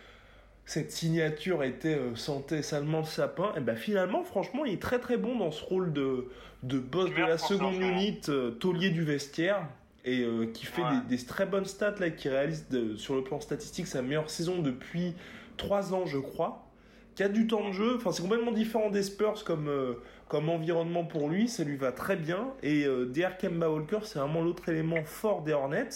cette 0.70 0.92
signature 0.92 1.64
était 1.64 1.96
euh, 1.96 2.16
sentait 2.16 2.62
salement 2.62 3.00
le 3.00 3.06
sapin. 3.06 3.52
Et 3.58 3.60
ben 3.60 3.76
finalement, 3.76 4.24
franchement, 4.24 4.66
il 4.66 4.74
est 4.74 4.82
très 4.82 5.00
très 5.00 5.18
bon 5.18 5.36
dans 5.36 5.50
ce 5.50 5.64
rôle 5.66 5.92
de, 5.94 6.28
de 6.62 6.78
boss 6.78 7.10
de 7.10 7.22
la 7.22 7.40
seconde 7.40 7.74
unit, 7.82 8.22
euh, 8.30 8.52
taulier 8.52 8.92
du 8.92 9.04
vestiaire. 9.04 9.68
Et 10.06 10.22
euh, 10.22 10.46
qui 10.54 10.68
fait 10.68 10.84
Ouais. 10.84 10.88
des, 11.10 11.18
des 11.18 11.26
très 11.26 11.48
bonnes 11.48 11.66
stats 11.66 11.96
là, 12.00 12.12
qui 12.12 12.30
réalise 12.30 12.70
de- 12.70 12.96
sur 12.96 13.16
le 13.16 13.24
plan 13.24 13.40
statistique 13.42 13.88
sa 13.88 14.04
meilleure 14.04 14.30
saison 14.30 14.60
depuis 14.62 15.16
3 15.58 15.94
ans, 15.96 16.06
je 16.06 16.20
crois. 16.20 16.68
Qui 17.16 17.24
a 17.24 17.30
du 17.30 17.48
temps 17.48 17.68
de 17.68 17.74
jeu, 17.74 17.96
enfin 17.98 18.12
c'est 18.12 18.22
complètement 18.22 18.52
différent 18.52 18.92
des 18.92 19.02
Spurs 19.04 19.44
comme, 19.44 19.68
euh, 19.70 19.94
comme 20.28 20.50
environnement 20.50 21.04
pour 21.04 21.30
lui, 21.30 21.48
ça 21.50 21.64
lui 21.64 21.78
va 21.78 21.92
très 21.92 22.16
bien. 22.16 22.48
Et 22.62 22.86
DR 22.86 23.38
Kemba 23.40 23.72
Walker, 23.72 24.00
c'est 24.04 24.20
vraiment 24.20 24.42
l'autre 24.44 24.70
élément 24.70 25.04
fort 25.04 25.42
des 25.42 25.54
Hornets 25.54 25.90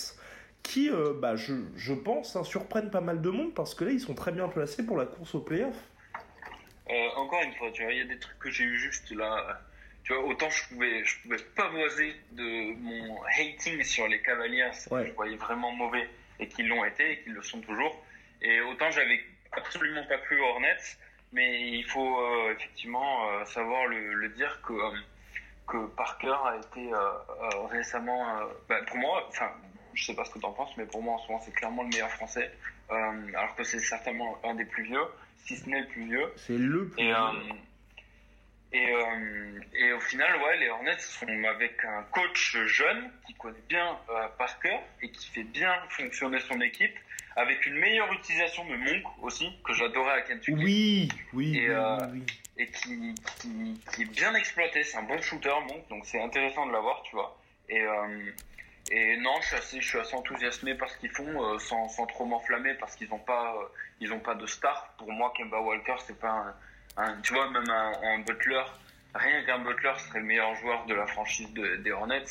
qui, 0.63 0.89
euh, 0.89 1.13
bah, 1.13 1.35
je, 1.35 1.53
je 1.75 1.93
pense, 1.93 2.35
hein, 2.35 2.43
surprennent 2.43 2.89
pas 2.89 3.01
mal 3.01 3.21
de 3.21 3.29
monde 3.29 3.53
parce 3.53 3.75
que 3.75 3.83
là, 3.83 3.91
ils 3.91 3.99
sont 3.99 4.15
très 4.15 4.31
bien 4.31 4.47
placés 4.47 4.85
pour 4.85 4.97
la 4.97 5.05
course 5.05 5.35
au 5.35 5.41
playoff. 5.41 5.75
Euh, 6.89 7.09
encore 7.15 7.41
une 7.43 7.53
fois, 7.53 7.69
tu 7.71 7.83
vois, 7.83 7.91
il 7.91 7.99
y 7.99 8.01
a 8.01 8.05
des 8.05 8.19
trucs 8.19 8.39
que 8.39 8.49
j'ai 8.49 8.63
eu 8.63 8.77
juste 8.77 9.11
là. 9.11 9.61
Tu 10.03 10.13
vois, 10.13 10.23
autant 10.25 10.49
je 10.49 10.67
pouvais, 10.67 11.03
je 11.05 11.21
pouvais 11.21 11.37
pavoiser 11.55 12.13
de 12.31 12.73
mon 12.81 13.21
hating 13.37 13.81
sur 13.83 14.07
les 14.07 14.21
Cavaliers, 14.21 14.69
Ouais. 14.91 15.03
que 15.03 15.07
je 15.09 15.13
voyais 15.13 15.37
vraiment 15.37 15.71
mauvais 15.71 16.09
et 16.39 16.47
qu'ils 16.47 16.67
l'ont 16.67 16.83
été 16.83 17.11
et 17.11 17.19
qu'ils 17.21 17.33
le 17.33 17.41
sont 17.43 17.61
toujours. 17.61 18.03
Et 18.41 18.59
autant 18.61 18.91
j'avais 18.91 19.21
absolument 19.53 20.03
pas 20.07 20.17
cru 20.17 20.41
Hornets, 20.41 20.97
mais 21.31 21.69
il 21.69 21.85
faut 21.85 22.19
euh, 22.19 22.51
effectivement 22.53 23.29
euh, 23.31 23.45
savoir 23.45 23.85
le, 23.87 24.13
le 24.13 24.29
dire 24.29 24.59
que 24.65 24.73
que 25.65 25.85
Parker 25.95 26.35
a 26.45 26.57
été 26.57 26.91
récemment, 27.71 28.25
bah, 28.67 28.81
pour 28.85 28.97
moi, 28.97 29.25
enfin, 29.29 29.49
je 29.93 30.05
sais 30.05 30.15
pas 30.15 30.25
ce 30.25 30.31
que 30.31 30.39
tu 30.39 30.45
en 30.45 30.51
penses, 30.51 30.75
mais 30.77 30.85
pour 30.85 31.01
moi 31.01 31.15
en 31.15 31.17
ce 31.19 31.27
moment 31.27 31.41
c'est 31.43 31.53
clairement 31.53 31.83
le 31.83 31.89
meilleur 31.89 32.09
français, 32.11 32.51
euh, 32.91 33.27
alors 33.35 33.55
que 33.55 33.63
c'est 33.63 33.79
certainement 33.79 34.37
un 34.43 34.55
des 34.55 34.65
plus 34.65 34.83
vieux, 34.83 35.05
si 35.45 35.55
ce 35.57 35.69
n'est 35.69 35.81
le 35.81 35.87
plus 35.87 36.05
vieux. 36.05 36.33
C'est 36.37 36.57
le 36.57 36.87
plus. 36.87 37.03
Et, 37.03 37.13
euh, 37.13 37.17
et, 38.71 38.89
euh, 38.89 39.61
et 39.75 39.93
au 39.93 39.99
final, 39.99 40.35
ouais, 40.41 40.57
les 40.57 40.69
Hornets 40.69 40.97
sont 40.99 41.27
avec 41.43 41.83
un 41.85 42.03
coach 42.11 42.57
jeune 42.65 43.11
qui 43.27 43.33
connaît 43.35 43.63
bien 43.69 43.97
Parker 44.37 44.79
et 45.01 45.09
qui 45.11 45.29
fait 45.29 45.43
bien 45.43 45.73
fonctionner 45.89 46.39
son 46.39 46.59
équipe, 46.59 46.95
avec 47.35 47.65
une 47.65 47.75
meilleure 47.75 48.11
utilisation 48.13 48.65
de 48.65 48.75
Monk 48.75 49.03
aussi, 49.21 49.49
que 49.63 49.73
j'adorais 49.73 50.13
à 50.13 50.21
Kentucky, 50.21 50.63
oui, 50.63 51.09
oui, 51.33 51.57
Et, 51.57 51.69
oui, 51.69 51.75
oui, 52.13 52.23
et 52.57 52.67
qui, 52.67 53.15
qui, 53.39 53.81
qui 53.93 54.01
est 54.03 54.11
bien 54.11 54.33
exploité. 54.35 54.83
C'est 54.83 54.97
un 54.97 55.03
bon 55.03 55.21
shooter, 55.21 55.53
Monk, 55.67 55.87
donc 55.89 56.05
c'est 56.05 56.21
intéressant 56.21 56.65
de 56.65 56.71
l'avoir, 56.71 57.03
tu 57.03 57.15
vois. 57.15 57.37
Et, 57.69 57.85
et 58.91 59.17
non, 59.17 59.33
je 59.41 59.47
suis 59.47 59.55
assez, 59.55 59.81
je 59.81 59.87
suis 59.87 59.99
assez 59.99 60.15
enthousiasmé 60.15 60.75
par 60.75 60.89
ce 60.89 60.97
qu'ils 60.97 61.09
font, 61.11 61.41
euh, 61.53 61.57
sans, 61.59 61.87
sans 61.89 62.05
trop 62.05 62.25
m'enflammer, 62.25 62.73
parce 62.75 62.95
qu'ils 62.95 63.09
n'ont 63.09 63.19
pas, 63.19 63.55
euh, 63.55 63.65
ils 63.99 64.11
ont 64.13 64.19
pas 64.19 64.35
de 64.35 64.45
star. 64.45 64.93
Pour 64.97 65.11
moi, 65.11 65.31
Kemba 65.37 65.59
Walker, 65.61 65.95
c'est 66.05 66.19
pas 66.19 66.29
un, 66.97 67.03
un- 67.03 67.21
tu 67.21 67.33
vois, 67.33 67.49
même 67.49 67.69
un, 67.69 67.93
un 68.03 68.19
Butler, 68.19 68.61
rien 69.15 69.43
qu'un 69.45 69.59
Butler 69.59 69.93
serait 69.99 70.19
le 70.19 70.25
meilleur 70.25 70.53
joueur 70.55 70.85
de 70.85 70.93
la 70.93 71.07
franchise 71.07 71.51
de- 71.53 71.77
des 71.77 71.91
Hornets. 71.91 72.25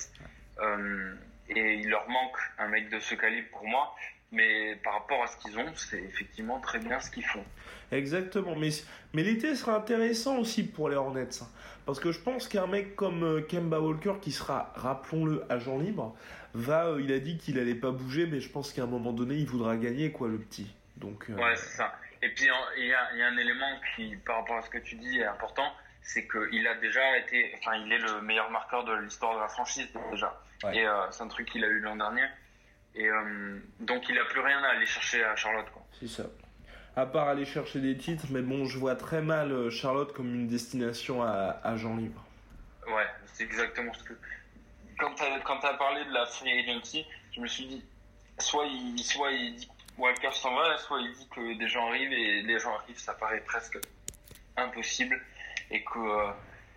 Euh, 0.59 1.15
et 1.49 1.75
il 1.75 1.88
leur 1.88 2.09
manque 2.09 2.37
un 2.59 2.69
mec 2.69 2.88
de 2.91 3.01
ce 3.01 3.15
calibre 3.15 3.49
pour 3.51 3.67
moi. 3.67 3.95
Mais 4.33 4.77
par 4.83 4.95
rapport 4.95 5.23
à 5.23 5.27
ce 5.27 5.37
qu'ils 5.37 5.59
ont, 5.59 5.75
c'est 5.75 6.03
effectivement 6.03 6.59
très 6.61 6.79
bien 6.79 6.99
ce 7.01 7.11
qu'ils 7.11 7.25
font. 7.27 7.45
Exactement. 7.90 8.57
Mais, 8.57 8.71
mais 9.12 9.23
l'été 9.23 9.55
sera 9.55 9.77
intéressant 9.77 10.38
aussi 10.38 10.62
pour 10.66 10.88
les 10.88 10.97
Hornets. 10.97 11.29
hein. 11.42 11.47
Parce 11.85 12.01
que 12.01 12.12
je 12.12 12.18
pense 12.18 12.49
qu'un 12.49 12.66
mec 12.66 12.97
comme 12.97 13.23
euh, 13.25 13.40
Kemba 13.42 13.81
Walker, 13.81 14.14
qui 14.23 14.33
sera, 14.33 14.73
rappelons-le, 14.77 15.45
agent 15.53 15.79
libre, 15.79 16.16
va, 16.55 16.87
euh, 16.87 17.03
il 17.03 17.12
a 17.12 17.18
dit 17.18 17.37
qu'il 17.37 17.59
allait 17.59 17.75
pas 17.75 17.90
bouger, 17.90 18.27
mais 18.27 18.40
je 18.40 18.49
pense 18.49 18.73
qu'à 18.73 18.85
un 18.85 18.87
moment 18.87 19.12
donné, 19.12 19.35
il 19.35 19.47
voudra 19.47 19.77
gagner, 19.77 20.12
quoi, 20.12 20.29
le 20.29 20.38
petit. 20.38 20.73
Donc, 20.97 21.27
euh, 21.29 21.35
Ouais, 21.35 21.57
c'est 21.57 21.77
ça. 21.77 21.92
Et 22.23 22.29
puis, 22.29 22.47
il 22.79 22.87
y 22.87 22.95
a, 22.95 23.14
y 23.16 23.23
a 23.23 23.27
un 23.27 23.37
élément 23.37 23.81
qui, 23.97 24.16
par 24.25 24.37
rapport 24.37 24.57
à 24.57 24.62
ce 24.62 24.71
que 24.71 24.79
tu 24.79 24.95
dis, 24.95 25.18
est 25.18 25.27
important, 25.27 25.71
c'est 26.03 26.27
qu'il 26.29 26.66
a 26.66 26.75
déjà 26.77 27.18
été, 27.18 27.53
enfin, 27.59 27.77
il 27.85 27.92
est 27.92 27.99
le 27.99 28.23
meilleur 28.23 28.51
marqueur 28.51 28.85
de 28.85 28.92
l'histoire 28.95 29.35
de 29.35 29.40
la 29.40 29.49
franchise, 29.49 29.88
déjà. 30.11 30.40
Ouais. 30.64 30.77
Et 30.79 30.87
euh, 30.87 31.11
c'est 31.11 31.23
un 31.25 31.29
truc 31.29 31.51
qu'il 31.51 31.64
a 31.64 31.68
eu 31.68 31.81
l'an 31.81 31.97
dernier. 31.97 32.25
Et 32.95 33.09
euh, 33.09 33.59
donc, 33.81 34.09
il 34.09 34.19
a 34.19 34.25
plus 34.25 34.41
rien 34.41 34.63
à 34.63 34.69
aller 34.69 34.87
chercher 34.87 35.25
à 35.25 35.35
Charlotte, 35.37 35.71
quoi. 35.73 35.83
c'est 35.99 36.09
ça. 36.09 36.25
À 36.95 37.07
part 37.07 37.29
aller 37.29 37.47
chercher 37.47 37.81
des 37.81 37.97
titres, 37.97 38.27
mais 38.31 38.43
bon, 38.43 38.67
je 38.67 38.79
vois 38.79 38.97
très 38.97 39.23
mal 39.23 39.51
euh, 39.51 39.71
Charlotte 39.71 40.13
comme 40.13 40.35
une 40.35 40.47
destination 40.47 41.23
à 41.23 41.59
agent 41.65 41.97
libre. 41.97 42.23
Ouais, 42.87 43.07
c'est 43.33 43.45
exactement 43.45 43.95
ce 43.95 44.05
que. 44.05 44.13
Quand 44.99 45.15
quand 45.45 45.59
t'as 45.61 45.75
parlé 45.75 46.05
de 46.05 46.13
la 46.13 46.27
free 46.27 46.51
agency, 46.59 47.07
je 47.35 47.41
me 47.41 47.47
suis 47.47 47.65
dit, 47.65 47.83
soit 48.39 48.67
il, 48.67 48.99
soit 48.99 49.33
il 49.33 49.55
dit 49.57 49.67
que 49.67 49.73
Walker 50.01 50.31
s'en 50.33 50.55
va, 50.55 50.77
soit 50.77 51.01
il 51.01 51.13
dit 51.15 51.27
que 51.35 51.59
des 51.59 51.67
gens 51.67 51.89
arrivent 51.89 52.13
et 52.13 52.43
des 52.43 52.59
gens 52.59 52.75
arrivent, 52.75 52.99
ça 52.99 53.15
paraît 53.15 53.41
presque 53.41 53.79
impossible 54.59 55.19
et 55.71 55.83
que 55.83 55.99
euh, 55.99 56.31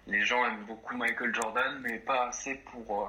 les 0.08 0.22
gens 0.22 0.46
aiment 0.46 0.64
beaucoup 0.64 0.96
Michael 0.96 1.36
Jordan, 1.36 1.78
mais 1.82 2.00
pas 2.00 2.30
assez 2.30 2.56
pour 2.56 3.04
euh, 3.04 3.08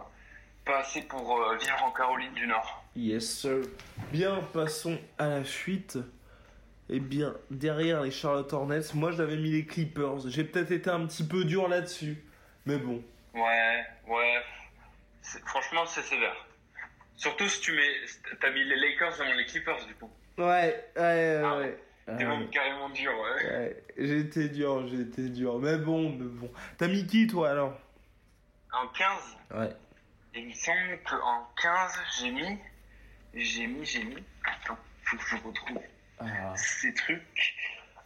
pas 0.65 0.79
assez 0.79 1.03
pour 1.03 1.41
vivre 1.55 1.85
en 1.85 1.93
Caroline 1.93 2.35
du 2.35 2.49
Nord. 2.49 2.83
Yes, 2.97 3.29
sir. 3.29 3.61
Bien, 4.13 4.41
passons 4.53 4.99
à 5.19 5.29
la 5.29 5.45
suite. 5.45 5.99
Eh 6.89 7.01
bien, 7.01 7.35
derrière 7.51 8.03
les 8.03 8.11
Charlotte 8.11 8.53
Hornets, 8.53 8.95
moi 8.95 9.11
j'avais 9.13 9.37
mis 9.37 9.51
les 9.51 9.67
Clippers. 9.67 10.29
J'ai 10.29 10.45
peut-être 10.45 10.71
été 10.71 10.89
un 10.89 11.05
petit 11.07 11.27
peu 11.27 11.45
dur 11.45 11.69
là-dessus. 11.69 12.17
Mais 12.65 12.79
bon. 12.79 13.03
Ouais, 13.35 13.85
ouais. 14.09 14.41
Franchement, 15.47 15.85
c'est 15.87 16.03
sévère. 16.03 16.47
Surtout 17.17 17.49
si 17.49 17.61
tu 17.61 17.73
mets, 17.73 17.93
t'as 18.41 18.51
mis 18.51 18.63
les 18.65 18.77
Lakers 18.77 19.21
avant 19.21 19.33
les 19.35 19.45
Clippers 19.47 19.85
du 19.87 19.95
coup. 19.95 20.11
Ouais, 20.39 20.85
ouais, 20.97 21.41
Ah, 21.45 21.59
ouais. 21.59 21.79
C'est 22.07 22.25
même 22.25 22.49
carrément 22.51 22.89
dur, 22.91 23.11
ouais. 23.19 23.47
Ouais, 23.51 23.85
été 23.99 24.49
dur, 24.49 24.87
été 24.95 25.29
dur. 25.29 25.59
Mais 25.59 25.77
bon, 25.77 26.11
mais 26.11 26.25
bon. 26.29 26.49
T'as 26.79 26.87
mis 26.87 27.05
qui 27.05 27.27
toi 27.27 27.51
alors? 27.51 27.77
En 28.73 28.87
15, 28.89 29.37
Ouais. 29.57 29.71
il 30.37 30.47
me 30.49 30.53
semble 30.53 31.01
qu'en 31.05 31.49
15, 31.61 31.99
j'ai 32.21 32.31
mis, 32.31 32.59
j'ai 33.45 33.67
mis, 33.67 33.85
j'ai 33.85 34.05
mis, 34.05 34.17
attends, 34.45 34.79
faut 35.03 35.17
que 35.17 35.23
je 35.25 35.37
retrouve 35.37 35.83
Ah. 36.19 36.55
ces 36.57 36.93
trucs. 36.95 37.55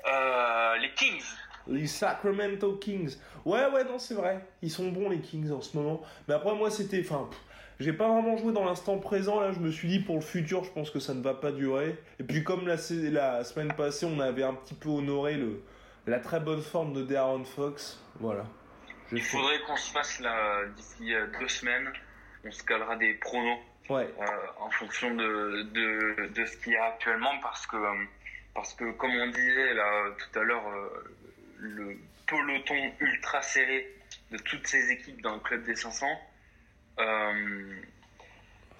Euh, 0.08 0.76
les 0.78 0.92
Kings. 0.94 1.22
Les 1.66 1.86
Sacramento 1.86 2.76
Kings. 2.76 3.16
Ouais, 3.44 3.66
ouais, 3.66 3.84
non, 3.84 3.98
c'est 3.98 4.14
vrai. 4.14 4.44
Ils 4.62 4.70
sont 4.70 4.90
bons, 4.90 5.10
les 5.10 5.20
Kings, 5.20 5.50
en 5.50 5.60
ce 5.60 5.76
moment. 5.76 6.02
Mais 6.26 6.34
après, 6.34 6.54
moi, 6.54 6.70
c'était. 6.70 7.00
Enfin, 7.00 7.28
j'ai 7.78 7.92
pas 7.92 8.08
vraiment 8.08 8.36
joué 8.36 8.52
dans 8.52 8.64
l'instant 8.64 8.98
présent. 8.98 9.40
Là, 9.40 9.52
je 9.52 9.58
me 9.60 9.70
suis 9.70 9.88
dit, 9.88 10.00
pour 10.00 10.16
le 10.16 10.20
futur, 10.22 10.64
je 10.64 10.70
pense 10.70 10.90
que 10.90 10.98
ça 11.00 11.14
ne 11.14 11.22
va 11.22 11.34
pas 11.34 11.52
durer. 11.52 11.98
Et 12.18 12.24
puis, 12.24 12.42
comme 12.42 12.66
la, 12.66 12.76
semaine 12.78 13.72
passée, 13.74 14.06
on 14.06 14.20
avait 14.20 14.42
un 14.42 14.54
petit 14.54 14.74
peu 14.74 14.88
honoré 14.88 15.36
le, 15.36 15.62
la 16.06 16.18
très 16.18 16.40
bonne 16.40 16.62
forme 16.62 16.92
de 16.92 17.02
Darren 17.02 17.44
Fox. 17.44 18.00
Voilà. 18.18 18.44
J'ai 19.10 19.18
Il 19.18 19.22
faudrait 19.22 19.60
qu'on 19.60 19.76
se 19.76 19.92
fasse 19.92 20.20
là 20.20 20.64
d'ici 20.76 21.14
euh, 21.14 21.26
deux 21.38 21.48
semaines. 21.48 21.90
On 22.44 22.50
se 22.50 22.62
calera 22.62 22.96
des 22.96 23.14
pronos 23.14 23.58
Ouais. 23.88 24.08
euh, 24.20 24.46
en 24.58 24.70
fonction 24.70 25.12
de, 25.14 25.62
de, 25.72 26.26
de 26.28 26.44
ce 26.46 26.56
qu'il 26.58 26.72
y 26.72 26.76
a 26.76 26.84
actuellement 26.84 27.36
parce 27.40 27.66
que, 27.66 27.76
euh, 27.76 28.04
parce 28.54 28.72
que 28.74 28.90
comme 28.92 29.10
on 29.10 29.26
disait 29.28 29.74
là 29.74 30.04
tout 30.16 30.38
à 30.38 30.42
l'heure, 30.42 30.68
euh, 30.68 31.16
le 31.58 31.98
peloton 32.26 32.92
ultra 33.00 33.42
serré 33.42 33.86
de 34.30 34.38
toutes 34.38 34.66
ces 34.68 34.92
équipes 34.92 35.20
dans 35.22 35.34
le 35.34 35.40
club 35.40 35.64
des 35.64 35.74
500, 35.74 36.06
euh, 37.00 37.74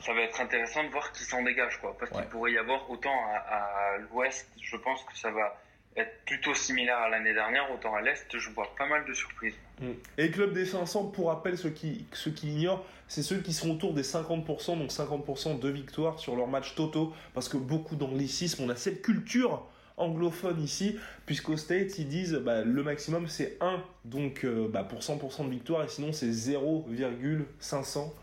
ça 0.01 0.15
va 0.15 0.21
être 0.23 0.41
intéressant 0.41 0.85
de 0.85 0.89
voir 0.91 1.11
qui 1.13 1.25
s'en 1.25 1.43
dégage 1.43 1.79
quoi. 1.81 1.97
Parce 1.99 2.13
Ouais. 2.13 2.19
qu'il 2.23 2.29
pourrait 2.31 2.53
y 2.53 2.59
avoir 2.59 2.89
autant 2.89 3.19
à, 3.35 3.37
à 3.37 3.99
l'ouest, 3.99 4.49
je 4.63 4.77
pense 4.77 5.03
que 5.05 5.17
ça 5.19 5.31
va 5.33 5.61
être 5.97 6.25
plutôt 6.25 6.55
similaire 6.55 6.99
à 6.99 7.09
l'année 7.09 7.35
dernière, 7.35 7.71
autant 7.73 7.95
à 7.95 8.01
l'Est, 8.01 8.39
je 8.39 8.51
vois 8.51 8.73
pas 8.77 8.87
mal 8.87 9.05
de 9.07 9.13
surprises. 9.13 9.55
Mm. 9.81 9.91
Et 10.19 10.31
Club 10.31 10.53
des 10.53 10.67
500, 10.67 11.07
pour 11.07 11.29
rappel, 11.29 11.59
ceux 11.59 11.71
qui, 11.71 12.07
ceux 12.13 12.31
qui 12.31 12.47
l'ignorent, 12.47 12.85
c'est 13.09 13.23
ceux 13.23 13.39
qui 13.39 13.53
sont 13.53 13.71
autour 13.71 13.93
des 13.93 14.03
50%, 14.03 14.79
donc 14.79 14.91
50% 14.91 15.59
de 15.59 15.69
victoires 15.69 16.19
sur 16.19 16.37
leur 16.37 16.47
match 16.47 16.75
toto, 16.75 17.13
parce 17.35 17.49
que 17.49 17.57
beaucoup 17.57 17.97
d'anglicisme, 17.97 18.63
on 18.65 18.69
a 18.69 18.77
cette 18.77 19.03
culture 19.03 19.67
anglophone 19.97 20.63
ici, 20.63 20.99
puisqu'au 21.27 21.57
States, 21.57 21.99
ils 21.99 22.09
disent 22.09 22.35
bah, 22.35 22.63
le 22.63 22.83
maximum 22.83 23.29
c'est 23.29 23.59
1 23.61 23.83
donc, 24.05 24.45
euh, 24.45 24.69
bah, 24.69 24.85
pour 24.85 25.01
100% 25.01 25.45
de 25.45 25.51
victoire, 25.51 25.85
et 25.85 25.89
sinon 25.89 26.13
c'est 26.13 26.31
0,500 26.31 28.15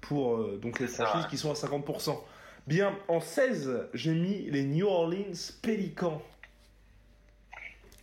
pour 0.00 0.36
euh, 0.36 0.58
donc 0.62 0.80
les 0.80 0.86
franchises 0.86 1.26
qui 1.28 1.36
sont 1.36 1.50
à 1.50 1.54
50%. 1.54 2.18
Bien, 2.66 2.96
en 3.06 3.20
16, 3.20 3.88
j'ai 3.94 4.12
mis 4.12 4.50
les 4.50 4.64
New 4.64 4.86
Orleans 4.86 5.52
Pelicans. 5.62 6.20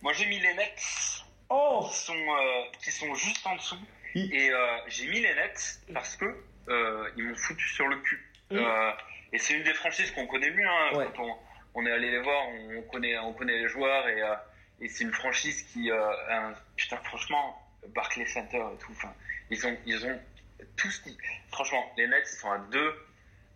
Moi 0.04 0.12
j'ai 0.12 0.26
mis 0.26 0.38
les 0.38 0.54
Nets. 0.54 1.24
Oh 1.48 1.86
qui 1.90 1.96
sont, 1.98 2.14
euh, 2.14 2.62
qui 2.82 2.92
sont 2.92 3.12
juste 3.14 3.44
en 3.46 3.56
dessous. 3.56 3.78
Et 4.14 4.50
j'ai 4.86 5.08
mis 5.08 5.20
les 5.20 5.34
Nets 5.34 5.80
parce 5.92 6.14
que 6.16 6.44
ils 7.16 7.24
m'ont 7.24 7.34
foutu 7.34 7.68
sur 7.68 7.88
le 7.88 7.96
cul. 7.96 8.24
et 9.32 9.38
c'est 9.38 9.54
une 9.54 9.64
des 9.64 9.74
franchises 9.74 10.12
qu'on 10.12 10.28
connaît 10.28 10.52
mieux. 10.52 10.68
Hein, 10.68 11.10
quand 11.16 11.24
on, 11.24 11.36
on 11.74 11.84
est 11.86 11.90
allé 11.90 12.10
les 12.10 12.20
voir, 12.20 12.46
on, 12.48 12.82
connaît, 12.82 13.18
on 13.18 13.32
connaît 13.32 13.58
les 13.58 13.68
joueurs 13.68 14.08
et, 14.08 14.22
euh, 14.22 14.34
et 14.80 14.88
c'est 14.88 15.04
une 15.04 15.12
franchise 15.12 15.62
qui, 15.64 15.90
euh, 15.90 16.30
un, 16.30 16.54
putain, 16.76 16.96
franchement, 16.98 17.60
Barclay 17.88 18.26
Center 18.26 18.62
et 18.72 18.78
tout, 18.78 18.92
enfin, 18.92 19.12
ils 19.50 19.66
ont, 19.66 19.76
ils 19.84 20.06
ont 20.06 20.18
tous, 20.76 21.02
franchement, 21.50 21.92
les 21.96 22.06
Nets, 22.06 22.26
ils 22.32 22.38
sont 22.38 22.50
à 22.50 22.58
deux, 22.58 22.94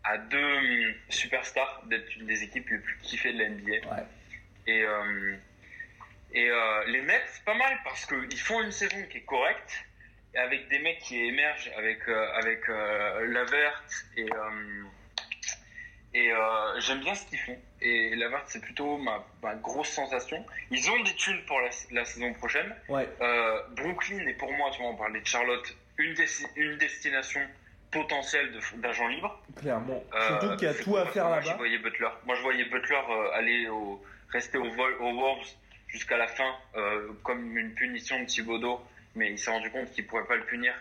à 0.04 0.18
deux 0.18 0.56
hum, 0.56 0.94
superstars 1.08 1.82
d'être 1.86 2.16
une 2.16 2.26
des 2.26 2.42
équipes 2.42 2.68
les 2.70 2.78
plus 2.78 2.98
kiffées 2.98 3.32
de 3.32 3.38
la 3.38 3.48
NBA. 3.50 3.72
Ouais. 3.72 4.04
Et, 4.66 4.82
euh, 4.82 5.36
et 6.32 6.50
euh, 6.50 6.84
les 6.86 7.02
Nets, 7.02 7.22
c'est 7.32 7.44
pas 7.44 7.54
mal 7.54 7.78
parce 7.84 8.06
qu'ils 8.06 8.40
font 8.40 8.62
une 8.62 8.72
saison 8.72 8.96
qui 9.10 9.18
est 9.18 9.24
correcte, 9.24 9.84
avec 10.36 10.68
des 10.68 10.78
mecs 10.78 10.98
qui 10.98 11.18
émergent 11.24 11.70
avec, 11.76 12.06
euh, 12.08 12.32
avec 12.34 12.68
euh, 12.68 13.26
Lavert 13.28 13.82
et, 14.16 14.28
et 16.14 16.32
j'aime 16.80 17.00
bien 17.00 17.14
ce 17.14 17.26
qu'ils 17.26 17.38
font. 17.38 17.58
Et 17.80 18.14
Lavert, 18.16 18.42
c'est 18.46 18.60
plutôt 18.60 18.98
ma, 18.98 19.24
grosse 19.56 19.88
sensation. 19.88 20.44
Ils 20.70 20.90
ont 20.90 21.00
des 21.02 21.14
thunes 21.14 21.44
pour 21.46 21.60
la, 21.90 22.04
saison 22.04 22.32
prochaine. 22.34 22.74
Ouais. 22.88 23.08
Euh, 23.20 23.62
Brooklyn 23.76 24.26
est 24.26 24.34
pour 24.34 24.52
moi, 24.52 24.70
tu 24.72 24.82
vois, 24.82 24.90
on 24.90 24.96
parlait 24.96 25.20
de 25.20 25.26
Charlotte, 25.26 25.76
une, 25.96 26.14
une 26.56 26.76
destination 26.78 27.40
potentielle 27.90 28.52
d'agent 28.76 29.06
libre. 29.08 29.40
Clairement. 29.56 30.02
Euh, 30.14 30.26
Surtout 30.28 30.56
qu'il 30.56 30.68
y 30.68 30.70
a 30.70 30.74
tout 30.74 30.96
à 30.96 31.06
faire 31.06 31.30
là-bas. 31.30 31.56
Butler. 31.56 32.08
Moi, 32.26 32.34
je 32.34 32.42
voyais 32.42 32.64
Butler 32.64 33.00
euh, 33.10 33.30
aller 33.32 33.68
au, 33.68 34.02
rester 34.30 34.58
au, 34.58 34.70
vol, 34.70 34.94
au 35.00 35.14
Wolves 35.14 35.48
jusqu'à 35.88 36.16
la 36.16 36.28
fin, 36.28 36.54
comme 37.22 37.56
une 37.56 37.74
punition 37.74 38.20
de 38.20 38.26
Thibodeau, 38.26 38.80
mais 39.14 39.32
il 39.32 39.38
s'est 39.38 39.50
rendu 39.50 39.70
compte 39.70 39.90
qu'il 39.90 40.06
pourrait 40.06 40.26
pas 40.26 40.36
le 40.36 40.44
punir 40.44 40.72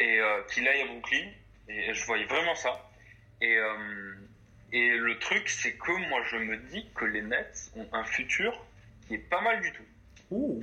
et 0.00 0.20
qu'il 0.50 0.66
aille 0.68 0.82
à 0.82 0.86
Brooklyn. 0.86 1.28
Et 1.68 1.94
je 1.94 2.04
voyais 2.04 2.24
vraiment 2.26 2.54
ça. 2.54 2.90
Et 3.40 3.58
et 4.74 4.90
le 4.96 5.16
truc, 5.20 5.48
c'est 5.48 5.74
que 5.74 5.92
moi, 6.08 6.20
je 6.30 6.36
me 6.36 6.56
dis 6.56 6.84
que 6.96 7.04
les 7.04 7.22
Nets 7.22 7.70
ont 7.76 7.86
un 7.92 8.02
futur 8.02 8.66
qui 9.06 9.14
est 9.14 9.18
pas 9.18 9.40
mal 9.40 9.60
du 9.60 9.70
tout. 9.70 9.84
Oh. 10.32 10.60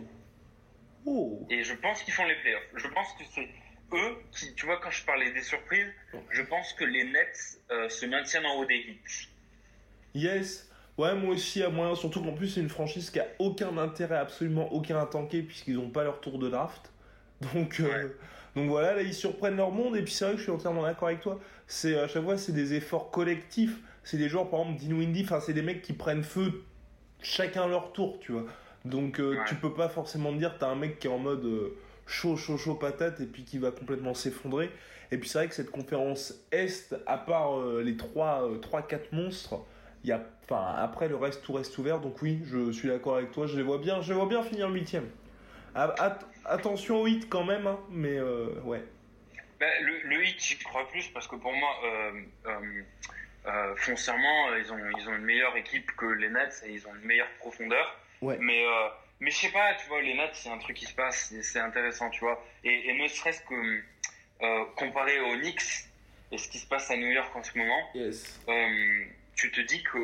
Oh. 1.06 1.48
Et 1.50 1.64
je 1.64 1.74
pense 1.74 2.04
qu'ils 2.04 2.14
font 2.14 2.26
les 2.26 2.36
playoffs. 2.36 2.68
Je 2.76 2.88
pense 2.90 3.14
que 3.14 3.24
c'est 3.34 3.48
eux 3.94 4.18
qui, 4.34 4.54
tu 4.56 4.66
vois, 4.66 4.82
quand 4.82 4.92
je 4.92 5.06
parlais 5.06 5.32
des 5.32 5.42
surprises, 5.42 5.88
je 6.30 6.42
pense 6.42 6.74
que 6.74 6.84
les 6.84 7.06
Nets 7.06 7.62
euh, 7.72 7.88
se 7.88 8.06
maintiennent 8.06 8.46
en 8.46 8.56
haut 8.56 8.66
des 8.66 8.80
hits. 8.80 9.30
Yes. 10.14 10.70
Ouais, 11.02 11.16
moi 11.16 11.34
aussi, 11.34 11.64
à 11.64 11.70
moyen. 11.70 11.96
Surtout 11.96 12.22
qu'en 12.22 12.34
plus, 12.34 12.48
c'est 12.48 12.62
une 12.62 12.70
franchise 12.70 13.10
qui 13.10 13.20
a 13.20 13.28
aucun 13.40 13.78
intérêt, 13.78 14.18
absolument 14.18 14.72
aucun 14.74 15.00
à 15.00 15.06
tanker, 15.06 15.42
puisqu'ils 15.42 15.76
n'ont 15.76 15.90
pas 15.90 16.04
leur 16.04 16.20
tour 16.22 16.40
de 16.40 16.50
draft. 16.50 16.92
Donc, 17.54 17.80
euh, 17.80 18.10
donc 18.56 18.70
voilà, 18.70 18.94
là, 18.94 19.02
ils 19.02 19.14
surprennent 19.14 19.58
leur 19.58 19.72
monde. 19.72 19.96
Et 19.96 20.04
puis, 20.04 20.14
c'est 20.14 20.26
vrai 20.26 20.34
que 20.34 20.40
je 20.40 20.44
suis 20.44 20.52
entièrement 20.52 20.84
d'accord 20.84 21.08
avec 21.08 21.22
toi. 21.22 21.40
C'est 21.68 21.98
à 21.98 22.08
chaque 22.08 22.24
fois, 22.24 22.38
c'est 22.38 22.52
des 22.52 22.74
efforts 22.74 23.10
collectifs 23.10 23.82
c'est 24.04 24.18
des 24.18 24.30
joueurs, 24.30 24.50
par 24.50 24.62
exemple, 24.62 24.80
Dinwiddie, 24.80 25.24
enfin, 25.24 25.40
c'est 25.40 25.54
des 25.54 25.62
mecs 25.62 25.82
qui 25.82 25.94
prennent 25.94 26.24
feu 26.24 26.64
chacun 27.22 27.68
leur 27.68 27.94
tour, 27.94 28.18
tu 28.20 28.32
vois. 28.32 28.46
Donc, 28.84 29.20
euh, 29.20 29.38
tu 29.48 29.56
peux 29.56 29.74
pas 29.74 29.90
forcément 29.90 30.32
me 30.32 30.40
dire, 30.40 30.58
t'as 30.58 30.70
un 30.70 30.76
mec 30.76 30.98
qui 30.98 31.08
est 31.08 31.12
en 31.12 31.20
mode 31.20 31.46
euh, 31.46 31.78
chaud, 32.08 32.36
chaud, 32.36 32.58
chaud 32.58 32.76
patate 32.76 33.20
et 33.20 33.26
puis 33.26 33.44
qui 33.44 33.60
va 33.60 33.70
complètement 33.72 34.16
s'effondrer. 34.16 34.72
Et 35.12 35.18
puis, 35.18 35.30
c'est 35.30 35.38
vrai 35.38 35.48
que 35.48 35.54
cette 35.54 35.70
conférence 35.70 36.34
Est, 36.52 36.96
à 37.06 37.18
part 37.18 37.60
euh, 37.60 37.84
les 37.84 37.94
3-4 37.94 39.00
monstres, 39.12 39.60
y 40.10 40.12
a, 40.12 40.22
enfin, 40.44 40.76
après 40.78 41.08
le 41.08 41.16
reste, 41.16 41.44
tout 41.44 41.54
reste 41.54 41.78
ouvert. 41.78 42.00
Donc, 42.00 42.22
oui, 42.22 42.42
je 42.46 42.72
suis 42.72 42.88
d'accord 42.88 43.18
avec 43.18 43.32
toi, 43.32 43.48
je 43.48 43.58
les 43.58 43.64
vois 43.64 43.78
bien, 43.78 44.02
je 44.02 44.14
les 44.14 44.18
vois 44.18 44.28
bien 44.28 44.44
finir 44.44 44.70
le 44.70 44.76
8 44.76 44.98
attention 46.44 47.02
au 47.02 47.08
hit 47.08 47.30
quand 47.30 47.46
même, 47.46 47.66
hein, 47.68 47.80
mais 47.90 48.20
ouais. 48.20 48.84
Ben, 49.60 49.72
le, 49.84 50.02
le, 50.10 50.26
hit, 50.26 50.44
j'y 50.44 50.58
crois 50.58 50.88
plus 50.90 51.08
parce 51.10 51.28
que 51.28 51.36
pour 51.36 51.54
moi, 51.54 51.70
euh, 53.48 53.76
foncièrement, 53.76 54.50
euh, 54.50 54.60
ils 54.60 54.72
ont, 54.72 54.78
ils 54.98 55.10
ont 55.10 55.16
une 55.16 55.24
meilleure 55.24 55.56
équipe 55.58 55.92
que 55.96 56.06
les 56.06 56.30
Nets 56.30 56.64
et 56.66 56.74
ils 56.74 56.88
ont 56.88 56.96
une 56.96 57.06
meilleure 57.06 57.32
profondeur. 57.40 58.00
Ouais. 58.22 58.38
Mais, 58.40 58.66
euh, 58.66 58.90
mais 59.20 59.32
je 59.32 59.38
sais 59.38 59.52
pas, 59.52 59.74
tu 59.76 59.88
vois, 59.88 60.02
les 60.02 60.14
Nets, 60.14 60.32
c'est 60.34 60.50
un 60.50 60.60
truc 60.60 60.78
qui 60.78 60.86
se 60.86 60.94
passe, 60.94 61.34
c'est 61.42 61.60
intéressant, 61.60 62.10
tu 62.10 62.20
vois. 62.20 62.44
Et, 62.64 62.90
et 62.90 62.94
ne 62.94 63.08
serait-ce 63.08 63.42
que 63.42 63.84
euh, 64.44 64.66
comparé 64.76 65.20
aux 65.22 65.36
Knicks 65.38 65.88
et 66.32 66.38
ce 66.38 66.48
qui 66.50 66.60
se 66.60 66.68
passe 66.68 66.92
à 66.92 66.98
New 66.98 67.10
York 67.10 67.36
en 67.36 67.44
ce 67.44 67.58
moment, 67.58 67.90
yes. 67.96 68.40
euh, 68.48 69.06
tu 69.36 69.52
te 69.52 69.62
dis 69.62 69.82
que 69.84 69.98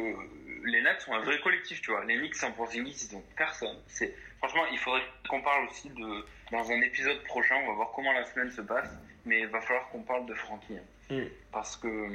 les 0.65 0.81
Nets 0.81 1.01
sont 1.01 1.13
un 1.13 1.21
vrai 1.21 1.39
collectif, 1.39 1.81
tu 1.81 1.91
vois. 1.91 2.03
Les 2.05 2.17
Knicks 2.17 2.35
sans 2.35 2.51
Porzingis, 2.51 3.07
ils 3.09 3.15
ont 3.15 3.23
personne. 3.35 3.77
C'est 3.87 4.13
franchement, 4.39 4.65
il 4.71 4.77
faudrait 4.77 5.03
qu'on 5.29 5.41
parle 5.41 5.67
aussi 5.67 5.89
de 5.89 6.25
dans 6.51 6.71
un 6.71 6.81
épisode 6.81 7.21
prochain. 7.23 7.55
On 7.63 7.67
va 7.67 7.73
voir 7.73 7.91
comment 7.95 8.13
la 8.13 8.25
semaine 8.25 8.51
se 8.51 8.61
passe, 8.61 8.89
mais 9.25 9.41
il 9.41 9.47
va 9.47 9.61
falloir 9.61 9.89
qu'on 9.89 10.01
parle 10.01 10.25
de 10.25 10.33
Frankie, 10.33 10.77
hein. 10.77 11.15
mm. 11.15 11.27
parce 11.51 11.77
que 11.77 12.09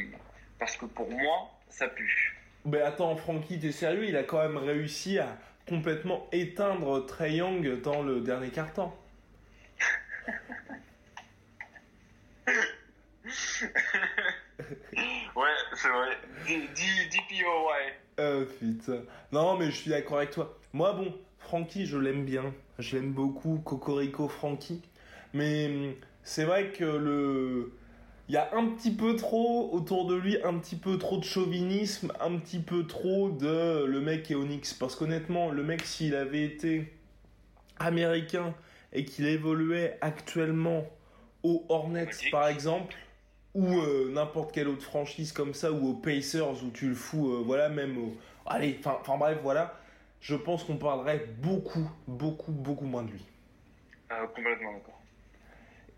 parce 0.59 0.77
que 0.77 0.87
pour 0.87 1.11
moi, 1.11 1.51
ça 1.69 1.89
pue. 1.89 2.39
Mais 2.65 2.81
attends, 2.81 3.17
Francky, 3.17 3.59
t'es 3.59 3.73
sérieux? 3.73 4.05
Il 4.05 4.17
a 4.17 4.23
quand 4.23 4.41
même 4.41 4.57
réussi 4.57 5.19
à 5.19 5.37
complètement 5.69 6.29
éteindre 6.33 7.05
Trey 7.07 7.33
Young 7.35 7.81
dans 7.83 8.03
le 8.03 8.21
dernier 8.21 8.51
quart-temps. 8.51 8.97
ouais, 15.37 15.49
c'est 15.75 15.89
vrai. 15.89 16.19
DPO, 16.47 17.69
ouais. 17.69 17.95
Euh, 18.21 18.45
putain. 18.45 19.03
Non, 19.33 19.57
mais 19.57 19.67
je 19.67 19.77
suis 19.77 19.91
d'accord 19.91 20.19
avec 20.19 20.31
toi. 20.31 20.59
Moi, 20.73 20.93
bon, 20.93 21.15
Francky, 21.39 21.87
je 21.87 21.99
l'aime 21.99 22.25
bien. 22.25 22.53
Je 22.79 22.97
l'aime 22.97 23.13
beaucoup, 23.13 23.59
Cocorico 23.65 24.29
Francky. 24.29 24.83
Mais 25.35 25.67
hum, 25.67 25.95
c'est 26.23 26.45
vrai 26.45 26.73
que 26.73 26.85
le 26.85 27.73
il 28.29 28.35
y 28.35 28.39
a 28.39 28.49
un 28.55 28.69
petit 28.69 28.93
peu 28.93 29.17
trop 29.17 29.69
autour 29.73 30.07
de 30.07 30.15
lui, 30.15 30.39
un 30.43 30.59
petit 30.59 30.77
peu 30.77 30.97
trop 30.97 31.19
de 31.19 31.25
chauvinisme, 31.25 32.13
un 32.21 32.39
petit 32.39 32.61
peu 32.61 32.87
trop 32.87 33.31
de 33.31 33.85
le 33.85 34.01
mec 34.01 34.31
est 34.31 34.35
Onyx. 34.35 34.75
Parce 34.75 34.97
qu'honnêtement, 34.97 35.51
le 35.51 35.63
mec, 35.63 35.83
s'il 35.85 36.15
avait 36.15 36.45
été 36.45 36.93
américain 37.79 38.55
et 38.93 39.05
qu'il 39.05 39.27
évoluait 39.27 39.99
actuellement 40.01 40.87
aux 41.43 41.67
Hornets, 41.69 42.09
par 42.31 42.47
exemple, 42.47 42.95
ou 43.55 43.79
euh, 43.79 44.11
n'importe 44.11 44.53
quelle 44.53 44.69
autre 44.69 44.85
franchise 44.85 45.33
comme 45.33 45.55
ça, 45.55 45.73
ou 45.73 45.91
aux 45.91 45.95
Pacers, 45.95 46.63
où 46.65 46.71
tu 46.71 46.89
le 46.89 46.95
fous, 46.95 47.33
euh, 47.33 47.43
voilà, 47.45 47.69
même 47.69 47.99
au... 47.99 48.17
Allez, 48.47 48.79
enfin 48.85 49.17
bref, 49.17 49.39
voilà. 49.43 49.79
Je 50.21 50.35
pense 50.35 50.65
qu'on 50.65 50.77
parlerait 50.77 51.27
beaucoup, 51.39 51.91
beaucoup, 52.07 52.53
beaucoup 52.53 52.85
moins 52.85 53.03
de 53.03 53.13
lui. 53.13 53.25
Euh, 54.11 54.27
complètement 54.29 54.73
d'accord. 54.73 55.01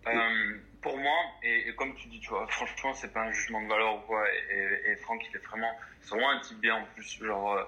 Euh, 0.07 0.59
pour 0.81 0.99
moi, 0.99 1.17
et, 1.43 1.75
comme 1.77 1.95
tu 1.95 2.09
dis, 2.09 2.21
tu 2.21 2.31
vois, 2.31 2.47
franchement, 2.49 2.93
c'est 2.95 3.13
pas 3.13 3.23
un 3.23 3.33
jugement 3.33 3.63
de 3.63 3.69
valeur 3.69 3.97
ou 3.97 4.01
quoi. 4.01 4.23
Et, 4.51 4.91
et, 4.91 4.97
Franck, 4.97 5.23
il 5.31 5.37
est 5.37 5.41
vraiment, 5.41 5.73
c'est 6.01 6.11
vraiment 6.11 6.31
un 6.31 6.41
type 6.41 6.59
bien 6.61 6.77
en 6.77 6.85
plus, 6.95 7.25
genre, 7.25 7.59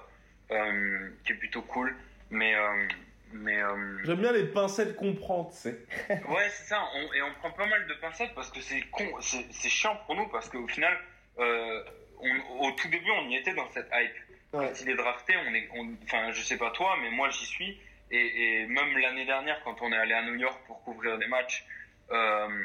qui 0.49 1.33
est 1.33 1.37
plutôt 1.37 1.63
cool. 1.63 1.95
Mais, 2.31 2.55
mais. 3.43 3.61
Euh, 3.61 3.99
J'aime 4.05 4.21
bien 4.21 4.33
les 4.33 4.45
pincettes 4.45 4.97
qu'on 4.97 5.15
prend, 5.15 5.47
tu 5.47 5.57
sais. 5.57 5.79
ouais, 6.09 6.49
c'est 6.51 6.69
ça. 6.69 6.83
On, 6.95 7.13
et 7.13 7.23
on 7.23 7.33
prend 7.35 7.51
pas 7.51 7.67
mal 7.67 7.87
de 7.87 7.95
pincettes 7.95 8.35
parce 8.35 8.51
que 8.51 8.61
c'est 8.61 8.83
con, 8.91 9.05
c'est 9.21 9.69
chiant 9.69 9.97
pour 10.07 10.15
nous 10.15 10.29
parce 10.29 10.49
qu'au 10.49 10.67
final, 10.69 10.97
on, 11.39 12.67
au 12.67 12.71
tout 12.73 12.89
début, 12.89 13.11
on 13.11 13.29
y 13.29 13.37
était 13.37 13.55
dans 13.55 13.71
cette 13.71 13.89
hype. 13.93 14.17
Quand 14.53 14.81
il 14.81 14.89
est 14.89 14.97
drafté, 14.97 15.35
on 15.37 15.55
est, 15.55 15.69
enfin, 16.05 16.33
je 16.33 16.41
sais 16.41 16.57
pas 16.57 16.71
toi, 16.71 16.97
mais 17.03 17.11
moi, 17.11 17.29
j'y 17.31 17.47
suis. 17.47 17.81
Et, 18.11 18.61
et 18.63 18.67
même 18.67 18.97
l'année 18.99 19.27
dernière, 19.27 19.61
quand 19.65 19.83
on 19.83 19.93
est 19.93 19.97
allé 19.97 20.15
à 20.15 20.23
New 20.23 20.37
York 20.37 20.61
pour 20.67 20.83
couvrir 20.83 21.19
des 21.19 21.27
matchs. 21.27 21.65
Euh, 22.11 22.65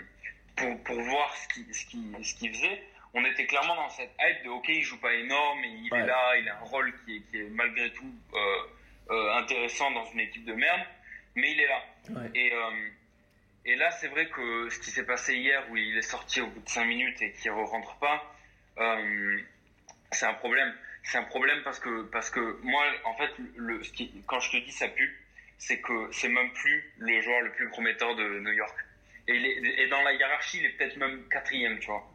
pour, 0.56 0.84
pour 0.84 1.02
voir 1.02 1.36
ce 1.36 1.48
qu'il 1.48 1.74
ce 1.74 1.86
qui, 1.86 2.04
ce 2.24 2.36
qu'il 2.36 2.54
faisait, 2.54 2.84
on 3.14 3.26
était 3.26 3.46
clairement 3.46 3.76
dans 3.76 3.90
cette 3.90 4.12
hype 4.20 4.44
de 4.46 4.50
ok, 4.50 4.66
il 4.70 4.84
joue 4.84 5.00
pas 5.00 5.14
énorme, 5.14 5.64
il 5.64 5.90
est 5.94 6.06
là, 6.06 6.38
il 6.38 6.48
a 6.50 6.58
un 6.58 6.66
rôle 6.66 6.94
qui 7.04 7.18
est, 7.18 7.20
qui 7.22 7.38
est 7.38 7.50
malgré 7.50 7.92
tout 7.92 8.14
euh, 8.34 8.38
euh, 9.10 9.34
intéressant 9.38 9.91
dans 9.91 10.06
une 10.06 10.22
équipe 10.22 10.45
de 10.45 10.54
merde, 10.54 10.82
mais 11.36 11.52
il 11.52 11.60
est 11.60 11.68
là. 11.68 11.84
Et, 12.34 12.54
euh, 12.54 12.89
et 13.66 13.76
là, 13.76 13.91
c'est 13.91 14.08
vrai 14.08 14.28
que 14.30 14.70
ce 14.70 14.80
qui 14.80 14.89
s'est 14.89 15.06
passé 15.06 15.36
hier, 15.36 15.64
où 15.70 15.78
il 15.78 15.97
est 15.97 16.02
sorti 16.02 16.41
au 16.41 16.47
bout 16.47 16.62
de 16.62 16.70
5 16.70 16.86
minutes 16.86 17.22
et 17.22 17.32
qu'il 17.34 17.52
ne 17.52 17.58
rentre 17.58 17.95
pas, 17.97 18.34
euh, 18.78 19.39
c'est 20.12 20.26
un 20.26 20.34
problème. 20.34 20.74
c'est 21.04 21.18
un 21.18 21.24
problème 21.24 21.62
parce 21.64 21.80
que, 21.80 22.04
parce 22.04 22.30
que 22.30 22.60
moi, 22.64 22.84
en 23.06 23.16
fait, 23.16 23.32
le, 23.56 23.84
ce 23.84 23.91
qui, 23.91 24.12
quand 24.28 24.39
je 24.39 24.52
te 24.52 24.58
dis 24.58 24.72
ça 24.72 24.88
pue, 24.88 25.20
c'est 25.58 25.80
que 25.80 26.10
c'est 26.12 26.30
même 26.30 26.52
plus 26.54 26.91
le 26.97 27.22
joueur 27.22 27.41
le 27.41 27.52
plus 27.52 27.70
prometteur 27.70 28.16
de 28.16 28.39
New 28.39 28.54
York. 28.54 28.76
Et, 29.28 29.36
il 29.36 29.45
est, 29.45 29.84
et 29.84 29.88
dans 29.88 30.02
la 30.04 30.14
hiérarchie, 30.14 30.60
il 30.60 30.66
est 30.66 30.70
peut-être 30.70 30.97
même 30.97 31.28
quatrième, 31.30 31.80
tu 31.80 31.88
vois. 31.88 32.12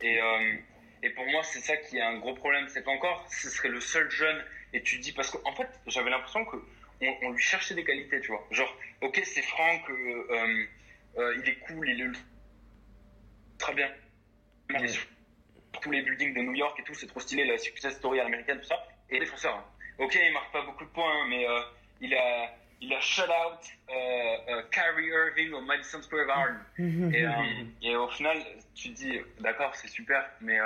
Et, 0.00 0.18
et 1.02 1.10
pour 1.10 1.26
moi, 1.26 1.42
c'est 1.42 1.60
ça 1.60 1.76
qui 1.76 1.98
est 1.98 2.02
un 2.02 2.18
gros 2.18 2.34
problème. 2.34 2.66
C'est 2.68 2.82
qu'encore, 2.82 3.26
ce 3.30 3.50
serait 3.50 3.68
le 3.68 3.80
seul 3.80 4.10
jeune. 4.10 4.42
Et 4.72 4.82
tu 4.82 4.98
dis, 4.98 5.12
parce 5.12 5.30
qu'en 5.30 5.40
en 5.48 5.54
fait, 5.54 5.68
j'avais 5.86 6.10
l'impression 6.10 6.44
que 6.44 6.56
on, 7.02 7.14
on, 7.22 7.30
lui 7.32 7.42
cherchait 7.42 7.74
des 7.74 7.84
qualités, 7.84 8.20
tu 8.20 8.28
vois. 8.28 8.46
Genre, 8.50 8.74
ok, 9.00 9.20
c'est 9.24 9.42
Franck, 9.42 9.90
euh, 9.90 10.66
euh, 11.18 11.36
il 11.42 11.48
est 11.48 11.56
cool, 11.56 11.88
il 11.88 12.00
est 12.00 12.10
très 13.58 13.74
bien. 13.74 13.90
Sur 14.86 15.02
tous 15.82 15.90
les 15.90 16.02
buildings 16.02 16.34
de 16.34 16.40
New 16.40 16.54
York 16.54 16.78
et 16.80 16.84
tout, 16.84 16.94
c'est 16.94 17.06
trop 17.06 17.20
stylé, 17.20 17.44
la 17.44 17.58
success 17.58 17.96
story 17.96 18.20
américaine, 18.20 18.60
tout 18.60 18.66
ça. 18.66 18.86
Et 19.10 19.18
défenseur. 19.18 19.56
Hein. 19.56 19.64
Ok, 19.98 20.14
il 20.14 20.32
marque 20.32 20.52
pas 20.52 20.62
beaucoup 20.62 20.84
de 20.84 20.90
points, 20.90 21.26
mais 21.28 21.46
euh, 21.46 21.60
il 22.00 22.14
a 22.14 22.54
il 22.80 22.92
a 22.92 23.00
shut 23.00 23.28
out 23.28 23.60
Kyrie 24.72 25.06
Irving 25.06 25.52
au 25.52 25.60
Madison 25.60 26.02
Square 26.02 26.26
Garden. 26.26 26.60
et, 27.14 27.88
et, 27.88 27.94
au 27.94 28.08
final, 28.08 28.38
tu 28.74 28.92
te 28.92 28.94
dis, 28.94 29.20
d'accord, 29.38 29.72
c'est 29.76 29.88
super, 29.88 30.28
mais, 30.40 30.58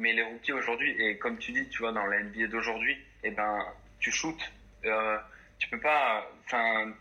mais 0.00 0.12
les 0.12 0.22
rookies 0.22 0.52
aujourd'hui, 0.52 0.90
et 1.00 1.16
comme 1.18 1.38
tu 1.38 1.52
dis, 1.52 1.68
tu 1.68 1.78
vois, 1.78 1.92
dans 1.92 2.06
la 2.06 2.20
NBA 2.20 2.46
d'aujourd'hui, 2.48 2.96
eh 3.22 3.30
ben, 3.30 3.58
tu 4.00 4.10
shootes. 4.10 4.50
Euh, 4.84 5.18
tu 5.58 5.68
peux 5.68 5.78
pas. 5.80 6.26
Enfin, 6.46 6.92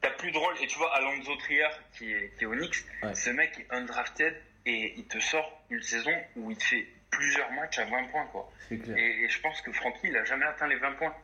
t'as 0.00 0.10
plus 0.10 0.32
de 0.32 0.36
rôle. 0.36 0.54
Et 0.60 0.66
tu 0.66 0.76
vois, 0.78 0.94
Alonso 0.96 1.34
Trier, 1.36 1.68
qui 1.96 2.12
est, 2.12 2.36
qui 2.36 2.44
est 2.44 2.46
au 2.46 2.54
Knicks, 2.54 2.84
Ouais. 3.02 3.14
ce 3.14 3.30
mec 3.30 3.52
est 3.58 3.72
undrafted 3.74 4.34
et 4.66 4.94
il 4.96 5.06
te 5.06 5.18
sort 5.20 5.62
une 5.70 5.80
saison 5.82 6.12
où 6.36 6.50
il 6.50 6.56
te 6.58 6.64
fait 6.64 6.86
plusieurs 7.10 7.50
matchs 7.52 7.78
à 7.78 7.84
20 7.84 8.04
points, 8.04 8.26
quoi. 8.26 8.52
Et, 8.70 8.74
et 9.24 9.28
je 9.28 9.40
pense 9.40 9.60
que 9.62 9.72
Francky, 9.72 10.08
il 10.08 10.16
a 10.16 10.24
jamais 10.24 10.44
atteint 10.46 10.66
les 10.68 10.76
20 10.76 10.92
points. 10.92 11.14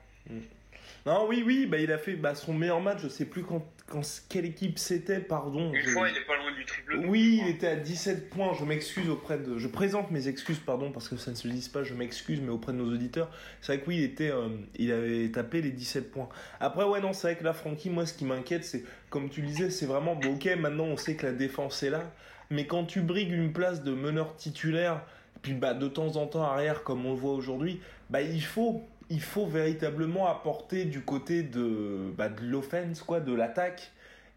Non, 1.07 1.27
oui, 1.29 1.45
oui, 1.47 1.67
bah, 1.67 1.79
il 1.79 1.93
a 1.93 1.99
fait 1.99 2.15
bah, 2.15 2.35
son 2.35 2.53
meilleur 2.53 2.81
match, 2.81 2.99
je 3.03 3.09
sais 3.09 3.27
plus 3.27 3.45
quand, 3.45 3.65
quand 3.87 4.01
quelle 4.29 4.45
équipe 4.45 4.77
c'était, 4.77 5.21
pardon. 5.21 5.73
Une 5.73 5.81
je- 5.81 5.91
fois, 5.91 6.09
il 6.09 6.17
est 6.17 6.27
pas 6.27 6.37
loin 6.37 6.53
du 6.53 6.65
triple. 6.65 6.97
Oui, 7.07 7.41
il 7.45 7.49
était 7.49 7.69
à 7.69 7.77
17 7.77 8.29
points. 8.29 8.53
Je 8.59 8.65
m'excuse 8.65 9.09
auprès 9.09 9.39
de. 9.39 9.57
Je 9.57 9.69
présente 9.69 10.11
mes 10.11 10.27
excuses, 10.27 10.59
pardon, 10.59 10.91
parce 10.91 11.09
que 11.09 11.17
ça 11.17 11.31
ne 11.31 11.37
se 11.37 11.47
dit 11.47 11.71
pas. 11.73 11.85
Je 11.85 11.95
m'excuse, 11.95 12.41
mais 12.41 12.49
auprès 12.51 12.73
de 12.73 12.79
nos 12.79 12.93
auditeurs, 12.93 13.31
c'est 13.61 13.75
vrai 13.77 13.85
que 13.85 13.89
oui, 13.89 13.99
il 13.99 14.03
était, 14.03 14.31
euh, 14.33 14.49
il 14.77 14.91
avait 14.91 15.29
tapé 15.31 15.63
les 15.63 15.71
17 15.71 16.11
points. 16.11 16.29
Après, 16.59 16.83
ouais, 16.85 17.01
non, 17.01 17.13
c'est 17.13 17.29
vrai 17.29 17.37
que 17.37 17.45
là, 17.45 17.53
Francky, 17.53 17.89
moi, 17.89 18.05
ce 18.05 18.13
qui 18.13 18.25
m'inquiète, 18.25 18.65
c'est 18.65 18.83
comme 19.09 19.29
tu 19.31 19.43
le 19.43 19.47
disais, 19.47 19.71
c'est 19.71 19.87
vraiment 19.87 20.17
bon. 20.17 20.35
Ok, 20.35 20.47
maintenant, 20.59 20.87
on 20.87 20.97
sait 20.97 21.15
que 21.15 21.25
la 21.27 21.33
défense 21.33 21.85
est 21.85 21.91
là, 21.91 22.03
mais 22.51 22.67
quand 22.67 22.85
tu 22.85 23.01
brigues 23.01 23.31
une 23.33 23.53
place 23.53 23.85
de 23.85 23.93
meneur 23.93 24.35
titulaire, 24.35 25.03
puis 25.43 25.53
bah 25.55 25.75
de 25.75 25.87
temps 25.87 26.17
en 26.17 26.27
temps 26.27 26.43
arrière, 26.43 26.83
comme 26.83 27.07
on 27.07 27.11
le 27.13 27.19
voit 27.21 27.35
aujourd'hui, 27.35 27.81
bah 28.11 28.23
il 28.23 28.43
faut. 28.43 28.83
Il 29.09 29.21
faut 29.21 29.47
véritablement 29.47 30.27
apporter 30.27 30.85
du 30.85 31.03
côté 31.03 31.43
de, 31.43 32.13
bah, 32.17 32.29
de 32.29 32.45
l'offense, 32.45 33.03
quoi, 33.03 33.21
de 33.21 33.33
l'attaque. 33.33 33.93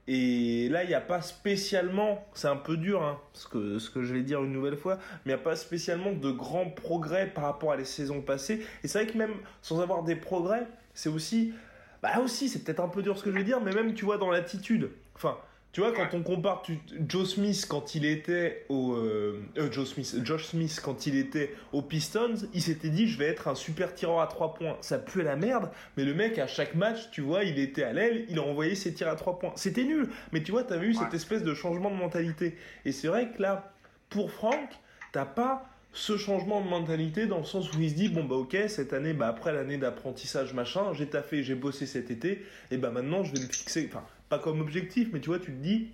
Et 0.07 0.70
là, 0.70 0.84
il 0.84 0.88
n'y 0.88 0.95
a 0.95 1.01
pas 1.01 1.22
spécialement, 1.22 2.26
c'est 2.34 2.47
un 2.47 2.55
peu 2.55 2.78
dur, 2.78 3.03
hein, 3.03 3.20
ce, 3.34 3.47
que, 3.47 3.78
ce 3.78 3.91
que 3.91 4.01
je 4.01 4.13
vais 4.13 4.24
dire 4.24 4.43
une 4.43 4.51
nouvelle 4.51 4.76
fois, 4.76 4.95
mais 4.95 5.34
il 5.34 5.36
n'y 5.36 5.41
a 5.41 5.43
pas 5.43 5.55
spécialement 5.55 6.11
de 6.11 6.32
grands 6.32 6.70
progrès 6.70 7.28
par 7.28 7.43
rapport 7.43 7.72
à 7.72 7.76
les 7.76 7.86
saisons 7.86 8.22
passées. 8.22 8.65
Et 8.84 8.88
c'est 8.88 9.03
vrai 9.03 9.11
que 9.11 9.17
même 9.17 9.36
sans 9.61 9.80
avoir 9.82 10.03
des 10.03 10.15
progrès, 10.15 10.65
c'est 10.95 11.09
aussi, 11.09 11.53
bah 12.01 12.09
là 12.15 12.22
aussi, 12.22 12.49
c'est 12.49 12.63
peut-être 12.63 12.80
un 12.80 12.88
peu 12.88 13.03
dur 13.03 13.20
ce 13.20 13.24
que 13.24 13.32
je 13.32 13.38
vais 13.38 13.43
dire, 13.43 13.61
mais 13.61 13.72
même, 13.72 13.93
tu 13.93 14.03
vois, 14.03 14.17
dans 14.17 14.32
l'attitude. 14.32 14.89
Enfin, 15.15 15.38
tu 15.72 15.82
vois, 15.82 15.91
quand 15.93 16.13
on 16.13 16.24
compare 16.24 16.63
tu- 16.63 16.80
Joe 17.07 17.30
Smith 17.30 17.65
quand 17.70 17.93
il 17.93 18.03
était 18.05 18.65
au. 18.70 18.93
Euh, 18.93 19.39
euh, 19.57 19.72
Joe 19.72 19.88
Smith, 19.88 20.15
Josh 20.24 20.45
Smith 20.47 20.82
quand 20.84 21.05
il 21.05 21.15
était 21.15 21.53
aux 21.74 21.82
Pistons, 21.84 22.34
il 22.53 22.61
s'était 22.61 22.89
dit 22.89 23.07
je 23.07 23.20
vais 23.20 23.28
être 23.28 23.47
un 23.47 23.55
super 23.55 23.93
tireur 23.93 24.20
à 24.22 24.28
3 24.28 24.55
points. 24.55 24.78
Ça 24.82 24.97
pue 24.97 25.22
la 25.22 25.36
merde, 25.36 25.70
mais 25.95 26.03
le 26.05 26.13
mec 26.15 26.39
à 26.39 26.47
chaque 26.47 26.74
match, 26.74 27.11
tu 27.11 27.22
vois, 27.22 27.43
il 27.43 27.59
était 27.59 27.84
à 27.84 27.93
l'aile, 27.93 28.26
il 28.30 28.39
envoyait 28.39 28.74
ses 28.76 28.93
tirs 28.93 29.09
à 29.09 29.15
3 29.15 29.38
points. 29.38 29.53
C'était 29.55 29.84
nul, 29.84 30.09
mais 30.32 30.41
tu 30.41 30.51
vois, 30.51 30.63
t'as 30.63 30.78
vu 30.78 30.93
cette 30.95 31.13
espèce 31.13 31.43
de 31.43 31.53
changement 31.53 31.91
de 31.91 31.95
mentalité. 31.95 32.57
Et 32.86 32.91
c'est 32.91 33.07
vrai 33.07 33.30
que 33.30 33.41
là, 33.41 33.72
pour 34.09 34.32
Franck, 34.32 34.70
t'as 35.11 35.26
pas 35.26 35.70
ce 35.92 36.18
changement 36.18 36.62
de 36.62 36.70
mentalité 36.70 37.26
dans 37.26 37.40
le 37.40 37.46
sens 37.46 37.74
où 37.74 37.82
il 37.82 37.90
se 37.90 37.96
dit 37.96 38.10
bon 38.10 38.24
bah 38.24 38.36
ok 38.36 38.56
cette 38.68 38.94
année 38.94 39.14
bah 39.14 39.28
après 39.28 39.52
l'année 39.52 39.78
d'apprentissage 39.78 40.54
machin 40.54 40.94
j'ai 40.94 41.08
taffé 41.08 41.42
j'ai 41.44 41.56
bossé 41.56 41.88
cet 41.88 42.12
été 42.12 42.46
et 42.70 42.78
bah 42.78 42.92
maintenant 42.92 43.24
je 43.24 43.34
vais 43.34 43.40
me 43.40 43.48
fixer 43.52 43.90
enfin 43.90 44.06
pas 44.30 44.38
comme 44.38 44.62
objectif 44.62 45.10
mais 45.12 45.20
tu 45.20 45.30
vois 45.30 45.40
tu 45.40 45.52
te 45.52 45.62
dis 45.62 45.90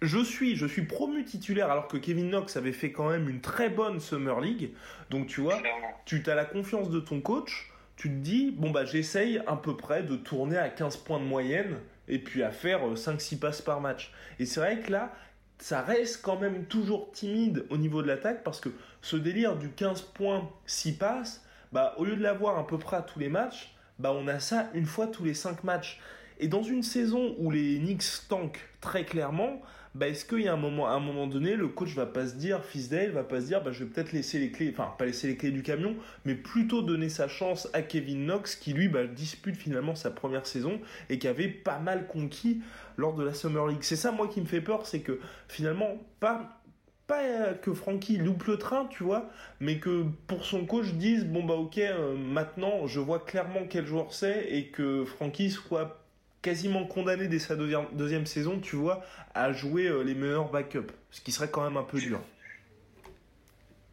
je 0.00 0.18
suis 0.18 0.56
je 0.56 0.66
suis 0.66 0.82
promu 0.82 1.24
titulaire 1.24 1.70
alors 1.70 1.86
que 1.86 1.96
Kevin 1.96 2.30
Knox 2.30 2.56
avait 2.56 2.72
fait 2.72 2.90
quand 2.90 3.10
même 3.10 3.28
une 3.28 3.40
très 3.40 3.68
bonne 3.68 4.00
summer 4.00 4.40
league 4.40 4.70
donc 5.08 5.28
tu 5.28 5.40
vois 5.40 5.62
tu 6.04 6.22
as 6.26 6.34
la 6.34 6.44
confiance 6.44 6.90
de 6.90 7.00
ton 7.00 7.20
coach, 7.20 7.70
tu 7.96 8.08
te 8.08 8.14
dis, 8.14 8.50
bon 8.50 8.70
bah 8.70 8.84
j'essaye 8.84 9.40
à 9.46 9.56
peu 9.56 9.76
près 9.76 10.02
de 10.02 10.16
tourner 10.16 10.56
à 10.56 10.68
15 10.68 10.98
points 10.98 11.20
de 11.20 11.24
moyenne 11.24 11.78
et 12.08 12.18
puis 12.18 12.42
à 12.42 12.50
faire 12.50 12.86
euh, 12.86 12.94
5-6 12.94 13.38
passes 13.38 13.62
par 13.62 13.80
match. 13.80 14.12
Et 14.38 14.46
c'est 14.46 14.60
vrai 14.60 14.80
que 14.80 14.90
là, 14.90 15.12
ça 15.62 15.80
reste 15.80 16.22
quand 16.22 16.40
même 16.40 16.64
toujours 16.64 17.12
timide 17.12 17.64
au 17.70 17.76
niveau 17.76 18.02
de 18.02 18.08
l'attaque 18.08 18.42
parce 18.42 18.58
que 18.58 18.68
ce 19.00 19.14
délire 19.16 19.56
du 19.56 19.70
15 19.70 20.00
points, 20.02 20.50
6 20.66 20.94
passes, 20.94 21.44
bah 21.70 21.94
au 21.98 22.04
lieu 22.04 22.16
de 22.16 22.22
l'avoir 22.22 22.58
à 22.58 22.66
peu 22.66 22.78
près 22.78 23.00
tous 23.06 23.20
les 23.20 23.28
matchs, 23.28 23.72
bah 24.00 24.12
on 24.12 24.26
a 24.26 24.40
ça 24.40 24.70
une 24.74 24.86
fois 24.86 25.06
tous 25.06 25.22
les 25.22 25.34
5 25.34 25.62
matchs. 25.62 26.00
Et 26.40 26.48
dans 26.48 26.64
une 26.64 26.82
saison 26.82 27.36
où 27.38 27.52
les 27.52 27.78
Knicks 27.78 28.26
tankent 28.28 28.68
très 28.80 29.04
clairement, 29.04 29.62
bah 29.94 30.08
est-ce 30.08 30.24
qu'il 30.24 30.40
y 30.40 30.48
a 30.48 30.54
un 30.54 30.56
moment, 30.56 31.26
donné, 31.26 31.54
le 31.54 31.68
coach 31.68 31.94
va 31.94 32.06
pas 32.06 32.26
se 32.26 32.34
dire, 32.34 32.64
Fisdale 32.64 33.10
va 33.10 33.24
pas 33.24 33.42
se 33.42 33.46
dire, 33.46 33.62
bah 33.62 33.72
je 33.72 33.84
vais 33.84 33.90
peut-être 33.90 34.12
laisser 34.12 34.38
les 34.38 34.50
clés, 34.50 34.72
enfin 34.72 34.94
pas 34.96 35.04
laisser 35.04 35.26
les 35.28 35.36
clés 35.36 35.50
du 35.50 35.62
camion, 35.62 35.96
mais 36.24 36.34
plutôt 36.34 36.80
donner 36.80 37.10
sa 37.10 37.28
chance 37.28 37.68
à 37.74 37.82
Kevin 37.82 38.24
Knox 38.24 38.56
qui 38.56 38.72
lui 38.72 38.88
bah, 38.88 39.06
dispute 39.06 39.56
finalement 39.56 39.94
sa 39.94 40.10
première 40.10 40.46
saison 40.46 40.80
et 41.10 41.18
qui 41.18 41.28
avait 41.28 41.48
pas 41.48 41.78
mal 41.78 42.06
conquis 42.06 42.62
lors 42.96 43.14
de 43.14 43.22
la 43.22 43.34
Summer 43.34 43.66
League. 43.66 43.82
C'est 43.82 43.96
ça 43.96 44.12
moi 44.12 44.28
qui 44.28 44.40
me 44.40 44.46
fait 44.46 44.62
peur, 44.62 44.86
c'est 44.86 45.00
que 45.00 45.20
finalement 45.48 45.98
pas 46.20 46.58
pas 47.06 47.22
euh, 47.22 47.54
que 47.54 47.74
Frankie 47.74 48.16
loupe 48.16 48.44
le 48.44 48.56
train, 48.56 48.86
tu 48.86 49.02
vois, 49.02 49.28
mais 49.60 49.78
que 49.78 50.04
pour 50.26 50.44
son 50.44 50.64
coach 50.64 50.92
dise 50.92 51.26
bon 51.26 51.44
bah 51.44 51.54
ok 51.54 51.78
euh, 51.78 52.16
maintenant 52.16 52.86
je 52.86 53.00
vois 53.00 53.18
clairement 53.18 53.66
quel 53.68 53.86
joueur 53.86 54.14
c'est 54.14 54.46
et 54.50 54.68
que 54.68 55.04
Frankie 55.04 55.50
soit 55.50 56.01
quasiment 56.42 56.84
condamné 56.84 57.28
dès 57.28 57.38
sa 57.38 57.54
deuxième, 57.56 57.86
deuxième 57.92 58.26
saison, 58.26 58.58
tu 58.60 58.76
vois, 58.76 59.04
à 59.34 59.52
jouer 59.52 59.86
euh, 59.86 60.02
les 60.02 60.14
meilleurs 60.14 60.50
backups, 60.50 60.92
ce 61.10 61.20
qui 61.20 61.30
serait 61.32 61.50
quand 61.50 61.62
même 61.62 61.76
un 61.76 61.84
peu 61.84 61.98
dur. 61.98 62.20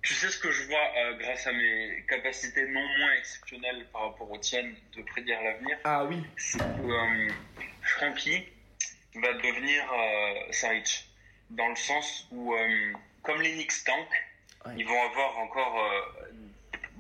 Tu 0.02 0.14
sais 0.14 0.30
ce 0.30 0.40
que 0.40 0.52
je 0.52 0.64
vois 0.64 0.80
euh, 0.98 1.18
grâce 1.20 1.46
à 1.46 1.52
mes 1.54 2.04
capacités 2.10 2.66
non 2.68 2.82
moins 2.98 3.14
exceptionnelles 3.20 3.86
par 3.94 4.10
rapport 4.10 4.32
aux 4.32 4.38
tiennes 4.40 4.74
de 4.98 5.04
prédire 5.04 5.38
l'avenir? 5.44 5.78
Ah 5.84 6.06
oui, 6.06 6.24
c'est 6.38 6.58
que 6.58 6.64
euh, 6.64 7.32
Frankie 7.84 8.44
va 9.16 9.34
devenir 9.34 9.84
Saric. 10.52 11.06
Dans 11.52 11.68
le 11.68 11.76
sens 11.76 12.28
où, 12.32 12.54
comme 13.24 13.42
les 13.42 13.54
Knicks 13.54 13.84
tank, 13.86 14.08
Ouais. 14.66 14.74
ils 14.78 14.86
vont 14.86 15.02
avoir 15.10 15.38
encore 15.40 15.90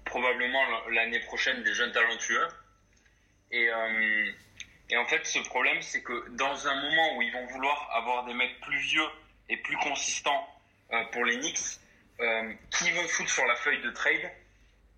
probablement 0.05 0.61
l'année 0.91 1.19
prochaine 1.19 1.61
des 1.63 1.73
jeunes 1.73 1.91
talentueux. 1.91 2.47
Et, 3.51 3.69
et 4.89 4.97
en 4.97 5.05
fait, 5.05 5.25
ce 5.25 5.39
problème, 5.39 5.81
c'est 5.81 6.01
que 6.03 6.29
dans 6.29 6.67
un 6.67 6.75
moment 6.81 7.17
où 7.17 7.21
ils 7.21 7.31
vont 7.31 7.45
vouloir 7.47 7.89
avoir 7.95 8.25
des 8.25 8.33
mecs 8.33 8.59
plus 8.61 8.77
vieux 8.79 9.07
et 9.49 9.57
plus 9.57 9.77
consistants 9.77 10.47
euh, 10.91 11.03
pour 11.11 11.25
les 11.25 11.37
Knicks, 11.37 11.79
euh, 12.19 12.53
qui 12.71 12.89
vont 12.91 13.07
foutre 13.07 13.29
sur 13.29 13.45
la 13.45 13.55
feuille 13.55 13.81
de 13.81 13.91
trade 13.91 14.31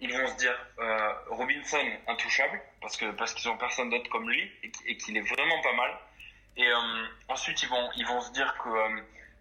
ils 0.04 0.12
vont 0.12 0.26
se 0.26 0.36
dire 0.38 0.58
euh, 0.80 1.14
Robinson 1.28 1.86
intouchable 2.08 2.60
parce 2.82 2.98
que 2.98 3.12
parce 3.12 3.36
qu'ils 3.36 3.48
ont 3.52 3.58
personne 3.60 3.92
d'autre 3.92 4.10
comme 4.10 4.28
lui 4.28 4.52
et, 4.64 4.72
qu- 4.72 4.88
et 4.90 4.98
qu'il 4.98 5.16
est 5.16 5.22
vraiment 5.22 5.62
pas 5.62 5.74
mal. 5.74 5.92
Et 6.58 6.68
ensuite 7.28 7.62
ils 7.62 7.70
vont 7.70 7.88
ils 7.96 8.08
vont 8.08 8.20
se 8.22 8.32
dire 8.32 8.52
que 8.64 8.70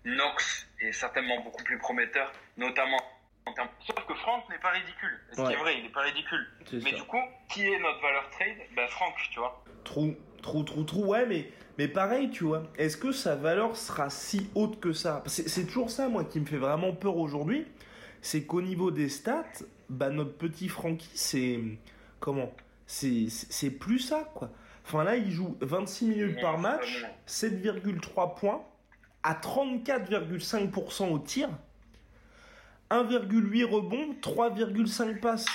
Knox 0.04 0.66
est 0.80 0.92
certainement 0.92 1.40
beaucoup 1.40 1.64
plus 1.64 1.78
prometteur, 1.78 2.30
notamment 2.58 3.00
en 3.46 3.52
termes. 3.54 3.70
Sauf 3.86 4.04
que 4.04 4.14
Franck 4.16 4.48
n'est 4.50 4.58
pas 4.58 4.70
ridicule. 4.72 5.18
Ce 5.30 5.36
qui 5.36 5.40
Ouais. 5.42 5.52
est 5.54 5.56
vrai, 5.56 5.76
il 5.78 5.82
n'est 5.84 5.88
pas 5.88 6.02
ridicule. 6.02 6.46
c'est 6.66 6.82
Mais 6.84 6.90
ça. 6.90 6.96
du 6.96 7.02
coup, 7.04 7.22
qui 7.48 7.66
est 7.66 7.78
notre 7.78 8.00
valeur 8.02 8.28
trade? 8.30 8.58
Ben 8.72 8.86
Franck, 8.88 9.14
tu 9.32 9.38
vois. 9.38 9.64
Trou, 9.84 10.14
trou, 10.40 10.62
trou, 10.62 10.84
trou, 10.84 11.06
ouais, 11.06 11.26
mais, 11.26 11.50
mais 11.78 11.88
pareil, 11.88 12.30
tu 12.30 12.44
vois, 12.44 12.64
est-ce 12.76 12.96
que 12.96 13.12
sa 13.12 13.36
valeur 13.36 13.76
sera 13.76 14.10
si 14.10 14.48
haute 14.54 14.80
que 14.80 14.92
ça? 14.92 15.22
C'est 15.26 15.66
toujours 15.66 15.90
ça, 15.90 16.08
moi, 16.08 16.24
qui 16.24 16.40
me 16.40 16.46
fait 16.46 16.56
vraiment 16.58 16.92
peur 16.92 17.16
aujourd'hui, 17.16 17.66
c'est 18.22 18.42
qu'au 18.44 18.62
niveau 18.62 18.90
des 18.90 19.08
stats, 19.08 19.44
bah, 19.88 20.10
notre 20.10 20.34
petit 20.34 20.68
Frankie, 20.68 21.10
c'est... 21.14 21.60
Comment? 22.18 22.52
C'est 22.86 23.70
plus 23.78 24.00
ça, 24.00 24.30
quoi. 24.34 24.50
Enfin, 24.84 25.04
là, 25.04 25.16
il 25.16 25.30
joue 25.30 25.56
26 25.60 26.06
minutes 26.06 26.40
par 26.40 26.58
match, 26.58 27.02
pas 27.02 27.08
bon. 27.08 27.14
7,3 27.26 28.34
points, 28.38 28.62
à 29.22 29.34
34,5% 29.34 31.10
au 31.10 31.18
tir, 31.18 31.48
1,8 32.90 33.64
rebonds, 33.64 34.14
3,5 34.20 35.20
passes. 35.20 35.46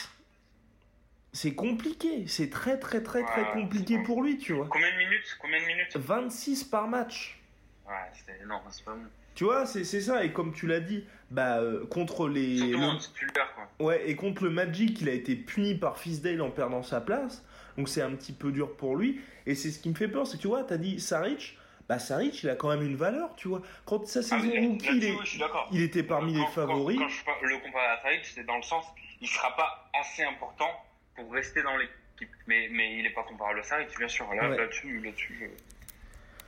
C'est 1.35 1.53
compliqué, 1.53 2.23
c'est 2.27 2.49
très 2.49 2.79
très 2.79 3.03
très 3.03 3.21
très 3.25 3.51
compliqué 3.51 3.99
pour 4.03 4.23
lui, 4.23 4.37
tu 4.37 4.53
vois. 4.53 4.67
Combien 4.69 4.89
de 4.93 4.97
minutes 4.97 5.37
Combien 5.41 5.59
de 5.61 5.65
minutes 5.65 5.97
26 5.97 6.63
par 6.63 6.87
match. 6.87 7.37
Ouais, 7.85 7.93
c'est 8.13 8.45
non, 8.45 8.61
c'est 8.71 8.85
pas 8.85 8.93
bon. 8.93 9.01
Tu 9.35 9.43
vois, 9.43 9.65
c'est 9.65 9.83
ça. 9.83 10.23
Et 10.23 10.31
comme 10.31 10.53
tu 10.53 10.65
l'as 10.65 10.79
dit, 10.79 11.03
bah, 11.29 11.57
euh, 11.59 11.85
contre 11.87 12.29
les. 12.29 12.57
Surtout 12.57 12.79
le- 12.79 12.97
titulaire, 12.99 13.53
quoi. 13.53 13.85
Ouais, 13.85 14.09
et 14.09 14.15
contre 14.15 14.45
le 14.45 14.49
Magic, 14.49 15.01
il 15.01 15.09
a 15.09 15.11
été 15.11 15.35
puni 15.35 15.75
par 15.75 15.97
Fisdale 15.97 16.41
en 16.41 16.51
perdant 16.51 16.83
sa 16.83 17.01
place. 17.01 17.43
Donc 17.77 17.89
c'est 17.89 18.01
un 18.01 18.11
petit 18.15 18.31
peu 18.31 18.53
dur 18.53 18.77
pour 18.77 18.95
lui. 18.95 19.19
Et 19.45 19.55
c'est 19.55 19.71
ce 19.71 19.79
qui 19.79 19.89
me 19.89 19.95
fait 19.95 20.07
peur, 20.07 20.25
c'est 20.25 20.37
tu 20.37 20.47
vois, 20.47 20.63
t'as 20.63 20.77
dit 20.77 21.01
Saric. 21.01 21.57
Bah 21.89 21.99
Saric, 21.99 22.41
il 22.43 22.49
a 22.49 22.55
quand 22.55 22.69
même 22.69 22.81
une 22.81 22.95
valeur, 22.95 23.35
tu 23.35 23.49
vois. 23.49 23.61
Quand 23.85 24.07
sa 24.07 24.19
Ah, 24.19 24.23
saison 24.23 24.47
mais 24.47 24.65
rookie, 24.67 24.87
il, 24.89 25.03
est- 25.03 25.11
oui, 25.11 25.17
je 25.25 25.37
il 25.73 25.81
était 25.81 26.01
parmi 26.01 26.31
Quand- 26.33 26.39
les 26.39 26.45
quand- 26.45 26.51
favoris. 26.51 26.97
Quand, 26.97 27.09
je 27.09 27.25
par- 27.25 27.35
le 27.43 27.57
compare 27.59 27.91
à 27.91 27.97
Tariq, 28.01 28.21
c'est 28.23 28.45
dans 28.45 28.55
le 28.55 28.63
sens, 28.63 28.85
il 29.19 29.27
sera 29.27 29.53
pas 29.57 29.89
assez 29.99 30.23
important 30.23 30.71
pour 31.15 31.31
rester 31.33 31.61
dans 31.63 31.77
l'équipe. 31.77 32.29
Mais, 32.47 32.69
mais 32.71 32.97
il 32.99 33.05
est 33.05 33.13
pas 33.13 33.23
comparable 33.23 33.59
à 33.59 33.63
Tariq, 33.63 33.97
bien 33.97 34.07
sûr. 34.07 34.31
Là, 34.33 34.49
Ouais. 34.49 34.57
là-dessus, 34.57 34.99
là-dessus. 34.99 35.37
je- 35.39 35.45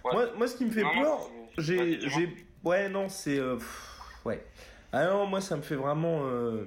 Ouais. 0.07 0.13
Moi, 0.13 0.25
moi, 0.37 0.47
ce 0.47 0.55
qui 0.55 0.63
me 0.65 0.71
fait 0.71 0.83
Non, 0.83 0.93
peur, 1.01 1.29
j'ai, 1.57 1.99
ouais, 2.63 2.87
non, 2.87 3.09
c'est, 3.09 3.39
euh, 3.39 3.57
ouais. 4.23 4.41
Ah 4.93 5.05
non, 5.05 5.25
moi, 5.25 5.41
ça 5.41 5.57
me 5.57 5.61
fait 5.61 5.75
vraiment, 5.75 6.21
euh, 6.27 6.63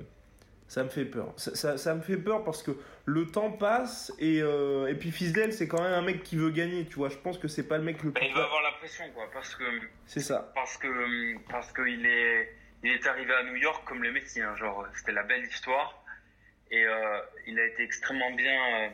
ça 0.69 0.85
me 0.85 0.91
fait 0.91 1.07
peur. 1.07 1.33
Ça, 1.39 1.55
ça, 1.55 1.79
ça 1.79 1.95
me 1.95 2.03
fait 2.03 2.19
peur 2.19 2.45
parce 2.45 2.63
que 2.63 2.73
le 3.07 3.27
temps 3.27 3.51
passe 3.53 4.13
et 4.19 4.43
euh, 4.43 4.89
et 4.89 4.95
puis 4.95 5.11
Fisdale, 5.11 5.55
c'est 5.55 5.69
quand 5.69 5.81
même 5.83 5.95
un 5.95 6.03
mec 6.03 6.23
qui 6.23 6.37
veut 6.37 6.51
gagner, 6.51 6.85
tu 6.85 6.97
vois. 6.97 7.09
Je 7.09 7.17
pense 7.17 7.39
que 7.39 7.49
c'est 7.49 7.67
pas 7.67 7.79
le 7.79 7.85
mec 7.85 8.03
le 8.03 8.11
Bah, 8.11 8.21
plus. 8.21 8.29
il 8.29 8.35
va 8.35 8.45
avoir 8.45 8.63
la 8.63 8.73
pression, 8.73 9.05
quoi, 9.15 9.25
parce 9.33 9.55
que 9.55 9.65
C'est 10.07 10.21
ça. 10.21 10.53
parce 10.55 10.77
que 10.77 11.39
parce 11.51 11.73
que 11.73 11.83
il 11.89 12.05
est 12.05 12.53
il 12.83 12.91
est 12.93 13.07
arrivé 13.07 13.33
à 13.33 13.45
New 13.45 13.57
York 13.57 13.87
comme 13.89 14.03
le 14.03 14.13
Messi, 14.13 14.43
hein, 14.43 14.55
genre 14.57 14.87
c'était 14.95 15.13
la 15.13 15.23
belle 15.23 15.45
histoire 15.45 16.00
et 16.71 16.85
euh, 16.85 17.21
il 17.47 17.59
a 17.59 17.65
été 17.67 17.83
extrêmement 17.83 18.31
bien. 18.33 18.89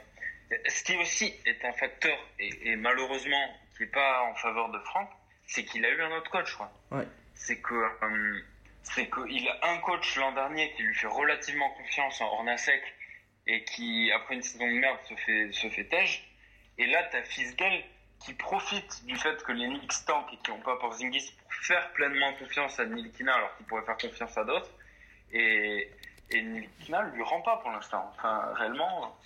euh, 0.50 0.56
ce 0.68 0.84
qui 0.84 0.96
aussi 0.96 1.34
est 1.44 1.64
un 1.64 1.72
facteur 1.72 2.16
et, 2.38 2.70
et 2.70 2.76
malheureusement 2.76 3.54
qui 3.76 3.82
est 3.82 3.86
pas 3.86 4.22
en 4.22 4.34
faveur 4.34 4.70
de 4.70 4.78
Franck, 4.80 5.10
c'est 5.46 5.64
qu'il 5.64 5.84
a 5.84 5.90
eu 5.90 6.00
un 6.00 6.12
autre 6.16 6.30
coach, 6.30 6.54
quoi. 6.54 6.70
Ouais. 6.90 7.06
C'est 7.34 7.60
que 7.60 7.74
euh, 7.74 8.40
c'est 8.82 9.10
qu'il 9.10 9.48
a 9.48 9.70
un 9.70 9.78
coach 9.78 10.16
l'an 10.16 10.32
dernier 10.32 10.72
qui 10.74 10.82
lui 10.84 10.94
fait 10.94 11.08
relativement 11.08 11.70
confiance 11.70 12.20
en 12.20 12.26
Ornasek 12.26 12.82
et 13.46 13.64
qui 13.64 14.10
après 14.12 14.34
une 14.36 14.42
saison 14.42 14.66
de 14.66 14.72
merde 14.72 14.98
se 15.08 15.14
fait 15.14 15.52
se 15.52 15.68
fait 15.68 15.84
tège. 15.84 16.28
Et 16.78 16.86
là 16.86 17.02
t'as 17.10 17.22
Fisdale 17.22 17.82
qui 18.24 18.32
profite 18.34 19.04
du 19.04 19.16
fait 19.16 19.42
que 19.42 19.52
les 19.52 19.66
Knicks 19.66 20.04
tankent 20.06 20.32
et 20.32 20.36
qui 20.38 20.50
n'ont 20.50 20.60
pas 20.60 20.76
Porzingis 20.78 21.32
pour 21.42 21.52
faire 21.52 21.92
pleinement 21.92 22.32
confiance 22.34 22.78
à 22.80 22.86
Nilikina 22.86 23.34
alors 23.34 23.56
qu'il 23.56 23.66
pourrait 23.66 23.84
faire 23.84 23.98
confiance 23.98 24.36
à 24.38 24.44
d'autres. 24.44 24.70
Et, 25.32 25.90
et 26.30 26.42
Nilikina 26.42 27.02
lui 27.14 27.22
rend 27.22 27.40
pas 27.42 27.58
pour 27.58 27.70
l'instant. 27.70 28.12
Enfin, 28.16 28.52
réellement, 28.54 29.16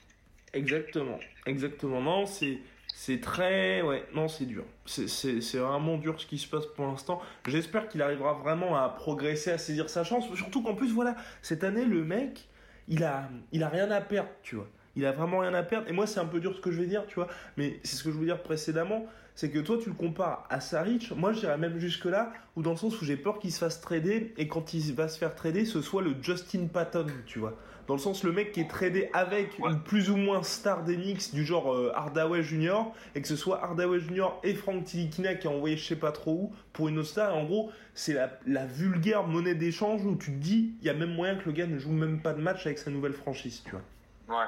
Exactement, 0.53 1.18
exactement. 1.46 2.01
Non, 2.01 2.26
c'est 2.26 2.59
c'est 2.94 3.20
très 3.20 3.82
ouais, 3.82 4.05
non, 4.14 4.28
c'est 4.28 4.46
dur. 4.46 4.64
C'est 4.84 5.59
vraiment 5.59 5.96
dur 5.96 6.20
ce 6.20 6.26
qui 6.26 6.38
se 6.38 6.48
passe 6.48 6.66
pour 6.66 6.86
l'instant. 6.86 7.20
J'espère 7.46 7.88
qu'il 7.88 8.03
arrivera 8.03 8.34
vraiment 8.34 8.76
à 8.76 8.88
progresser, 8.88 9.51
à 9.53 9.59
saisir 9.59 9.88
sa 9.88 10.03
chance. 10.05 10.24
Surtout 10.34 10.62
qu'en 10.62 10.74
plus, 10.74 10.92
voilà, 10.92 11.14
cette 11.40 11.62
année, 11.64 11.84
le 11.84 12.05
mec, 12.05 12.48
il 12.88 13.05
a 13.05 13.30
il 13.53 13.62
a 13.62 13.68
rien 13.68 13.90
à 13.90 14.01
perdre, 14.01 14.30
tu 14.42 14.57
vois. 14.57 14.68
Il 14.96 15.07
a 15.07 15.12
vraiment 15.12 15.38
rien 15.38 15.55
à 15.55 15.62
perdre. 15.62 15.88
Et 15.88 15.92
moi, 15.92 16.07
c'est 16.07 16.18
un 16.20 16.26
peu 16.26 16.40
dur 16.40 16.55
ce 16.55 16.61
que 16.61 16.72
je 16.72 16.80
vais 16.80 16.86
dire, 16.86 17.07
tu 17.07 17.14
vois. 17.14 17.28
Mais 17.57 17.78
c'est 17.84 17.96
ce 17.96 18.03
que 18.03 18.11
je 18.11 18.16
voulais 18.16 18.26
dire 18.32 18.42
précédemment, 18.42 19.07
c'est 19.41 19.49
que 19.49 19.59
toi, 19.59 19.78
tu 19.82 19.88
le 19.88 19.95
compares 19.95 20.45
à 20.51 20.61
Saric. 20.61 21.12
Moi, 21.16 21.32
j'irais 21.32 21.57
même 21.57 21.78
jusque 21.78 22.05
là, 22.05 22.30
ou 22.57 22.62
dans 22.62 22.72
le 22.72 22.76
sens 22.76 23.01
où 23.01 23.07
j'ai 23.07 23.16
peur 23.16 23.38
qu'il 23.38 23.51
se 23.51 23.59
fasse 23.59 23.80
trader 23.80 24.34
et 24.36 24.49
quand 24.49 24.74
il 24.74 24.93
va 24.95 25.09
se 25.09 25.18
faire 25.18 25.34
trader, 25.34 25.64
ce 25.64 25.80
soit 25.80 26.03
le 26.03 26.14
Justin 26.20 26.66
Patton, 26.66 27.07
tu 27.24 27.38
vois. 27.38 27.57
Dans 27.86 27.95
le 27.95 28.01
sens 28.01 28.22
le 28.22 28.32
mec 28.32 28.53
qui 28.53 28.61
est 28.61 28.68
tradé 28.68 29.09
avec 29.14 29.59
Ouais. 29.59 29.70
une 29.70 29.80
plus 29.80 30.11
ou 30.11 30.16
moins 30.18 30.43
star 30.43 30.84
des 30.84 30.95
Knicks 30.95 31.32
du 31.32 31.47
genre 31.47 31.72
euh, 31.72 31.91
Hardaway 31.95 32.43
Junior 32.43 32.95
et 33.14 33.22
que 33.22 33.26
ce 33.28 33.34
soit 33.34 33.64
Hardaway 33.64 33.99
Junior 33.99 34.38
et 34.45 34.53
Frank 34.53 34.84
Tilikina 34.84 35.34
qui 35.36 35.47
a 35.47 35.51
envoyé 35.51 35.78
je 35.78 35.86
sais 35.86 35.97
pas 35.97 36.12
trop 36.12 36.32
où 36.32 36.53
pour 36.74 36.88
une 36.88 36.99
autre 36.99 37.09
star. 37.09 37.34
En 37.34 37.45
gros, 37.45 37.72
c'est 37.95 38.12
la, 38.12 38.30
la 38.47 38.66
vulgaire 38.66 39.26
monnaie 39.26 39.55
d'échange 39.55 40.05
où 40.05 40.16
tu 40.16 40.32
te 40.32 40.36
dis 40.36 40.74
il 40.82 40.86
y 40.86 40.91
a 40.91 40.95
même 40.95 41.14
moyen 41.14 41.36
que 41.36 41.47
le 41.47 41.53
gars 41.53 41.66
ne 41.66 41.78
joue 41.78 41.93
même 41.93 42.20
pas 42.20 42.34
de 42.34 42.43
match 42.43 42.66
avec 42.66 42.76
sa 42.78 42.91
nouvelle 42.91 43.14
franchise, 43.14 43.62
tu 43.64 43.70
vois. 43.70 44.38
ouais. 44.38 44.47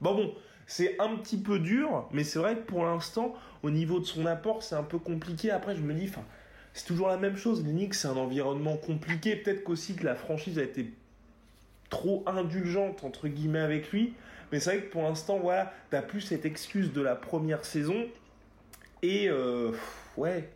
Bon 0.00 0.14
bon, 0.14 0.32
c'est 0.70 0.94
un 1.00 1.16
petit 1.16 1.36
peu 1.36 1.58
dur, 1.58 2.08
mais 2.12 2.22
c'est 2.22 2.38
vrai 2.38 2.54
que 2.54 2.60
pour 2.60 2.84
l'instant, 2.84 3.34
au 3.64 3.72
niveau 3.72 3.98
de 3.98 4.04
son 4.04 4.24
apport, 4.24 4.62
c'est 4.62 4.76
un 4.76 4.84
peu 4.84 5.00
compliqué. 5.00 5.50
Après, 5.50 5.74
je 5.74 5.80
me 5.80 5.92
dis, 5.92 6.08
c'est 6.74 6.86
toujours 6.86 7.08
la 7.08 7.16
même 7.16 7.36
chose. 7.36 7.64
Knicks, 7.64 7.94
c'est 7.94 8.06
un 8.06 8.16
environnement 8.16 8.76
compliqué. 8.76 9.34
Peut-être 9.34 9.64
qu'aussi 9.64 9.96
que 9.96 10.04
la 10.04 10.14
franchise 10.14 10.60
a 10.60 10.62
été 10.62 10.94
trop 11.88 12.22
indulgente 12.24 13.02
entre 13.02 13.26
guillemets 13.26 13.58
avec 13.58 13.90
lui. 13.90 14.14
Mais 14.52 14.60
c'est 14.60 14.70
vrai 14.76 14.82
que 14.84 14.92
pour 14.92 15.02
l'instant, 15.02 15.40
voilà, 15.40 15.74
t'as 15.90 16.02
plus 16.02 16.20
cette 16.20 16.46
excuse 16.46 16.92
de 16.92 17.00
la 17.00 17.16
première 17.16 17.64
saison. 17.64 18.06
Et 19.02 19.28
euh, 19.28 19.72
ouais, 20.16 20.50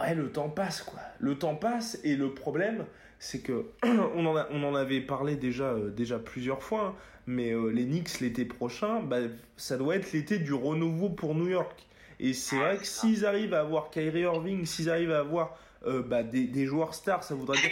ouais, 0.00 0.14
le 0.16 0.32
temps 0.32 0.48
passe 0.48 0.82
quoi. 0.82 0.98
Le 1.20 1.38
temps 1.38 1.54
passe 1.54 1.96
et 2.02 2.16
le 2.16 2.34
problème, 2.34 2.86
c'est 3.24 3.38
que 3.40 3.66
on 3.84 4.26
en, 4.26 4.36
a- 4.36 4.48
on 4.50 4.64
en 4.64 4.74
avait 4.74 5.00
parlé 5.00 5.36
déjà, 5.36 5.70
euh, 5.74 5.90
déjà 5.90 6.18
plusieurs 6.18 6.60
fois. 6.62 6.86
hein, 6.88 6.94
mais 7.28 7.52
euh, 7.52 7.68
les 7.68 7.84
Knicks 7.84 8.18
l'été 8.18 8.44
prochain, 8.44 9.00
bah, 9.00 9.18
ça 9.56 9.76
doit 9.78 9.94
être 9.94 10.10
l'été 10.12 10.38
du 10.40 10.52
renouveau 10.52 11.08
pour 11.08 11.36
New 11.36 11.48
York. 11.48 11.86
Et 12.18 12.32
c'est 12.34 12.56
vrai 12.56 12.78
que 12.78 12.84
s'ils 12.86 13.24
arrivent 13.24 13.54
à 13.54 13.60
avoir 13.60 13.90
Kyrie 13.90 14.22
Irving, 14.22 14.66
s'ils 14.66 14.90
arrivent 14.90 15.12
à 15.12 15.20
avoir 15.20 15.56
euh, 15.86 16.02
bah, 16.02 16.24
des, 16.24 16.44
des 16.48 16.66
joueurs 16.66 16.94
stars, 16.94 17.22
ça 17.22 17.34
voudrait 17.36 17.58
dire 17.60 17.70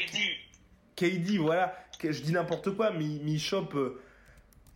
KD, 0.97 1.19
KD, 1.25 1.39
voilà, 1.39 1.77
que 1.99 2.13
je 2.13 2.23
dis 2.23 2.33
n'importe 2.33 2.71
quoi, 2.77 2.91
mais, 2.93 3.07
mais 3.25 3.33
il 3.33 3.41
chope. 3.41 3.75
euh, 3.75 4.01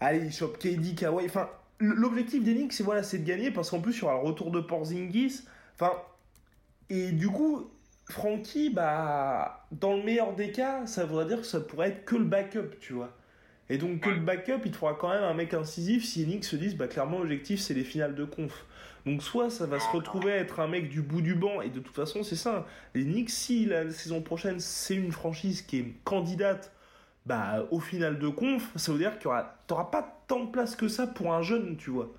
allez, 0.00 0.26
il 0.26 0.32
chope 0.32 0.58
KD, 0.58 0.96
Kawhi. 0.96 1.24
Enfin, 1.26 1.48
l'objectif 1.78 2.42
des 2.42 2.54
Knicks, 2.54 2.72
c'est 2.72 2.82
voilà, 2.84 3.02
c'est 3.04 3.18
de 3.18 3.24
gagner 3.26 3.52
parce 3.52 3.70
qu'en 3.70 3.80
plus, 3.80 3.96
il 3.96 4.00
y 4.00 4.04
aura 4.04 4.14
le 4.14 4.26
retour 4.28 4.50
de 4.50 4.58
Porzingis. 4.60 5.42
Enfin, 5.76 5.92
et 6.90 7.12
du 7.12 7.28
coup, 7.28 7.70
Frankie, 8.09 8.70
bah, 8.70 9.66
dans 9.72 9.96
le 9.96 10.02
meilleur 10.02 10.34
des 10.34 10.52
cas, 10.52 10.86
ça 10.86 11.05
voudrait 11.05 11.26
dire 11.26 11.40
que 11.40 11.46
ça 11.46 11.61
pourrait 11.61 11.88
être 11.88 12.05
que 12.05 12.16
le 12.16 12.24
backup, 12.24 12.78
tu 12.80 12.92
vois. 12.92 13.16
Et 13.70 13.78
donc, 13.78 14.00
que 14.00 14.11
le 14.11 14.20
backup, 14.20 14.61
il 14.64 14.70
te 14.72 14.76
faudra 14.76 14.94
quand 14.94 15.09
même 15.09 15.22
un 15.22 15.32
mec 15.32 15.55
incisif 15.55 16.05
si 16.05 16.20
les 16.20 16.26
Knicks 16.26 16.44
se 16.44 16.57
disent, 16.57 16.76
bah, 16.76 16.86
clairement, 16.86 17.18
l'objectif, 17.18 17.61
c'est 17.61 17.74
les 17.74 17.84
finales 17.84 18.14
de 18.14 18.24
conf. 18.24 18.66
Donc, 19.07 19.22
soit 19.22 19.50
ça 19.50 19.66
va 19.66 19.80
se 19.80 19.88
retrouver 19.88 20.32
à 20.32 20.36
être 20.36 20.61
un 20.61 20.68
mec 20.68 20.88
du 20.90 21.00
bout 21.00 21.22
du 21.22 21.34
banc, 21.34 21.62
et 21.62 21.70
de 21.70 21.80
toute 21.80 21.94
façon, 21.94 22.22
c'est 22.22 22.36
ça. 22.36 22.66
Les 22.94 23.05
Knicks, 23.05 23.30
si 23.30 23.64
la 23.64 23.90
saison 23.90 24.20
prochaine, 24.20 24.61
c'est 24.61 24.94
une 24.94 25.12
franchise 25.12 25.62
qui 25.62 25.78
est 25.78 25.94
candidate 26.05 26.72
bah, 27.26 27.66
au 27.70 27.80
final 27.80 28.18
de 28.18 28.28
conf, 28.28 28.70
ça 28.76 28.92
veut 28.92 28.98
dire 28.98 29.18
qu'il 29.18 29.24
y 29.24 29.26
aura, 29.28 29.57
t'auras 29.66 29.84
pas 29.84 30.22
tant 30.26 30.44
de 30.44 30.50
place 30.50 30.76
que 30.76 30.88
ça 30.88 31.07
pour 31.07 31.32
un 31.32 31.42
jeune, 31.42 31.76
tu 31.76 31.90
vois. 31.90 32.11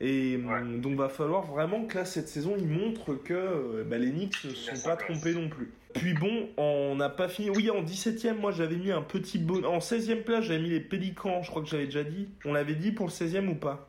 Et 0.00 0.36
Ouais. 0.36 0.58
hum, 0.60 0.80
donc 0.80 0.96
va 0.96 1.08
falloir 1.08 1.42
vraiment 1.46 1.84
que 1.86 1.96
là 1.98 2.04
cette 2.04 2.28
saison 2.28 2.56
ils 2.58 2.66
montrent 2.66 3.14
que 3.14 3.32
euh, 3.32 3.84
bah, 3.86 3.96
les 3.96 4.10
Knicks 4.10 4.44
ne 4.44 4.50
Il 4.50 4.56
sont 4.56 4.88
pas 4.88 4.96
place. 4.96 5.08
trompés 5.18 5.34
non 5.34 5.48
plus. 5.48 5.72
Puis 5.94 6.14
bon, 6.14 6.48
on 6.56 6.96
n'a 6.96 7.08
pas 7.08 7.28
fini. 7.28 7.50
Oui, 7.50 7.70
en 7.70 7.82
17ème, 7.82 8.38
moi 8.38 8.50
j'avais 8.50 8.74
mis 8.76 8.90
un 8.90 9.02
petit 9.02 9.38
bon. 9.38 9.64
En 9.64 9.78
16ème 9.78 10.24
place, 10.24 10.44
j'avais 10.44 10.58
mis 10.60 10.70
les 10.70 10.80
Pélicans, 10.80 11.42
je 11.42 11.50
crois 11.50 11.62
que 11.62 11.68
j'avais 11.68 11.84
déjà 11.86 12.02
dit. 12.02 12.28
On 12.44 12.52
l'avait 12.52 12.74
dit 12.74 12.90
pour 12.90 13.06
le 13.06 13.12
16ème 13.12 13.48
ou 13.48 13.54
pas? 13.54 13.88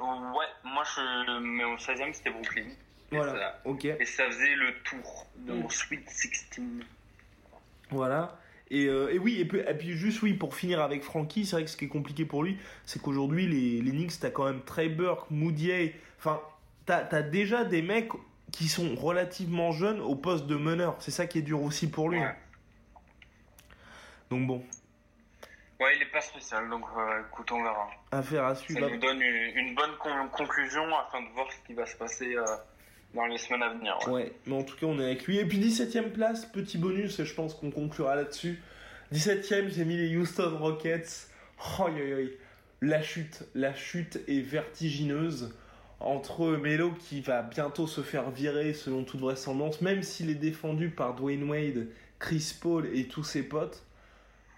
Ouais, 0.00 0.46
moi 0.64 0.82
je 0.84 1.40
mais 1.40 1.64
au 1.64 1.76
16 1.78 2.00
e 2.00 2.04
c'était 2.12 2.30
Brooklyn. 2.30 2.66
Et 3.12 3.16
Voilà, 3.16 3.32
ça- 3.32 3.60
ok. 3.64 3.84
Et 3.84 4.04
ça 4.06 4.26
faisait 4.26 4.54
le 4.54 4.72
tour 4.84 5.26
de 5.38 5.52
Mm. 5.52 5.56
mon 5.60 5.68
Sweet 5.68 6.08
16. 6.08 6.62
Voilà. 7.90 8.38
Et, 8.70 8.86
euh, 8.86 9.12
et 9.12 9.18
oui, 9.18 9.38
et 9.40 9.44
puis, 9.44 9.58
et 9.60 9.74
puis 9.74 9.92
juste 9.96 10.22
oui, 10.22 10.32
pour 10.34 10.54
finir 10.54 10.80
avec 10.80 11.02
Frankie, 11.02 11.44
c'est 11.44 11.56
vrai 11.56 11.64
que 11.64 11.70
ce 11.70 11.76
qui 11.76 11.84
est 11.84 11.88
compliqué 11.88 12.24
pour 12.24 12.42
lui, 12.42 12.58
c'est 12.84 13.00
qu'aujourd'hui, 13.00 13.46
les, 13.46 13.82
les 13.82 13.90
Knicks, 13.90 14.18
t'as 14.20 14.30
quand 14.30 14.44
même 14.46 14.62
Trey 14.62 14.88
Burke, 14.88 15.30
Moutier, 15.30 15.94
enfin, 16.18 16.40
t'as 16.86 17.06
as 17.10 17.22
déjà 17.22 17.64
des 17.64 17.82
mecs 17.82 18.10
qui 18.52 18.68
sont 18.68 18.94
relativement 18.94 19.72
jeunes 19.72 20.00
au 20.00 20.14
poste 20.14 20.46
de 20.46 20.56
meneur. 20.56 20.96
C'est 21.00 21.10
ça 21.10 21.26
qui 21.26 21.38
est 21.38 21.42
dur 21.42 21.62
aussi 21.62 21.90
pour 21.90 22.08
lui. 22.08 22.20
Ouais. 22.20 22.34
Donc 24.30 24.46
bon, 24.46 24.64
Ouais, 25.80 25.96
il 25.96 26.02
est 26.02 26.10
pas 26.12 26.20
spécial, 26.20 26.70
donc 26.70 26.84
euh, 26.96 27.20
écoute, 27.28 27.50
on 27.52 27.62
verra. 27.62 27.90
affaire 28.12 28.44
à 28.44 28.54
Ça 28.54 28.62
suivre. 28.62 28.88
nous 28.88 28.96
donne 28.96 29.20
une, 29.20 29.56
une 29.58 29.74
bonne 29.74 29.90
con- 29.98 30.28
conclusion 30.32 30.84
afin 30.96 31.20
de 31.20 31.28
voir 31.34 31.46
ce 31.52 31.66
qui 31.66 31.74
va 31.74 31.84
se 31.84 31.96
passer 31.96 32.36
euh, 32.36 32.44
dans 33.14 33.26
les 33.26 33.38
semaines 33.38 33.62
à 33.62 33.72
venir. 33.74 33.96
ouais. 34.06 34.12
Ouais, 34.12 34.32
mais 34.46 34.54
en 34.56 34.62
tout 34.62 34.76
cas, 34.76 34.86
on 34.86 34.98
est 34.98 35.04
avec 35.04 35.24
lui. 35.26 35.38
Et 35.38 35.44
puis 35.44 35.58
17ème 35.58 36.10
place, 36.10 36.46
petit 36.46 36.78
bonus, 36.78 37.18
et 37.20 37.24
je 37.24 37.34
pense 37.34 37.54
qu'on 37.54 37.70
conclura 37.70 38.16
là-dessus. 38.16 38.60
17ème, 39.12 39.68
j'ai 39.68 39.84
mis 39.84 39.96
les 39.96 40.16
Houston 40.16 40.56
Rockets. 40.58 41.28
Oh, 41.78 41.88
yo, 41.88 42.04
yo, 42.04 42.18
yo. 42.18 42.28
La 42.80 43.02
chute, 43.02 43.44
la 43.54 43.74
chute 43.74 44.18
est 44.28 44.40
vertigineuse. 44.40 45.54
Entre 46.00 46.48
Melo 46.56 46.90
qui 46.90 47.20
va 47.20 47.42
bientôt 47.42 47.86
se 47.86 48.02
faire 48.02 48.30
virer 48.30 48.74
selon 48.74 49.04
toute 49.04 49.20
vraisemblance, 49.20 49.80
même 49.80 50.02
s'il 50.02 50.28
est 50.28 50.34
défendu 50.34 50.90
par 50.90 51.14
Dwayne 51.14 51.48
Wade, 51.48 51.86
Chris 52.18 52.54
Paul 52.60 52.86
et 52.92 53.06
tous 53.06 53.22
ses 53.24 53.42
potes. 53.44 53.82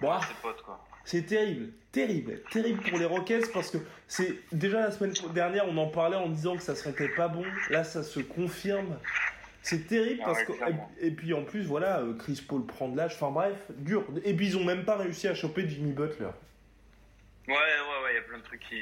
Bon, 0.00 0.08
ah, 0.10 0.20
Ses 0.26 0.34
potes, 0.42 0.62
quoi. 0.62 0.84
C'est 1.06 1.22
terrible, 1.22 1.70
terrible, 1.92 2.42
terrible 2.50 2.82
pour 2.82 2.98
les 2.98 3.04
Rockets 3.04 3.52
parce 3.52 3.70
que 3.70 3.78
c'est 4.08 4.34
déjà 4.52 4.80
la 4.80 4.90
semaine 4.90 5.14
dernière 5.32 5.66
on 5.68 5.76
en 5.76 5.86
parlait 5.86 6.16
en 6.16 6.28
disant 6.28 6.56
que 6.56 6.62
ça 6.62 6.74
serait 6.74 7.08
pas 7.16 7.28
bon. 7.28 7.44
Là 7.70 7.84
ça 7.84 8.02
se 8.02 8.18
confirme. 8.20 8.98
C'est 9.62 9.86
terrible 9.86 10.20
Ah 10.24 10.26
parce 10.26 10.44
que 10.44 10.52
et, 11.00 11.10
puis 11.12 11.32
en 11.32 11.44
plus 11.44 11.62
voilà 11.62 12.00
euh, 12.00 12.12
Chris 12.18 12.44
Paul 12.46 12.66
prend 12.66 12.88
de 12.88 12.96
l'âge. 12.96 13.14
Enfin 13.14 13.30
bref 13.30 13.54
dur. 13.78 14.04
Et 14.24 14.34
puis 14.34 14.48
ils 14.48 14.56
ont 14.56 14.64
même 14.64 14.84
pas 14.84 14.96
réussi 14.96 15.28
à 15.28 15.34
choper 15.34 15.68
Jimmy 15.68 15.92
Butler. 15.92 16.26
Ouais, 17.46 17.54
ouais, 17.54 18.04
ouais, 18.04 18.10
il 18.10 18.14
y 18.16 18.18
a 18.18 18.22
plein 18.22 18.38
de 18.38 18.42
trucs 18.42 18.60
qui. 18.68 18.78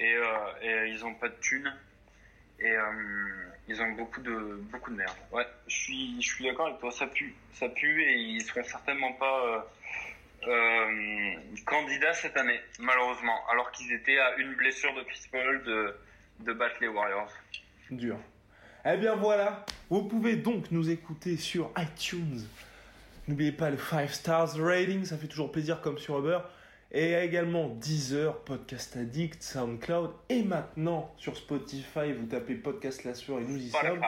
Et, 0.00 0.14
euh, 0.16 0.26
et 0.62 0.90
ils 0.90 1.04
ont 1.04 1.14
pas 1.14 1.28
de 1.28 1.36
thunes. 1.40 1.72
Et 2.58 2.72
euh, 2.72 2.92
ils 3.68 3.80
ont 3.80 3.92
beaucoup 3.92 4.20
de, 4.20 4.60
beaucoup 4.72 4.90
de 4.90 4.96
merde. 4.96 5.16
Ouais, 5.30 5.46
je 5.68 5.76
suis, 5.76 6.20
je 6.20 6.28
suis 6.28 6.44
d'accord 6.44 6.66
avec 6.66 6.80
toi, 6.80 6.90
ça 6.90 7.06
pue. 7.06 7.36
Ça 7.52 7.68
pue 7.68 8.02
et 8.02 8.14
ils 8.14 8.42
seront 8.42 8.64
certainement 8.64 9.12
pas 9.12 9.46
euh, 9.46 9.60
euh, 10.46 11.34
candidats 11.66 12.12
cette 12.14 12.36
année, 12.36 12.60
malheureusement. 12.78 13.38
Alors 13.50 13.70
qu'ils 13.72 13.92
étaient 13.92 14.18
à 14.18 14.36
une 14.36 14.54
blessure 14.54 14.94
de 14.94 15.02
Chris 15.02 15.28
Paul 15.30 15.62
de, 15.64 15.94
de 16.40 16.52
battre 16.52 16.76
les 16.80 16.88
Warriors. 16.88 17.32
Dur. 17.90 18.18
Eh 18.84 18.96
bien 18.96 19.16
voilà, 19.16 19.66
vous 19.90 20.04
pouvez 20.04 20.36
donc 20.36 20.70
nous 20.70 20.88
écouter 20.88 21.36
sur 21.36 21.72
iTunes. 21.76 22.46
N'oubliez 23.26 23.52
pas 23.52 23.70
le 23.70 23.76
5 23.76 24.08
stars 24.08 24.56
rating, 24.56 25.04
ça 25.04 25.18
fait 25.18 25.26
toujours 25.26 25.52
plaisir 25.52 25.80
comme 25.80 25.98
sur 25.98 26.18
Uber. 26.18 26.38
Et 26.90 27.12
également 27.12 27.68
Deezer, 27.68 28.42
Podcast 28.44 28.96
Addict, 28.96 29.42
SoundCloud. 29.42 30.12
Et 30.30 30.42
maintenant 30.42 31.12
sur 31.18 31.36
Spotify, 31.36 32.12
vous 32.16 32.24
tapez 32.26 32.54
Podcast 32.54 33.04
La 33.04 33.12
Sueur 33.12 33.40
et 33.40 33.42
nous 33.42 33.58
y 33.58 33.68
sommes. 33.68 33.80
Spotify. 33.80 34.06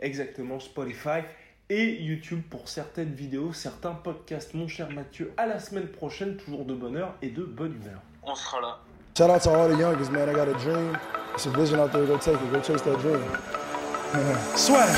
Exactement, 0.00 0.58
Spotify. 0.58 1.20
Et 1.68 2.00
YouTube 2.00 2.42
pour 2.48 2.68
certaines 2.68 3.12
vidéos, 3.12 3.52
certains 3.52 3.90
podcasts. 3.92 4.54
Mon 4.54 4.68
cher 4.68 4.88
Mathieu, 4.88 5.32
à 5.36 5.46
la 5.46 5.58
semaine 5.58 5.88
prochaine, 5.88 6.36
toujours 6.36 6.64
de 6.64 6.74
bonne 6.74 6.96
heure 6.96 7.14
et 7.22 7.28
de 7.28 7.42
bonne 7.42 7.72
humeur. 7.72 8.00
On 8.22 8.36
sera 8.36 8.60
là. 8.60 8.78
Shout 9.18 9.30
out 9.30 9.42
to 9.42 9.50
all 9.50 9.68
the 9.68 9.76
youngest, 9.76 10.12
man. 10.12 10.28
I 10.28 10.32
got 10.32 10.46
a 10.46 10.54
dream. 10.54 10.96
It's 11.34 11.46
a 11.46 11.50
vision 11.50 11.80
out 11.80 11.90
there. 11.90 12.06
Go 12.06 12.18
take 12.18 12.34
it. 12.34 12.52
Go 12.52 12.60
chase 12.60 12.82
that 12.82 13.00
dream. 13.00 13.20
Swag. 14.54 14.94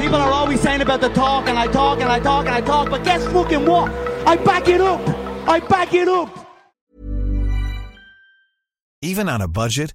People 0.00 0.16
are 0.16 0.32
always 0.32 0.60
saying 0.60 0.80
about 0.80 1.00
the 1.00 1.10
talk, 1.10 1.46
and 1.46 1.56
I 1.56 1.68
talk, 1.68 2.00
and 2.00 2.10
I 2.10 2.18
talk, 2.18 2.46
and 2.46 2.54
I 2.54 2.60
talk, 2.60 2.90
but 2.90 3.04
guess 3.04 3.24
fucking 3.26 3.66
what? 3.66 3.92
I 4.26 4.34
back 4.36 4.66
it 4.66 4.80
up. 4.80 5.00
I 5.46 5.60
back 5.60 5.94
it 5.94 6.08
up. 6.08 6.28
Even 9.00 9.28
on 9.28 9.40
a 9.40 9.46
budget, 9.46 9.94